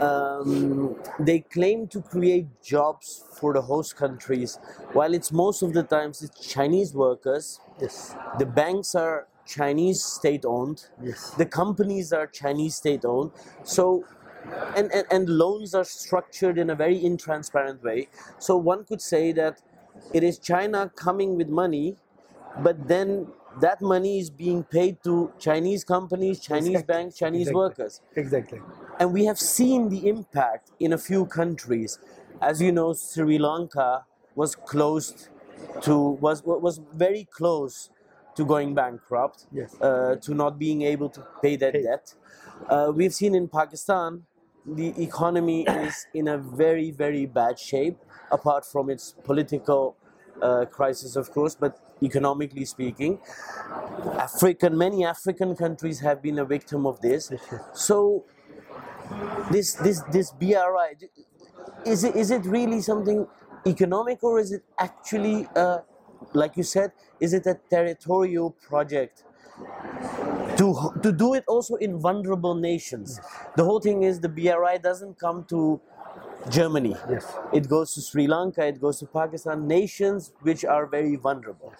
Um, 0.00 0.96
they 1.18 1.40
claim 1.40 1.86
to 1.88 2.00
create 2.00 2.46
jobs 2.62 3.24
for 3.38 3.52
the 3.52 3.62
host 3.62 3.96
countries, 3.96 4.58
while 4.92 5.14
it's 5.14 5.30
most 5.32 5.62
of 5.62 5.72
the 5.72 5.82
times 5.82 6.22
it's 6.22 6.48
Chinese 6.48 6.94
workers. 6.94 7.60
Yes. 7.80 8.14
The 8.38 8.46
banks 8.46 8.94
are 8.94 9.26
Chinese 9.46 10.02
state-owned. 10.02 10.88
Yes. 11.02 11.30
The 11.30 11.46
companies 11.46 12.12
are 12.12 12.26
Chinese 12.26 12.76
state-owned. 12.76 13.32
So, 13.62 14.04
and, 14.76 14.90
and 14.92 15.04
and 15.10 15.28
loans 15.28 15.74
are 15.74 15.84
structured 15.84 16.56
in 16.58 16.70
a 16.70 16.74
very 16.74 16.98
intransparent 17.00 17.82
way. 17.82 18.08
So 18.38 18.56
one 18.56 18.84
could 18.84 19.02
say 19.02 19.32
that 19.32 19.60
it 20.14 20.22
is 20.22 20.38
China 20.38 20.90
coming 20.94 21.36
with 21.36 21.48
money, 21.48 21.96
but 22.62 22.88
then 22.88 23.26
that 23.60 23.80
money 23.80 24.18
is 24.20 24.30
being 24.30 24.64
paid 24.64 25.02
to 25.04 25.32
Chinese 25.38 25.84
companies, 25.84 26.40
Chinese 26.40 26.82
Exactly. 26.82 26.84
banks, 26.84 27.16
Chinese 27.16 27.50
Exactly. 27.50 27.52
workers. 27.52 28.02
Exactly. 28.16 28.60
And 28.98 29.12
we 29.12 29.24
have 29.24 29.38
seen 29.38 29.88
the 29.88 30.08
impact 30.08 30.72
in 30.78 30.92
a 30.92 30.98
few 30.98 31.26
countries. 31.26 31.98
As 32.40 32.60
you 32.60 32.72
know, 32.72 32.92
Sri 32.92 33.38
Lanka 33.38 34.06
was 34.34 34.54
closed 34.54 35.28
to 35.82 35.98
was 35.98 36.42
was 36.44 36.80
very 36.92 37.24
close 37.24 37.90
to 38.36 38.44
going 38.44 38.74
bankrupt, 38.74 39.46
Yes. 39.52 39.80
uh, 39.80 40.16
to 40.16 40.34
not 40.34 40.58
being 40.58 40.82
able 40.82 41.08
to 41.10 41.26
pay 41.42 41.56
that 41.56 41.72
Pay. 41.72 41.82
debt. 41.82 42.14
Uh, 42.68 42.92
we've 42.94 43.14
seen 43.14 43.34
in 43.34 43.48
Pakistan, 43.48 44.26
the 44.64 44.88
economy 45.02 45.66
is 45.70 46.06
in 46.12 46.28
a 46.28 46.36
very 46.38 46.90
very 46.90 47.26
bad 47.26 47.58
shape. 47.58 47.98
Apart 48.30 48.64
from 48.64 48.88
its 48.90 49.12
political 49.24 49.96
uh, 50.40 50.64
crisis, 50.66 51.16
of 51.16 51.30
course, 51.32 51.56
but 51.56 51.80
economically 52.02 52.64
speaking, 52.64 53.20
African 54.18 54.76
many 54.76 55.04
African 55.04 55.56
countries 55.56 56.00
have 56.00 56.22
been 56.22 56.38
a 56.38 56.44
victim 56.44 56.86
of 56.86 57.00
this. 57.00 57.32
So 57.74 58.24
this 59.50 59.74
this 59.74 60.02
this 60.12 60.30
BRI 60.32 60.96
is 61.84 62.04
it 62.04 62.16
is 62.16 62.30
it 62.30 62.44
really 62.44 62.80
something 62.80 63.26
economic 63.66 64.22
or 64.22 64.38
is 64.38 64.52
it 64.52 64.62
actually 64.78 65.48
uh, 65.56 65.80
like 66.32 66.56
you 66.56 66.62
said 66.62 66.92
is 67.20 67.32
it 67.32 67.46
a 67.46 67.58
territorial 67.70 68.50
project? 68.50 69.24
To 70.56 70.92
to 71.02 71.12
do 71.12 71.34
it 71.34 71.44
also 71.48 71.76
in 71.76 71.98
vulnerable 71.98 72.54
nations. 72.54 73.20
The 73.56 73.64
whole 73.64 73.80
thing 73.80 74.02
is 74.02 74.20
the 74.20 74.28
BRI 74.28 74.78
doesn't 74.82 75.18
come 75.18 75.44
to 75.46 75.80
Germany 76.48 76.96
Yes. 77.08 77.26
it 77.52 77.68
goes 77.68 77.94
to 77.94 78.00
Sri 78.00 78.26
Lanka 78.26 78.64
it 78.66 78.80
goes 78.80 78.98
to 79.00 79.06
Pakistan 79.06 79.66
nations 79.66 80.32
which 80.42 80.64
are 80.64 80.86
very 80.86 81.16
vulnerable 81.16 81.72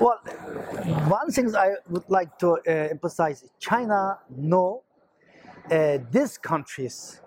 Well, 0.00 0.18
one 1.08 1.30
thing 1.30 1.54
I 1.56 1.74
would 1.88 2.08
like 2.08 2.38
to 2.38 2.48
uh, 2.52 2.60
emphasize: 2.94 3.44
China 3.58 4.18
know 4.36 4.82
uh, 5.70 5.98
these 6.10 6.38
countries 6.38 7.20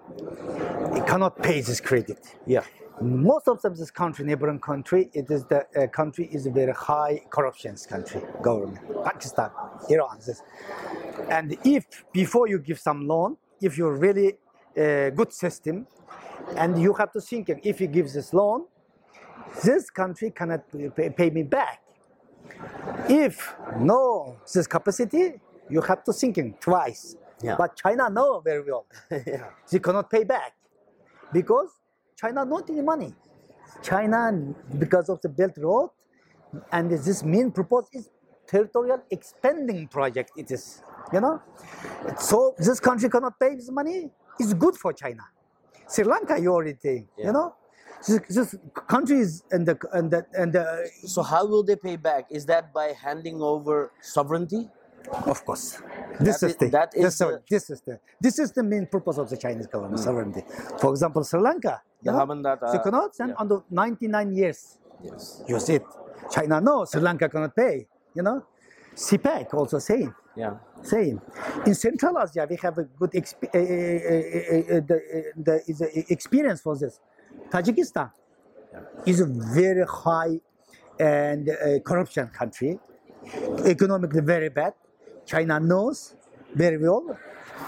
cannot 1.07 1.41
pay 1.41 1.61
this 1.61 1.79
credit. 1.81 2.19
yeah 2.45 2.63
Most 3.01 3.47
of 3.47 3.61
them, 3.63 3.73
this 3.75 3.89
country, 3.89 4.25
neighboring 4.25 4.59
country, 4.59 5.09
it 5.13 5.27
is 5.31 5.45
the 5.45 5.61
uh, 5.75 5.87
country 5.87 6.25
is 6.31 6.45
a 6.45 6.51
very 6.51 6.73
high 6.73 7.21
corruption 7.35 7.75
country 7.89 8.21
government. 8.43 8.83
Pakistan, 9.03 9.49
Iran, 9.89 10.17
this. 10.25 10.43
And 11.29 11.57
if 11.65 11.83
before 12.13 12.47
you 12.47 12.59
give 12.59 12.79
some 12.79 13.07
loan, 13.07 13.37
if 13.59 13.71
you're 13.77 13.97
really 13.97 14.29
uh, 14.77 15.09
good 15.19 15.33
system, 15.33 15.87
and 16.55 16.81
you 16.81 16.93
have 16.93 17.11
to 17.13 17.21
think, 17.21 17.49
if 17.63 17.79
he 17.79 17.87
gives 17.87 18.13
this 18.13 18.33
loan, 18.33 18.65
this 19.63 19.89
country 19.89 20.31
cannot 20.31 20.63
pay, 20.95 21.29
me 21.29 21.43
back. 21.43 21.81
If 23.09 23.55
no 23.79 24.37
this 24.53 24.67
capacity, 24.67 25.39
you 25.69 25.81
have 25.81 26.03
to 26.05 26.13
thinking 26.13 26.55
twice. 26.59 27.15
Yeah. 27.41 27.55
But 27.57 27.75
China 27.75 28.09
know 28.09 28.39
very 28.39 28.63
well. 28.63 28.85
yeah 29.11 29.49
They 29.69 29.79
cannot 29.79 30.09
pay 30.09 30.23
back 30.23 30.53
because 31.33 31.69
China 32.15 32.45
not 32.45 32.69
any 32.69 32.81
money. 32.81 33.13
China 33.81 34.31
because 34.77 35.09
of 35.09 35.21
the 35.21 35.29
Belt 35.29 35.57
Road, 35.57 35.89
and 36.71 36.91
this 36.91 37.23
main 37.23 37.51
purpose 37.51 37.87
is 37.93 38.09
territorial 38.47 39.01
expanding 39.09 39.87
project. 39.87 40.31
It 40.37 40.51
is, 40.51 40.83
you 41.13 41.21
know. 41.21 41.41
So 42.19 42.53
this 42.57 42.79
country 42.79 43.09
cannot 43.09 43.39
pay 43.39 43.55
this 43.55 43.71
money. 43.71 44.09
It's 44.39 44.53
good 44.53 44.75
for 44.75 44.93
China. 44.93 45.23
Sri 45.91 46.03
Lanka, 46.03 46.39
you 46.39 46.51
already 46.53 46.73
think, 46.73 47.07
Yeah. 47.17 47.27
you 47.27 47.33
know. 47.33 47.55
Just, 48.07 48.27
this 48.29 48.55
country 48.87 49.19
is 49.19 49.43
and 49.51 49.67
the 49.67 49.77
and 49.93 50.09
the 50.09 50.25
and 50.33 50.51
the 50.53 50.89
so 51.05 51.21
how 51.21 51.45
will 51.45 51.61
they 51.61 51.75
pay 51.75 51.97
back 51.97 52.25
is 52.31 52.47
that 52.47 52.73
by 52.73 52.87
handing 53.05 53.37
over 53.43 53.91
sovereignty 54.01 54.63
Of 55.33 55.45
course. 55.45 55.81
This 56.19 56.39
That 56.39 56.45
is 56.47 56.51
is- 56.51 56.57
the 56.57 56.69
that 56.69 56.89
is 56.95 57.03
this, 57.03 57.17
the- 57.19 57.41
this 57.49 57.69
is 57.69 57.81
the 57.81 57.99
this 58.25 58.39
is 58.39 58.51
the 58.57 58.63
main 58.63 58.85
purpose 58.87 59.17
of 59.17 59.29
the 59.29 59.37
Chinese 59.37 59.67
government 59.67 59.99
hmm. 59.99 60.07
sovereignty. 60.07 60.43
For 60.81 60.89
example, 60.91 61.23
Sri 61.23 61.39
Lanka. 61.41 61.81
The 62.01 62.11
you 62.11 62.17
know, 62.17 62.25
Hambantota, 62.25 62.71
they 62.71 62.79
uh, 62.79 62.83
cannot 62.83 63.15
send 63.15 63.29
yeah. 63.31 63.41
under 63.41 63.57
99 63.69 64.33
years. 64.33 64.77
yes 65.03 65.43
You 65.47 65.59
see 65.59 65.75
it. 65.75 65.85
China 66.31 66.61
no, 66.61 66.85
Sri 66.85 67.01
Lanka 67.01 67.29
cannot 67.29 67.55
pay. 67.55 67.87
You 68.15 68.23
know, 68.23 68.37
CPEC 68.95 69.53
also 69.53 69.77
same. 69.79 70.13
Yeah 70.35 70.55
Same. 70.83 71.21
In 71.65 71.75
Central 71.75 72.17
Asia, 72.17 72.47
we 72.49 72.55
have 72.57 72.77
a 72.77 72.83
good 72.83 73.11
exp- 73.11 73.53
uh, 73.53 73.57
uh, 73.57 74.77
uh, 74.77 74.81
the, 74.89 74.95
uh, 74.95 75.41
the, 75.47 75.61
is 75.67 75.81
a 75.81 76.11
experience 76.11 76.61
for 76.61 76.75
this. 76.75 76.99
Tajikistan 77.51 78.09
is 79.05 79.19
a 79.19 79.25
very 79.25 79.85
high 79.85 80.39
and 80.99 81.49
uh, 81.49 81.79
corruption 81.85 82.27
country, 82.29 82.79
economically 83.65 84.21
very 84.21 84.49
bad. 84.49 84.73
China 85.25 85.59
knows 85.59 86.15
very 86.55 86.77
well. 86.77 87.15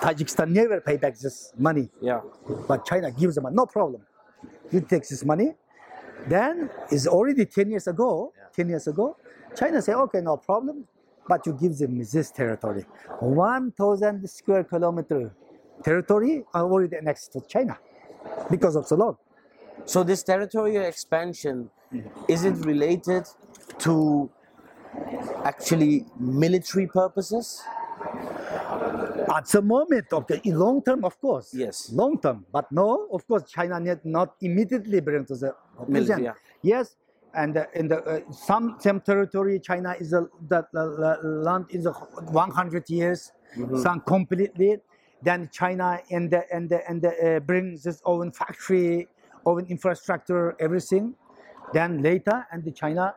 Tajikistan 0.02 0.50
never 0.50 0.82
pay 0.82 0.98
back 0.98 1.16
this 1.18 1.54
money, 1.58 1.90
yeah 2.02 2.22
but 2.68 2.86
China 2.86 3.12
gives 3.12 3.36
them 3.36 3.46
no 3.52 3.66
problem. 3.66 4.02
You 4.72 4.82
take 4.82 5.08
this 5.08 5.24
money, 5.24 5.54
then 6.28 6.70
it's 6.90 7.06
already 7.08 7.46
10 7.46 7.70
years 7.70 7.88
ago. 7.88 8.34
10 8.56 8.70
years 8.70 8.88
ago, 8.88 9.18
China 9.56 9.82
say, 9.82 9.94
okay, 9.94 10.22
no 10.22 10.38
problem, 10.38 10.88
but 11.28 11.46
you 11.46 11.54
give 11.54 11.78
them 11.78 11.98
this 12.00 12.32
territory. 12.32 12.86
1,000 13.20 14.30
square 14.30 14.64
kilometer 14.64 15.34
territory 15.84 16.44
are 16.54 16.64
already 16.64 16.98
annexed 16.98 17.34
to 17.34 17.42
China 17.42 17.78
because 18.50 18.76
of 18.76 18.88
the 18.88 18.96
law. 18.96 19.18
So 19.86 20.04
this 20.04 20.24
territorial 20.24 20.84
expansion, 20.84 21.70
is 22.28 22.46
it 22.46 22.56
related 22.66 23.28
to 23.80 24.30
actually 25.44 26.06
military 26.20 26.88
purposes? 26.88 27.62
At 29.34 29.48
the 29.48 29.62
moment 29.62 30.10
the 30.10 30.42
in 30.44 30.60
long 30.60 30.84
term, 30.84 31.04
of 31.04 31.20
course. 31.20 31.54
Yes. 31.54 31.92
Long 31.92 32.20
term, 32.20 32.46
but 32.52 32.72
no, 32.72 33.08
of 33.12 33.28
course, 33.28 33.50
China 33.50 33.80
need 33.80 34.00
not 34.04 34.36
immediately 34.42 35.00
bring 35.00 35.26
to 35.26 35.36
the 35.36 35.56
Military, 35.88 36.24
yeah. 36.24 36.34
Yes, 36.62 36.96
and 37.34 37.58
uh, 37.58 37.66
in 37.74 37.88
the 37.88 38.00
uh, 38.04 38.32
some 38.32 38.78
some 38.80 39.02
territory, 39.02 39.60
China 39.60 39.96
is 40.00 40.14
a, 40.14 40.28
the, 40.48 40.66
the, 40.74 41.20
the 41.22 41.28
land 41.28 41.66
is 41.70 41.86
a 41.86 41.92
100 41.92 42.90
years, 42.90 43.32
Mm-hmm. 43.58 43.78
some 43.82 44.02
completely. 44.02 44.78
Then 45.22 45.50
China 45.54 46.00
and 46.12 46.30
the, 46.32 46.44
and 46.54 46.70
the, 46.70 46.82
and 46.90 47.02
the, 47.02 47.38
uh, 47.38 47.40
brings 47.40 47.86
its 47.86 48.02
own 48.04 48.32
factory, 48.32 49.08
own 49.46 49.66
infrastructure, 49.68 50.56
everything. 50.60 51.16
Then 51.72 52.02
later, 52.02 52.46
and 52.52 52.64
the 52.64 52.72
China, 52.72 53.16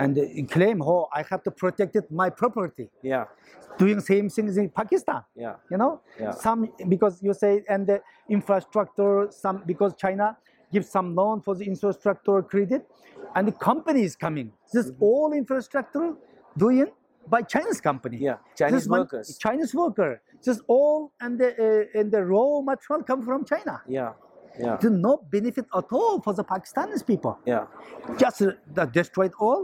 and 0.00 0.14
they 0.16 0.42
claim, 0.42 0.82
oh, 0.82 1.08
I 1.14 1.22
have 1.30 1.42
to 1.44 1.50
protect 1.50 1.96
it, 1.96 2.10
my 2.10 2.30
property 2.30 2.90
Yeah, 3.02 3.24
doing 3.78 4.00
same 4.00 4.28
things 4.28 4.56
in 4.58 4.68
Pakistan. 4.70 5.22
yeah, 5.36 5.54
You 5.70 5.78
know, 5.78 6.00
Yeah. 6.20 6.32
some 6.32 6.68
because 6.88 7.22
you 7.22 7.32
say 7.32 7.62
and 7.68 7.86
the 7.86 8.02
infrastructure, 8.28 9.28
some 9.30 9.62
because 9.66 9.94
China 9.96 10.36
gives 10.76 10.88
some 10.98 11.08
loan 11.20 11.36
for 11.46 11.54
the 11.60 11.64
infrastructure 11.72 12.38
credit, 12.52 12.82
and 13.34 13.42
the 13.50 13.56
company 13.70 14.02
is 14.10 14.14
coming. 14.26 14.48
This 14.76 14.86
Mm-hmm. 14.90 15.08
all 15.08 15.28
infrastructure 15.42 16.06
doing 16.64 16.86
by 17.34 17.40
Chinese 17.54 17.80
company. 17.88 18.18
Yeah, 18.28 18.38
Chinese 18.60 18.82
This 18.84 18.88
one- 18.94 19.00
workers. 19.00 19.26
Chinese 19.46 19.72
worker. 19.82 20.10
This 20.46 20.58
all 20.76 20.98
and 21.24 21.32
the 21.42 21.48
uh, 21.66 21.98
and 22.00 22.08
the 22.16 22.22
raw 22.32 22.50
material 22.70 23.02
come 23.10 23.20
from 23.28 23.40
China. 23.52 23.74
yeah, 23.98 24.12
yeah, 24.64 24.76
Do 24.84 24.88
not 25.06 25.18
benefit 25.36 25.66
at 25.80 25.88
all 25.98 26.14
for 26.26 26.32
the 26.38 26.44
Pakistanis 26.52 27.02
people 27.12 27.34
yeah, 27.52 27.64
just 28.22 28.38
uh, 28.42 28.52
that 28.76 28.88
destroyed 29.00 29.32
all. 29.46 29.60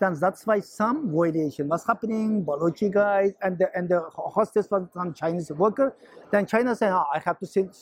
Then 0.00 0.18
that's 0.20 0.46
why 0.46 0.60
some 0.60 1.10
violation 1.10 1.68
was 1.68 1.86
happening. 1.86 2.44
Balochi 2.44 2.90
guys 2.90 3.32
and 3.42 3.58
the 3.58 3.68
and 3.76 3.88
the 3.88 4.00
hostess 4.14 4.70
was 4.70 4.88
some 4.92 5.14
Chinese 5.14 5.50
worker. 5.50 5.96
Then 6.30 6.46
China 6.46 6.74
said, 6.74 6.92
oh, 6.92 7.04
I 7.12 7.20
have 7.20 7.38
to 7.38 7.46
send, 7.46 7.74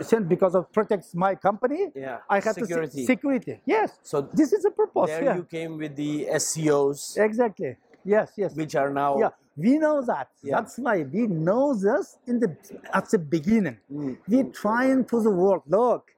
send 0.00 0.28
because 0.28 0.54
of 0.54 0.72
protects 0.72 1.14
my 1.14 1.34
company. 1.34 1.88
Yeah, 1.94 2.18
I 2.28 2.40
have 2.40 2.54
security. 2.54 2.86
to 2.86 2.96
se- 2.98 3.06
security. 3.06 3.60
Yes. 3.66 3.98
So 4.02 4.28
this 4.32 4.52
is 4.52 4.64
a 4.64 4.70
purpose. 4.70 5.10
there 5.10 5.24
yeah. 5.24 5.36
you 5.36 5.44
came 5.44 5.76
with 5.76 5.94
the 5.96 6.26
SCOs. 6.34 7.18
Exactly. 7.18 7.76
Yes, 8.04 8.32
yes. 8.36 8.54
which 8.54 8.74
are 8.74 8.90
now 8.90 9.18
yeah, 9.18 9.30
we 9.56 9.76
know 9.78 10.00
that. 10.02 10.28
Yeah. 10.42 10.56
That's 10.56 10.78
why 10.78 11.02
we 11.02 11.26
know 11.26 11.74
this 11.74 12.18
in 12.26 12.40
the 12.40 12.56
at 12.94 13.10
the 13.10 13.18
beginning. 13.18 13.78
Mm. 13.92 14.16
We 14.26 14.44
trying 14.44 15.04
to 15.06 15.20
the 15.20 15.30
world. 15.30 15.62
Look, 15.66 16.12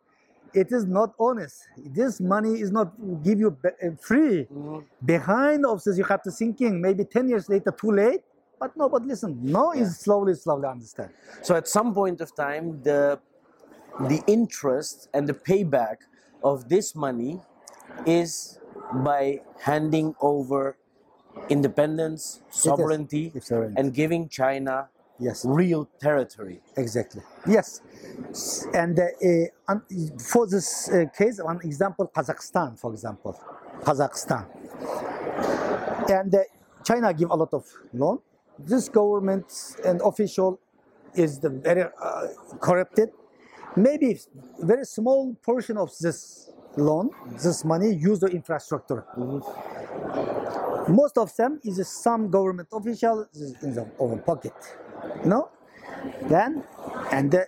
it 0.55 0.68
is 0.70 0.86
not 0.86 1.14
honest. 1.18 1.62
This 1.76 2.20
money 2.20 2.61
is 2.61 2.70
not 2.70 2.92
give 3.22 3.38
you 3.38 3.57
uh, 3.64 3.90
free. 4.01 4.46
Mhm. 4.51 4.84
Behind 5.05 5.64
of 5.66 5.82
this, 5.84 5.96
you 5.98 6.05
have 6.05 6.22
to 6.22 6.30
thinking 6.30 6.80
maybe 6.80 7.05
ten 7.05 7.28
years 7.28 7.48
later, 7.48 7.70
too 7.72 7.90
late. 7.92 8.22
But 8.59 8.76
no, 8.76 8.88
but 8.88 9.03
listen, 9.07 9.38
no 9.42 9.72
Yeah. 9.74 9.82
is 9.82 9.98
slowly, 10.01 10.34
slowly 10.34 10.66
understand. 10.68 11.11
So 11.42 11.55
at 11.57 11.66
some 11.68 11.94
point 11.94 12.20
of 12.20 12.34
time, 12.34 12.82
the 12.82 13.20
the 14.09 14.22
interest 14.26 15.09
and 15.14 15.28
the 15.28 15.34
payback 15.34 15.96
of 16.42 16.68
this 16.68 16.94
money 16.94 17.40
is 18.07 18.59
by 19.05 19.40
handing 19.61 20.14
over 20.20 20.76
independence, 21.48 22.40
sovereignty. 22.51 23.32
and 23.76 23.92
giving 23.94 24.28
China 24.28 24.88
Yes. 25.21 25.45
real 25.45 25.89
territory. 26.01 26.61
Exactly. 26.77 27.23
Yes. 27.47 27.83
And 28.73 28.99
uh, 28.99 29.05
uh, 29.68 29.79
for 30.18 30.47
this 30.47 30.89
uh, 30.89 31.05
case, 31.16 31.41
one 31.43 31.61
example, 31.62 32.11
Kazakhstan, 32.14 32.79
for 32.79 32.93
example, 32.93 33.39
Kazakhstan, 33.83 34.47
and 36.11 36.35
uh, 36.35 36.39
China 36.85 37.12
give 37.12 37.31
a 37.31 37.35
lot 37.35 37.53
of 37.53 37.64
loan. 37.93 38.18
This 38.59 38.89
government 38.89 39.47
and 39.85 40.01
official 40.03 40.59
is 41.14 41.39
the 41.39 41.51
very 41.51 41.83
uh, 41.83 42.27
corrupted. 42.61 43.11
Maybe 43.77 44.18
very 44.59 44.85
small 44.85 45.35
portion 45.43 45.77
of 45.77 45.91
this 46.01 46.51
loan, 46.77 47.11
this 47.43 47.64
money, 47.64 47.95
use 47.95 48.21
the 48.21 48.27
infrastructure. 48.29 49.05
Most 50.89 51.18
of 51.18 51.35
them 51.37 51.61
is 51.62 51.87
some 51.89 52.31
government 52.31 52.68
official 52.73 53.27
in 53.62 53.75
the 53.75 53.87
own 53.99 54.21
pocket. 54.21 54.55
You 55.24 55.30
know, 55.30 55.48
then 56.28 56.64
and 57.12 57.30
the, 57.30 57.46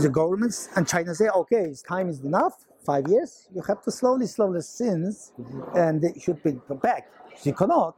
the 0.00 0.08
governments 0.08 0.68
and 0.76 0.86
China 0.86 1.14
say, 1.14 1.28
okay, 1.28 1.64
it's 1.64 1.82
time 1.82 2.08
is 2.08 2.20
enough. 2.20 2.64
Five 2.84 3.06
years, 3.08 3.48
you 3.54 3.62
have 3.62 3.82
to 3.84 3.92
slowly, 3.92 4.26
slowly 4.26 4.60
since, 4.60 5.32
and 5.76 6.02
it 6.04 6.20
should 6.20 6.42
be 6.42 6.58
back. 6.82 7.08
You 7.44 7.52
cannot, 7.54 7.96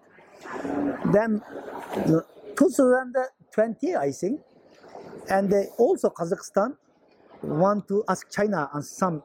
then 1.12 1.42
the 1.94 2.24
2020, 2.56 3.96
I 3.96 4.12
think, 4.12 4.40
and 5.30 5.52
also 5.78 6.10
Kazakhstan 6.10 6.76
want 7.42 7.88
to 7.88 8.04
ask 8.08 8.30
China 8.30 8.68
on 8.72 8.82
some 8.82 9.22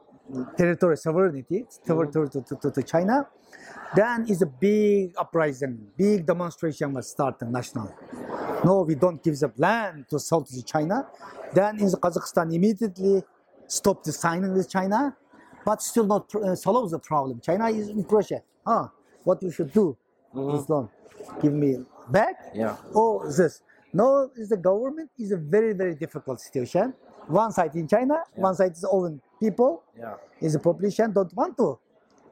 territory 0.56 0.96
sovereignty, 0.96 1.66
territory 1.86 2.30
to, 2.30 2.40
to, 2.42 2.56
to, 2.56 2.70
to 2.70 2.82
China. 2.82 3.26
Then 3.94 4.26
is 4.28 4.42
a 4.42 4.46
big 4.46 5.12
uprising, 5.18 5.88
big 5.96 6.24
demonstration 6.26 6.94
was 6.94 7.10
started 7.10 7.48
national. 7.50 7.92
No, 8.64 8.82
we 8.82 8.94
don't 8.94 9.22
give 9.22 9.38
the 9.38 9.52
land 9.56 10.06
to 10.10 10.18
South 10.18 10.48
China. 10.66 11.06
Then 11.54 11.78
in 11.78 11.86
the 11.86 11.96
Kazakhstan 11.96 12.54
immediately 12.54 13.22
stopped 13.66 14.04
the 14.04 14.12
signing 14.12 14.52
with 14.52 14.68
China, 14.68 15.16
but 15.64 15.82
still 15.82 16.06
not 16.06 16.32
uh, 16.34 16.54
solve 16.54 16.90
the 16.90 16.98
problem. 16.98 17.40
China 17.40 17.68
is 17.68 17.88
in 17.88 18.04
pressure. 18.04 18.42
Huh? 18.66 18.88
What 19.24 19.42
we 19.42 19.50
should 19.50 19.72
do? 19.72 19.96
Loan, 20.32 20.88
give 21.42 21.52
me 21.52 21.78
back. 22.08 22.52
Yeah. 22.54 22.76
Oh, 22.94 23.26
this. 23.26 23.62
No, 23.92 24.30
is 24.36 24.50
the 24.50 24.56
government 24.56 25.10
is 25.18 25.32
a 25.32 25.36
very 25.36 25.72
very 25.72 25.94
difficult 25.96 26.40
situation. 26.40 26.94
One 27.26 27.50
side 27.52 27.74
in 27.74 27.88
China, 27.88 28.22
one 28.34 28.54
side 28.54 28.72
is 28.72 28.84
own 28.84 29.20
people. 29.40 29.82
Yeah. 29.98 30.14
Is 30.40 30.52
the 30.52 30.60
population 30.60 31.12
don't 31.12 31.34
want 31.34 31.56
to, 31.58 31.78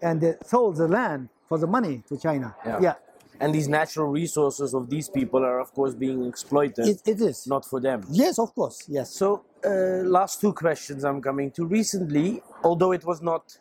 and 0.01 0.21
they 0.21 0.35
sold 0.45 0.77
the 0.77 0.87
land 0.87 1.29
for 1.49 1.59
the 1.59 1.67
money 1.67 2.03
to 2.09 2.17
China. 2.17 2.55
Yeah. 2.65 2.79
yeah. 2.81 2.95
And 3.41 3.55
these 3.55 3.69
natural 3.69 4.09
resources 4.09 4.75
of 4.75 4.91
these 4.91 5.09
people 5.09 5.45
are, 5.45 5.61
of 5.61 5.73
course, 5.73 5.95
being 5.95 6.25
exploited, 6.27 6.87
It, 6.89 7.03
it 7.07 7.21
is. 7.21 7.47
not 7.47 7.65
for 7.65 7.81
them. 7.81 8.03
Yes, 8.11 8.39
of 8.39 8.55
course. 8.55 8.83
Yes. 8.89 9.11
So, 9.11 9.45
uh, 9.65 9.71
last 10.19 10.41
two 10.41 10.53
questions 10.53 11.05
I'm 11.05 11.21
coming 11.23 11.51
to. 11.53 11.65
Recently, 11.65 12.43
although 12.65 12.93
it 12.93 13.05
was 13.05 13.23
not 13.23 13.59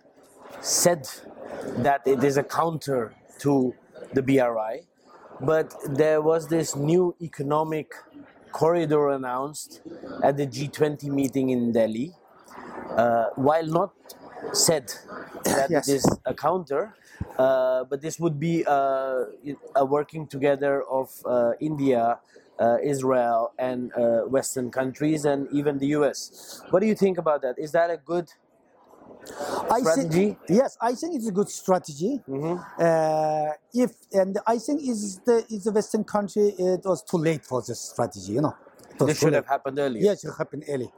said 0.61 1.07
that 1.78 2.01
it 2.07 2.23
is 2.23 2.38
a 2.38 2.43
counter 2.43 3.13
to 3.39 3.73
the 4.13 4.23
BRI, 4.23 4.88
but 5.41 5.73
there 5.86 6.21
was 6.21 6.47
this 6.47 6.75
new 6.75 7.15
economic 7.21 7.91
corridor 8.51 9.09
announced 9.09 9.82
at 10.23 10.38
the 10.38 10.47
G20 10.47 11.03
meeting 11.09 11.49
in 11.49 11.71
Delhi. 11.71 12.13
Uh, 12.95 13.25
while 13.36 13.65
not 13.67 13.91
said 14.53 14.91
that 15.55 15.71
Yes. 15.71 15.85
it 15.85 15.88
is 15.88 16.19
a 16.25 16.33
counter, 16.33 16.95
uh, 17.38 17.83
but 17.85 18.01
this 18.01 18.19
would 18.19 18.39
be 18.39 18.63
uh, 18.65 19.25
a 19.75 19.85
working 19.85 20.27
together 20.27 20.83
of 20.83 21.09
uh, 21.25 21.51
India, 21.59 22.19
uh, 22.59 22.77
Israel, 22.83 23.53
and 23.57 23.91
uh, 23.93 24.21
Western 24.27 24.71
countries, 24.71 25.25
and 25.25 25.47
even 25.51 25.77
the 25.79 25.88
US. 25.88 26.61
What 26.69 26.81
do 26.81 26.88
you 26.88 26.95
think 26.95 27.17
about 27.17 27.41
that? 27.41 27.55
Is 27.57 27.71
that 27.73 27.89
a 27.89 27.97
good? 27.97 28.29
I 29.69 29.81
strategy? 29.81 30.25
think 30.25 30.38
yes, 30.49 30.77
I 30.81 30.93
think 30.95 31.15
it's 31.15 31.27
a 31.27 31.31
good 31.31 31.49
strategy. 31.49 32.21
Uh, 32.79 33.51
if 33.73 33.91
and 34.13 34.38
I 34.47 34.57
think 34.59 34.81
is 34.88 35.19
the 35.25 35.45
is 35.49 35.63
the 35.65 35.71
Western 35.71 36.03
country 36.03 36.53
it 36.57 36.81
was 36.85 37.03
too 37.03 37.17
late 37.17 37.45
for 37.45 37.61
this 37.61 37.81
strategy. 37.81 38.33
You 38.33 38.41
know, 38.41 38.55
It 38.99 39.05
This 39.05 39.19
should 39.19 39.33
have 39.33 39.45
happened 39.47 39.77
earlier. 39.79 40.01
Yes, 40.03 40.23
it 40.23 40.33
happened 40.37 40.63
early. 40.69 40.91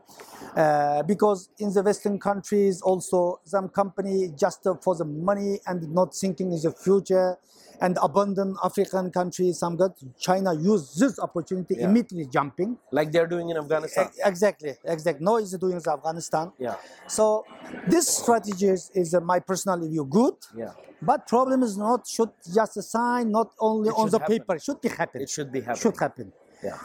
Uh, 0.55 1.03
because 1.03 1.49
in 1.59 1.73
the 1.73 1.81
Western 1.83 2.17
countries, 2.19 2.81
also 2.81 3.39
some 3.43 3.69
company 3.69 4.29
just 4.37 4.65
uh, 4.65 4.75
for 4.81 4.95
the 4.95 5.05
money 5.05 5.59
and 5.67 5.91
not 5.93 6.15
thinking 6.15 6.51
is 6.53 6.63
the 6.63 6.71
future, 6.71 7.37
and 7.81 7.97
abandon 8.01 8.55
African 8.63 9.09
countries. 9.11 9.59
Some 9.59 9.75
got 9.77 9.91
China 10.17 10.53
use 10.53 10.95
this 10.95 11.19
opportunity 11.19 11.75
Yeah. 11.77 11.85
immediately 11.85 12.25
jumping. 12.25 12.77
Like 12.91 13.11
they're 13.11 13.27
doing 13.27 13.49
in 13.49 13.57
Afghanistan. 13.57 14.09
Exactly, 14.25 14.73
exactly. 14.83 15.23
No, 15.23 15.37
is 15.37 15.51
doing 15.57 15.73
in 15.73 15.81
Afghanistan. 15.97 16.51
Yeah. 16.57 16.75
So 17.07 17.45
this 17.87 18.07
strategy 18.07 18.67
is, 18.67 18.91
is 18.93 19.13
uh, 19.13 19.21
my 19.21 19.39
personal 19.39 19.79
view 19.87 20.05
good. 20.05 20.35
Yeah. 20.55 20.71
But 21.01 21.27
problem 21.27 21.63
is 21.63 21.77
not 21.77 22.05
should 22.07 22.31
just 22.53 22.75
a 22.75 22.81
sign, 22.81 23.31
not 23.31 23.51
only 23.59 23.89
It 23.89 23.95
on 23.95 24.09
the 24.09 24.19
happen. 24.19 24.39
paper. 24.39 24.59
Should 24.59 24.81
be 24.81 24.89
happen. 24.89 25.21
It 25.21 25.29
should 25.29 25.51
be 25.51 25.61
happening. 25.61 25.81
Should 25.81 25.99
happen 25.99 26.33
Yeah. 26.61 26.77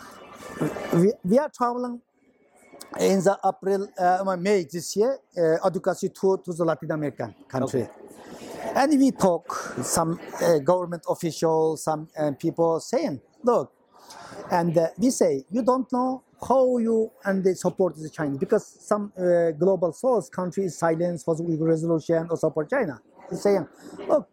We, 0.94 1.12
we 1.24 1.38
are 1.38 1.48
traveling 1.48 2.00
in 2.98 3.18
the 3.20 3.38
April, 3.44 3.88
uh, 3.98 4.36
May 4.36 4.64
this 4.70 4.96
year, 4.96 5.18
uh, 5.36 5.66
advocacy 5.66 6.10
tour 6.10 6.38
to 6.38 6.52
the 6.52 6.64
Latin 6.64 6.90
American 6.90 7.34
country. 7.48 7.88
And 8.74 8.98
we 8.98 9.10
talk 9.12 9.52
some 9.82 10.18
uh, 10.42 10.58
government 10.58 11.04
officials, 11.08 11.84
some 11.84 12.08
uh, 12.18 12.32
people 12.32 12.80
saying, 12.80 13.20
look, 13.42 13.72
and 14.50 14.76
uh, 14.76 14.88
we 14.98 15.10
say, 15.10 15.44
you 15.50 15.62
don't 15.62 15.90
know 15.92 16.22
how 16.46 16.78
you 16.78 17.10
and 17.24 17.42
they 17.42 17.54
support 17.54 17.96
the 17.96 18.10
China 18.10 18.36
because 18.36 18.66
some 18.80 19.12
uh, 19.16 19.50
global 19.52 19.92
source 19.92 20.28
country 20.28 20.64
is 20.64 20.76
silent 20.76 21.22
for 21.22 21.34
the 21.34 21.56
resolution 21.60 22.26
or 22.30 22.36
support 22.36 22.68
China. 22.68 23.00
He's 23.30 23.42
saying, 23.42 23.66
look, 24.08 24.28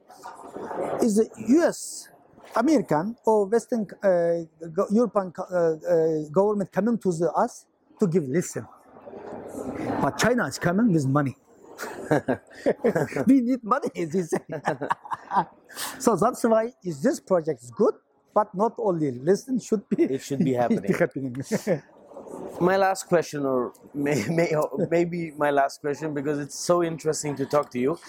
is 1.01 1.15
the 1.15 1.29
U.S. 1.49 2.09
American 2.55 3.15
or 3.25 3.45
Western 3.45 3.87
uh, 4.03 4.43
European 4.91 5.33
uh, 5.37 5.43
uh, 5.43 6.29
government 6.31 6.71
coming 6.71 6.97
to 6.99 7.11
the, 7.11 7.31
us 7.33 7.65
to 7.99 8.07
give 8.07 8.27
listen, 8.27 8.67
but 10.01 10.17
China 10.17 10.45
is 10.47 10.59
coming 10.59 10.91
with 10.93 11.07
money. 11.07 11.35
we 13.27 13.41
need 13.41 13.63
money. 13.63 13.89
They 13.95 14.21
say. 14.23 14.37
so 15.99 16.15
that's 16.15 16.43
why 16.43 16.73
is 16.83 17.01
this 17.01 17.19
project 17.19 17.63
is 17.63 17.71
good, 17.71 17.95
but 18.33 18.53
not 18.53 18.73
only 18.77 19.11
listen 19.11 19.59
should 19.59 19.87
be 19.89 20.03
It 20.03 20.21
should 20.21 20.43
be 20.43 20.53
happening. 20.53 20.93
happening. 20.93 21.35
My 22.61 22.77
last 22.77 23.07
question, 23.07 23.45
or 23.45 23.73
may, 23.93 24.23
may, 24.29 24.53
maybe 24.89 25.31
my 25.31 25.51
last 25.51 25.81
question, 25.81 26.13
because 26.13 26.39
it's 26.39 26.55
so 26.55 26.83
interesting 26.83 27.35
to 27.35 27.45
talk 27.45 27.71
to 27.71 27.79
you. 27.79 27.99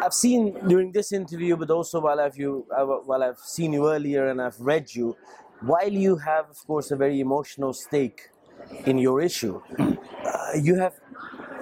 I've 0.00 0.14
seen 0.14 0.56
during 0.68 0.92
this 0.92 1.12
interview, 1.12 1.56
but 1.56 1.70
also 1.70 2.00
while 2.00 2.20
I've 2.20 2.36
you 2.36 2.66
uh, 2.76 2.84
while 2.84 3.22
I've 3.22 3.38
seen 3.38 3.72
you 3.72 3.90
earlier 3.90 4.28
and 4.28 4.40
I've 4.40 4.60
read 4.60 4.94
you, 4.94 5.16
while 5.60 5.92
you 5.92 6.16
have, 6.16 6.48
of 6.48 6.66
course, 6.66 6.90
a 6.90 6.96
very 6.96 7.20
emotional 7.20 7.72
stake 7.72 8.30
in 8.86 8.98
your 8.98 9.20
issue, 9.20 9.60
uh, 9.78 10.52
you 10.54 10.76
have 10.76 10.94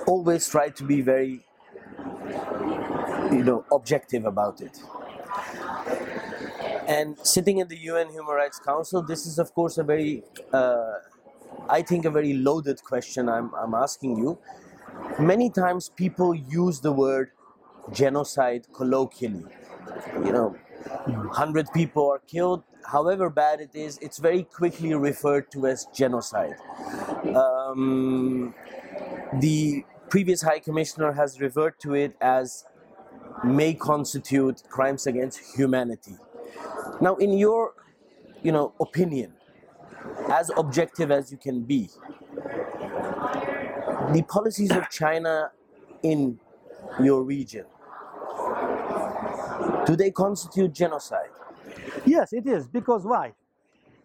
always 0.07 0.49
tried 0.49 0.76
to 0.76 0.84
be 0.84 1.01
very, 1.01 1.45
you 3.32 3.43
know, 3.45 3.64
objective 3.72 4.24
about 4.24 4.61
it. 4.61 4.80
And 6.86 7.18
sitting 7.22 7.59
in 7.59 7.68
the 7.68 7.76
UN 7.76 8.09
Human 8.09 8.34
Rights 8.34 8.59
Council, 8.59 9.03
this 9.03 9.26
is, 9.26 9.39
of 9.39 9.53
course, 9.53 9.76
a 9.76 9.84
very 9.84 10.22
uh, 10.53 10.95
I 11.68 11.82
think, 11.82 12.04
a 12.04 12.11
very 12.11 12.34
loaded 12.34 12.82
question 12.82 13.28
I'm, 13.28 13.52
I'm 13.54 13.74
asking 13.74 14.16
you. 14.16 14.38
Many 15.18 15.50
times 15.50 15.88
people 15.88 16.34
use 16.34 16.80
the 16.80 16.92
word 16.92 17.30
genocide 17.92 18.66
colloquially. 18.72 19.44
You 20.24 20.32
know, 20.32 20.56
100 21.06 21.68
people 21.72 22.11
are 22.11 22.20
killed, 22.20 22.62
however 22.86 23.30
bad 23.30 23.61
it 23.61 23.74
is, 23.74 23.98
it's 23.98 24.18
very 24.18 24.44
quickly 24.44 24.94
referred 24.94 25.50
to 25.52 25.66
as 25.66 25.86
genocide. 25.94 26.56
Um, 27.34 28.54
the 29.40 29.84
previous 30.09 30.42
High 30.42 30.61
Commissioner 30.61 31.12
has 31.12 31.40
referred 31.40 31.78
to 31.80 31.94
it 31.94 32.16
as 32.20 32.64
may 33.44 33.74
constitute 33.74 34.62
crimes 34.68 35.06
against 35.06 35.56
humanity. 35.56 36.16
Now, 37.00 37.16
in 37.16 37.36
your 37.36 37.74
you 38.42 38.52
know, 38.52 38.72
opinion, 38.80 39.34
as 40.31 40.51
objective 40.57 41.11
as 41.11 41.31
you 41.33 41.39
can 41.39 41.62
be, 41.62 41.89
the 44.12 44.24
policies 44.29 44.70
of 44.70 44.89
China 44.91 45.51
in 46.03 46.39
your 47.03 47.22
region, 47.22 47.64
do 49.87 49.97
they 49.97 50.11
constitute 50.11 50.72
genocide? 50.72 51.31
Yes, 52.05 52.33
it 52.33 52.47
is 52.47 52.68
because 52.68 53.05
why? 53.05 53.33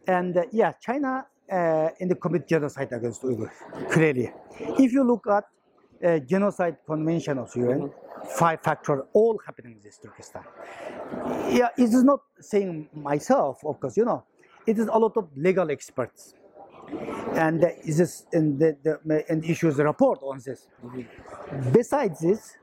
And 0.07 0.36
uh, 0.36 0.43
yeah, 0.51 0.74
China 0.82 1.26
uh, 1.51 1.89
in 1.99 2.07
the 2.09 2.15
commit 2.15 2.47
genocide 2.47 2.91
against 2.91 3.21
Uyghurs 3.21 3.51
clearly. 3.91 4.32
If 4.59 4.91
you 4.91 5.03
look 5.03 5.26
at 5.28 5.45
uh, 6.03 6.19
genocide 6.19 6.78
convention 6.86 7.38
of 7.38 7.55
UN, 7.55 7.91
five 8.38 8.61
factor 8.61 9.05
all 9.13 9.39
happening 9.45 9.74
in 9.74 9.82
this 9.82 9.97
Turkestan. 9.97 10.43
Yeah, 11.49 11.69
it 11.78 11.93
is 11.93 12.03
not 12.03 12.21
saying 12.39 12.89
myself, 12.93 13.63
of 13.65 13.80
course. 13.80 13.97
You 13.97 14.05
know, 14.05 14.24
it 14.66 14.78
is 14.80 14.88
a 14.88 14.97
lot 14.97 15.16
of 15.18 15.30
legal 15.36 15.72
experts, 15.72 16.36
and 17.34 17.64
uh, 17.64 17.70
is 17.84 17.97
this 17.97 18.26
in 18.34 18.57
the, 18.57 18.78
the 18.84 19.24
and 19.30 19.43
issues 19.45 19.80
a 19.80 19.84
report 19.84 20.20
on 20.24 20.39
this. 20.45 20.68
Besides 21.72 22.20
this, 22.22 22.57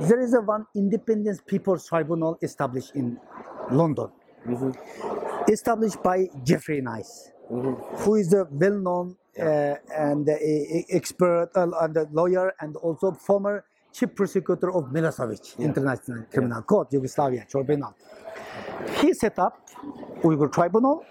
there 0.00 0.20
is 0.20 0.34
a 0.34 0.40
one 0.40 0.66
independent 0.74 1.46
people's 1.46 1.86
tribunal 1.86 2.38
established 2.42 2.94
in 2.94 3.18
London. 3.70 4.08
Established 5.48 6.02
by 6.02 6.28
Geoffrey 6.42 6.80
Nice, 6.80 7.30
who 7.48 8.14
is 8.16 8.32
a 8.34 8.46
well-known 8.50 9.16
uh, 9.40 9.74
and 9.96 10.28
uh, 10.28 10.34
expert 10.90 11.50
uh, 11.56 11.68
and 11.80 11.96
lawyer 12.12 12.52
and 12.60 12.76
also 12.76 13.12
former 13.12 13.64
chief 13.92 14.14
prosecutor 14.14 14.72
of 14.72 14.84
Milosevic 14.92 15.58
International 15.58 16.24
Criminal 16.30 16.62
Court, 16.62 16.92
Yugoslavia, 16.92 17.46
tribunal. 17.48 17.94
He 19.00 19.14
set 19.14 19.38
up 19.38 19.68
Uyghur 20.22 20.52
tribunal, 20.52 21.04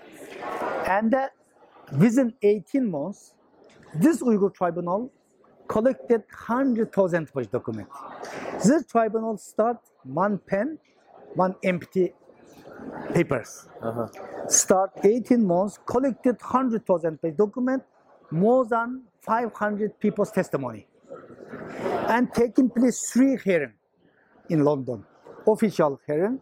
and 0.85 1.13
uh, 1.13 1.27
within 1.97 2.33
18 2.41 2.89
months, 2.89 3.33
this 3.95 4.21
Uyghur 4.21 4.53
tribunal 4.53 5.11
collected 5.67 6.23
100,000 6.47 7.33
page 7.33 7.49
document. 7.49 7.87
This 8.63 8.85
tribunal 8.85 9.37
start 9.37 9.77
one 10.03 10.37
pen, 10.37 10.77
one 11.35 11.55
empty 11.63 12.13
papers. 13.13 13.67
Uh-huh. 13.81 14.07
Start 14.47 14.91
18 15.03 15.45
months, 15.45 15.79
collected 15.85 16.35
100,000 16.41 17.21
page 17.21 17.37
document, 17.37 17.83
more 18.31 18.65
than 18.65 19.03
500 19.21 19.99
people's 19.99 20.31
testimony. 20.31 20.87
And 22.07 22.33
taking 22.33 22.69
place 22.69 23.09
three 23.11 23.37
hearing 23.43 23.73
in 24.49 24.63
London, 24.63 25.05
official 25.47 25.99
hearing 26.05 26.39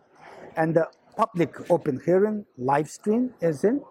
and 0.56 0.76
the 0.76 0.88
public 1.16 1.70
open 1.70 2.02
hearing, 2.04 2.46
live 2.58 2.90
stream 2.90 3.34
is 3.42 3.64
in. 3.64 3.82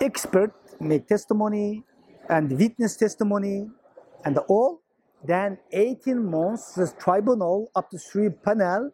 Expert 0.00 0.52
make 0.80 1.06
testimony 1.06 1.84
and 2.28 2.50
witness 2.58 2.96
testimony 2.96 3.68
and 4.24 4.38
all. 4.48 4.80
Then 5.22 5.58
18 5.72 6.24
months, 6.30 6.72
the 6.74 6.90
tribunal 6.98 7.70
up 7.74 7.90
to 7.90 7.98
three 7.98 8.30
panel 8.30 8.92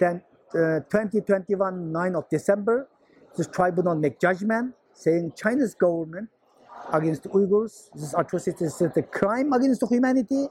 then 0.00 0.22
uh, 0.54 0.80
2021 0.90 1.92
9 1.92 2.16
of 2.16 2.28
December, 2.28 2.88
this 3.36 3.46
tribunal 3.46 3.94
make 3.94 4.18
judgment 4.18 4.74
saying 4.94 5.32
China's 5.36 5.74
government 5.74 6.28
against 6.92 7.24
Uyghurs, 7.24 7.90
this 7.94 8.14
atrocity 8.16 8.64
is 8.64 8.80
a 8.80 9.02
crime 9.02 9.52
against 9.52 9.84
humanity, 9.88 10.48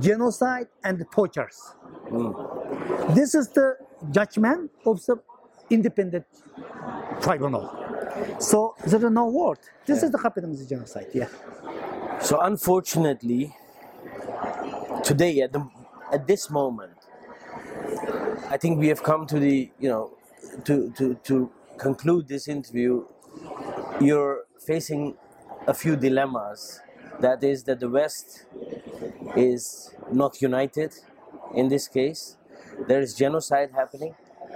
genocide 0.00 0.66
and 0.82 1.04
tortures. 1.12 1.74
This 3.14 3.34
is 3.34 3.48
the 3.48 3.76
judgment 4.10 4.70
of 4.84 5.04
the 5.06 5.20
independent 5.70 6.24
tribunal. 7.20 7.85
So 8.38 8.74
there 8.86 9.04
is 9.04 9.12
no 9.12 9.26
word. 9.28 9.58
This 9.86 10.02
is 10.02 10.10
the 10.10 10.18
happening 10.18 10.52
of 10.52 10.58
the 10.58 10.66
genocide. 10.66 11.08
Yeah. 11.14 11.28
So 12.20 12.40
unfortunately, 12.40 13.56
today 15.04 15.40
at 15.40 15.52
the 15.52 15.68
at 16.12 16.26
this 16.26 16.50
moment, 16.50 16.96
I 18.48 18.56
think 18.56 18.78
we 18.78 18.88
have 18.88 19.02
come 19.02 19.26
to 19.26 19.38
the 19.38 19.70
you 19.78 19.88
know 19.88 20.16
to 20.64 20.90
to 20.92 21.14
to 21.24 21.50
conclude 21.78 22.28
this 22.28 22.48
interview. 22.48 23.04
You're 24.00 24.44
facing 24.66 25.16
a 25.66 25.74
few 25.74 25.96
dilemmas. 25.96 26.80
That 27.20 27.42
is 27.42 27.64
that 27.64 27.80
the 27.80 27.88
West 27.88 28.46
is 29.36 29.94
not 30.12 30.42
united 30.42 30.94
in 31.54 31.68
this 31.68 31.88
case. 31.88 32.36
There 32.88 33.00
is 33.00 33.14
genocide 33.14 33.70
happening. 33.72 34.14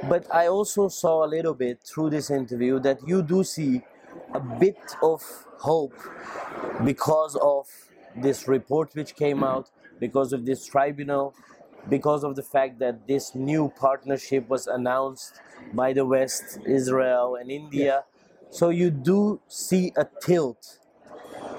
But 0.08 0.26
I 0.32 0.46
also 0.48 0.88
saw 0.88 1.24
a 1.24 1.28
little 1.28 1.54
bit 1.54 1.80
through 1.82 2.10
this 2.10 2.30
interview 2.30 2.78
that 2.80 3.06
you 3.06 3.22
do 3.22 3.44
see 3.44 3.82
a 4.32 4.40
bit 4.40 4.96
of 5.02 5.22
hope 5.58 5.94
because 6.84 7.36
of 7.36 7.68
this 8.16 8.48
report 8.48 8.94
which 8.94 9.14
came 9.14 9.44
out, 9.44 9.70
because 9.98 10.32
of 10.32 10.46
this 10.46 10.66
tribunal, 10.66 11.34
because 11.88 12.24
of 12.24 12.34
the 12.36 12.42
fact 12.42 12.78
that 12.78 13.06
this 13.06 13.34
new 13.34 13.72
partnership 13.78 14.48
was 14.48 14.66
announced 14.66 15.40
by 15.74 15.92
the 15.92 16.04
West, 16.04 16.58
Israel, 16.66 17.36
and 17.36 17.50
India. 17.50 18.04
So 18.50 18.70
you 18.70 18.90
do 18.90 19.40
see 19.48 19.92
a 19.96 20.06
tilt 20.20 20.78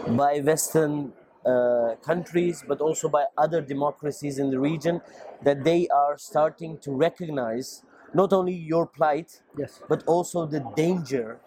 by 0.07 0.39
Western 0.39 1.13
uh, 1.45 1.95
countries, 2.03 2.63
but 2.67 2.81
also 2.81 3.07
by 3.07 3.25
other 3.37 3.61
democracies 3.61 4.39
in 4.39 4.49
the 4.49 4.59
region, 4.59 5.01
that 5.43 5.63
they 5.63 5.87
are 5.87 6.17
starting 6.17 6.77
to 6.79 6.91
recognize 6.91 7.83
not 8.14 8.34
only 8.34 8.53
your 8.53 8.86
plight, 8.86 9.41
Yes. 9.57 9.82
but 9.88 10.03
also 10.07 10.45
the 10.45 10.59
danger 10.76 11.39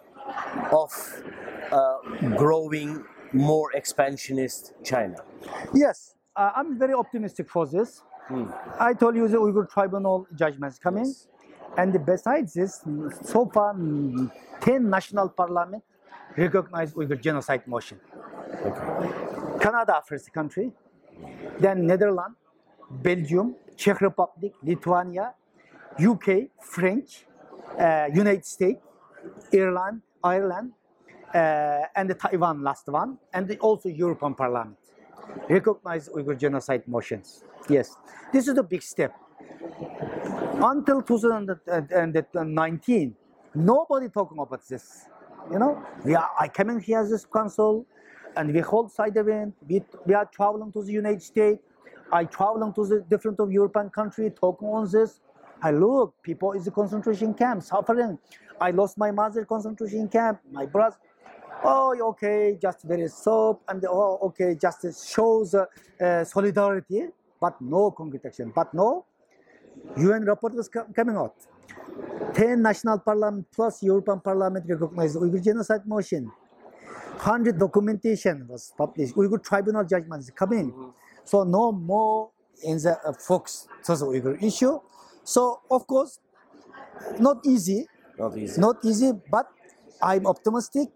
of 0.72 0.90
uh, 1.70 1.96
growing 2.36 3.04
more 3.32 3.72
expansionist 3.74 4.72
China. 4.82 5.16
Yes, 5.74 6.14
uh, 6.36 6.52
I'm 6.56 6.78
very 6.78 6.94
optimistic 6.94 7.50
for 7.50 7.66
this. 7.66 8.02
I 8.80 8.94
told 8.94 9.16
you 9.16 9.28
the 9.28 9.36
Uyghur 9.36 9.68
tribunal 9.68 10.26
judgments 10.34 10.78
coming. 10.78 11.04
Yes. 11.04 11.28
And 11.76 11.92
besides 12.06 12.54
this, 12.54 12.82
so 13.22 13.46
far, 13.52 13.74
mm, 13.74 14.30
10 14.60 14.88
national 14.88 15.28
parliament 15.28 15.82
recognize 16.36 16.94
Uyghur 16.94 17.20
genocide 17.20 17.66
motion. 17.66 18.00
Canada, 19.60 20.00
first 20.06 20.32
country, 20.32 20.72
then 21.58 21.86
Netherlands, 21.86 22.36
Belgium, 22.90 23.54
Czech 23.76 24.00
Republic, 24.00 24.52
Lithuania, 24.62 25.34
UK, 25.98 26.50
French, 26.60 27.26
uh, 27.78 28.08
United 28.12 28.44
States, 28.44 28.80
Ireland, 29.52 30.02
Ireland, 30.22 30.72
uh, 31.34 31.86
and 31.96 32.10
the 32.10 32.14
Taiwan, 32.14 32.62
last 32.62 32.86
one, 32.88 33.18
and 33.32 33.50
also 33.60 33.88
European 33.88 34.34
Parliament 34.34 34.76
recognize 35.48 36.08
Uyghur 36.08 36.36
genocide 36.38 36.86
motions. 36.86 37.42
Yes, 37.68 37.96
this 38.32 38.46
is 38.48 38.56
a 38.58 38.62
big 38.62 38.82
step. 38.82 39.14
Until 40.62 41.02
2019, 41.02 43.16
nobody 43.54 44.08
talking 44.08 44.38
about 44.38 44.66
this. 44.68 45.06
You 45.50 45.58
know, 45.58 45.82
we 46.04 46.14
are 46.14 46.30
I 46.38 46.46
coming 46.48 46.78
here 46.80 47.00
as 47.00 47.10
this 47.10 47.26
council, 47.26 47.86
and 48.36 48.52
we 48.52 48.60
hold 48.60 48.92
side 48.92 49.16
event. 49.16 49.54
We, 49.68 49.82
we 50.06 50.14
are 50.14 50.26
traveling 50.26 50.70
to 50.72 50.82
the 50.82 50.92
United 50.92 51.22
States. 51.22 51.60
I 52.12 52.24
traveling 52.24 52.72
to 52.74 52.86
the 52.86 53.00
different 53.10 53.40
of 53.40 53.50
European 53.50 53.90
country 53.90 54.30
talking 54.30 54.68
on 54.68 54.88
this. 54.90 55.20
I 55.64 55.70
look, 55.70 56.14
people 56.22 56.52
is 56.52 56.66
the 56.66 56.70
concentration 56.70 57.32
camp 57.32 57.62
suffering. 57.62 58.18
I 58.60 58.70
lost 58.70 58.98
my 58.98 59.10
mother 59.10 59.46
concentration 59.46 60.08
camp. 60.10 60.40
My 60.52 60.66
brother. 60.66 60.96
Oh, 61.64 61.96
okay, 62.10 62.58
just 62.60 62.82
very 62.84 63.08
soap 63.08 63.62
and 63.68 63.82
oh, 63.88 64.18
okay, 64.28 64.54
just 64.60 64.84
shows 65.08 65.54
uh, 65.54 65.64
uh, 65.98 66.22
solidarity, 66.24 67.06
but 67.40 67.58
no 67.62 67.90
concrete 67.90 68.26
action. 68.26 68.52
But 68.54 68.74
no, 68.74 69.06
UN 69.96 70.24
report 70.26 70.52
was 70.52 70.68
co- 70.68 70.86
coming 70.94 71.16
out. 71.16 71.34
10 72.34 72.60
national 72.60 72.98
parliament 72.98 73.46
plus 73.54 73.82
European 73.82 74.20
Parliament 74.20 74.66
recognized 74.68 75.16
Uyghur 75.16 75.42
genocide 75.42 75.86
motion. 75.86 76.30
100 77.16 77.58
documentation 77.58 78.46
was 78.46 78.74
published. 78.76 79.14
Uyghur 79.14 79.42
tribunal 79.42 79.84
judgments 79.84 80.28
coming. 80.30 80.92
So 81.24 81.44
no 81.44 81.72
more 81.72 82.32
in 82.62 82.76
the 82.76 82.98
uh, 83.00 83.12
focus 83.14 83.66
to 83.84 83.96
the 83.96 84.04
Uyghur 84.04 84.42
issue. 84.42 84.78
So 85.24 85.60
of 85.70 85.86
course, 85.86 86.20
not 87.18 87.44
easy, 87.46 87.86
Not 88.18 88.36
easy. 88.36 88.60
not 88.60 88.76
easy, 88.84 89.12
but 89.30 89.46
I'm 90.02 90.26
optimistic. 90.26 90.88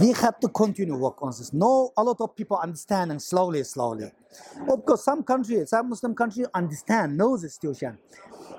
We 0.00 0.12
have 0.12 0.38
to 0.40 0.48
continue 0.48 0.96
work 0.96 1.22
on 1.22 1.30
this. 1.30 1.52
No, 1.52 1.90
a 1.96 2.02
lot 2.04 2.20
of 2.20 2.36
people 2.36 2.56
understand 2.58 3.10
and 3.10 3.20
slowly, 3.20 3.64
slowly. 3.64 4.12
Of 4.68 4.84
course, 4.84 5.04
some 5.04 5.22
countries, 5.22 5.70
some 5.70 5.88
Muslim 5.88 6.14
countries 6.14 6.46
understand, 6.54 7.16
know 7.16 7.36
the 7.36 7.48
situation. 7.48 7.98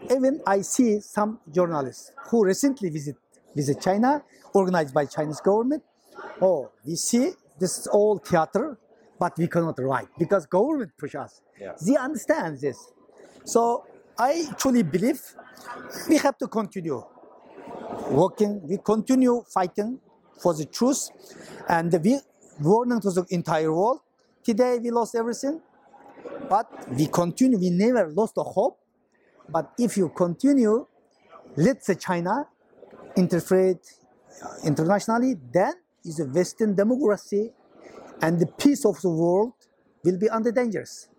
Even 0.09 0.41
I 0.45 0.61
see 0.61 0.99
some 0.99 1.39
journalists 1.49 2.11
who 2.29 2.43
recently 2.43 2.89
visit 2.89 3.15
visit 3.55 3.79
China, 3.81 4.23
organized 4.53 4.93
by 4.93 5.05
Chinese 5.05 5.39
government. 5.41 5.83
Oh, 6.41 6.71
we 6.85 6.95
see 6.95 7.31
this 7.59 7.77
is 7.77 7.87
all 7.87 8.17
theater, 8.17 8.77
but 9.19 9.37
we 9.37 9.47
cannot 9.47 9.77
write 9.79 10.07
because 10.17 10.45
government 10.45 10.91
push 10.97 11.15
us. 11.15 11.41
Yeah. 11.59 11.73
They 11.85 11.95
understand 11.95 12.59
this. 12.59 12.77
So 13.45 13.85
I 14.21 14.45
truly 14.55 14.83
believe 14.83 15.19
we 16.07 16.17
have 16.17 16.37
to 16.37 16.47
continue 16.47 17.03
working, 18.11 18.61
we 18.67 18.77
continue 18.77 19.43
fighting 19.51 19.99
for 20.39 20.53
the 20.53 20.65
truth, 20.65 21.09
and 21.67 21.91
we 22.03 22.19
warning 22.59 23.01
to 23.01 23.09
the 23.09 23.25
entire 23.31 23.73
world. 23.73 24.01
Today 24.43 24.77
we 24.77 24.91
lost 24.91 25.15
everything, 25.15 25.59
but 26.47 26.67
we 26.95 27.07
continue. 27.07 27.57
We 27.57 27.71
never 27.71 28.09
lost 28.09 28.35
the 28.35 28.43
hope. 28.43 28.77
But 29.49 29.71
if 29.79 29.97
you 29.97 30.09
continue, 30.09 30.85
let 31.57 31.83
the 31.83 31.95
China 31.95 32.45
interfere 33.15 33.79
internationally, 34.63 35.35
then 35.51 35.73
is 36.05 36.19
a 36.19 36.25
Western 36.25 36.75
democracy, 36.75 37.53
and 38.21 38.39
the 38.39 38.45
peace 38.45 38.85
of 38.85 39.01
the 39.01 39.09
world 39.09 39.53
will 40.03 40.19
be 40.19 40.29
under 40.29 40.51
dangers. 40.51 41.09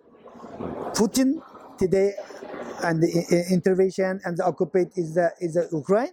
Putin 0.95 1.43
today 1.77 2.15
and 2.83 3.03
the 3.03 3.47
intervention 3.51 4.21
and 4.25 4.37
the 4.39 4.45
occupied 4.45 4.91
is 4.97 5.15
the 5.15 5.31
is 5.41 5.55
the 5.55 5.69
Ukraine 5.73 6.13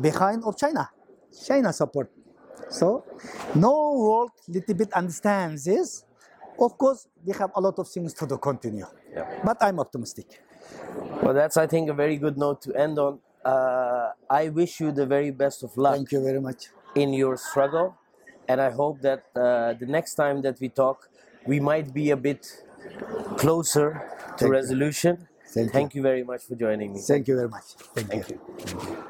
behind 0.00 0.44
of 0.44 0.56
China. 0.56 0.90
China 1.46 1.72
support. 1.72 2.10
So 2.70 3.04
no 3.54 3.92
world 3.98 4.30
little 4.48 4.74
bit 4.74 4.92
understands 4.92 5.64
this. 5.64 6.04
Of 6.58 6.78
course, 6.78 7.08
we 7.24 7.32
have 7.34 7.50
a 7.54 7.60
lot 7.60 7.78
of 7.78 7.88
things 7.88 8.14
to 8.14 8.26
do 8.26 8.38
continue. 8.38 8.86
Yeah. 9.12 9.40
But 9.44 9.58
I'm 9.60 9.80
optimistic. 9.80 10.40
Well, 11.22 11.34
that's, 11.34 11.56
I 11.56 11.66
think, 11.66 11.90
a 11.90 11.94
very 11.94 12.16
good 12.16 12.38
note 12.38 12.62
to 12.62 12.74
end 12.74 12.98
on. 12.98 13.18
Uh, 13.44 14.10
I 14.30 14.48
wish 14.48 14.80
you 14.80 14.92
the 14.92 15.06
very 15.06 15.30
best 15.30 15.62
of 15.62 15.76
luck 15.76 15.96
Thank 15.96 16.12
you 16.12 16.22
very 16.22 16.40
much. 16.40 16.68
in 16.94 17.12
your 17.12 17.36
struggle. 17.36 17.96
And 18.48 18.60
I 18.60 18.70
hope 18.70 19.00
that 19.02 19.24
uh, 19.34 19.74
the 19.74 19.86
next 19.86 20.14
time 20.14 20.42
that 20.42 20.60
we 20.60 20.68
talk, 20.68 21.08
we 21.46 21.60
might 21.60 21.92
be 21.92 22.10
a 22.10 22.16
bit 22.16 22.46
closer 23.36 24.02
to 24.38 24.48
Thank 24.48 25.04
you. 25.04 25.33
Resolution. 25.56 25.72
Thank 25.72 25.94
you. 25.94 26.00
You 26.00 26.02
very 26.02 26.24
much 26.24 26.42
for 26.44 26.54
joining 26.56 26.94
me. 26.94 27.00
Thank 27.00 27.28
you 27.28 27.36
very 27.36 27.48
much. 27.48 27.64
Thank, 27.94 28.08
Thank 28.08 28.28
you. 28.30 28.40
you. 28.68 29.04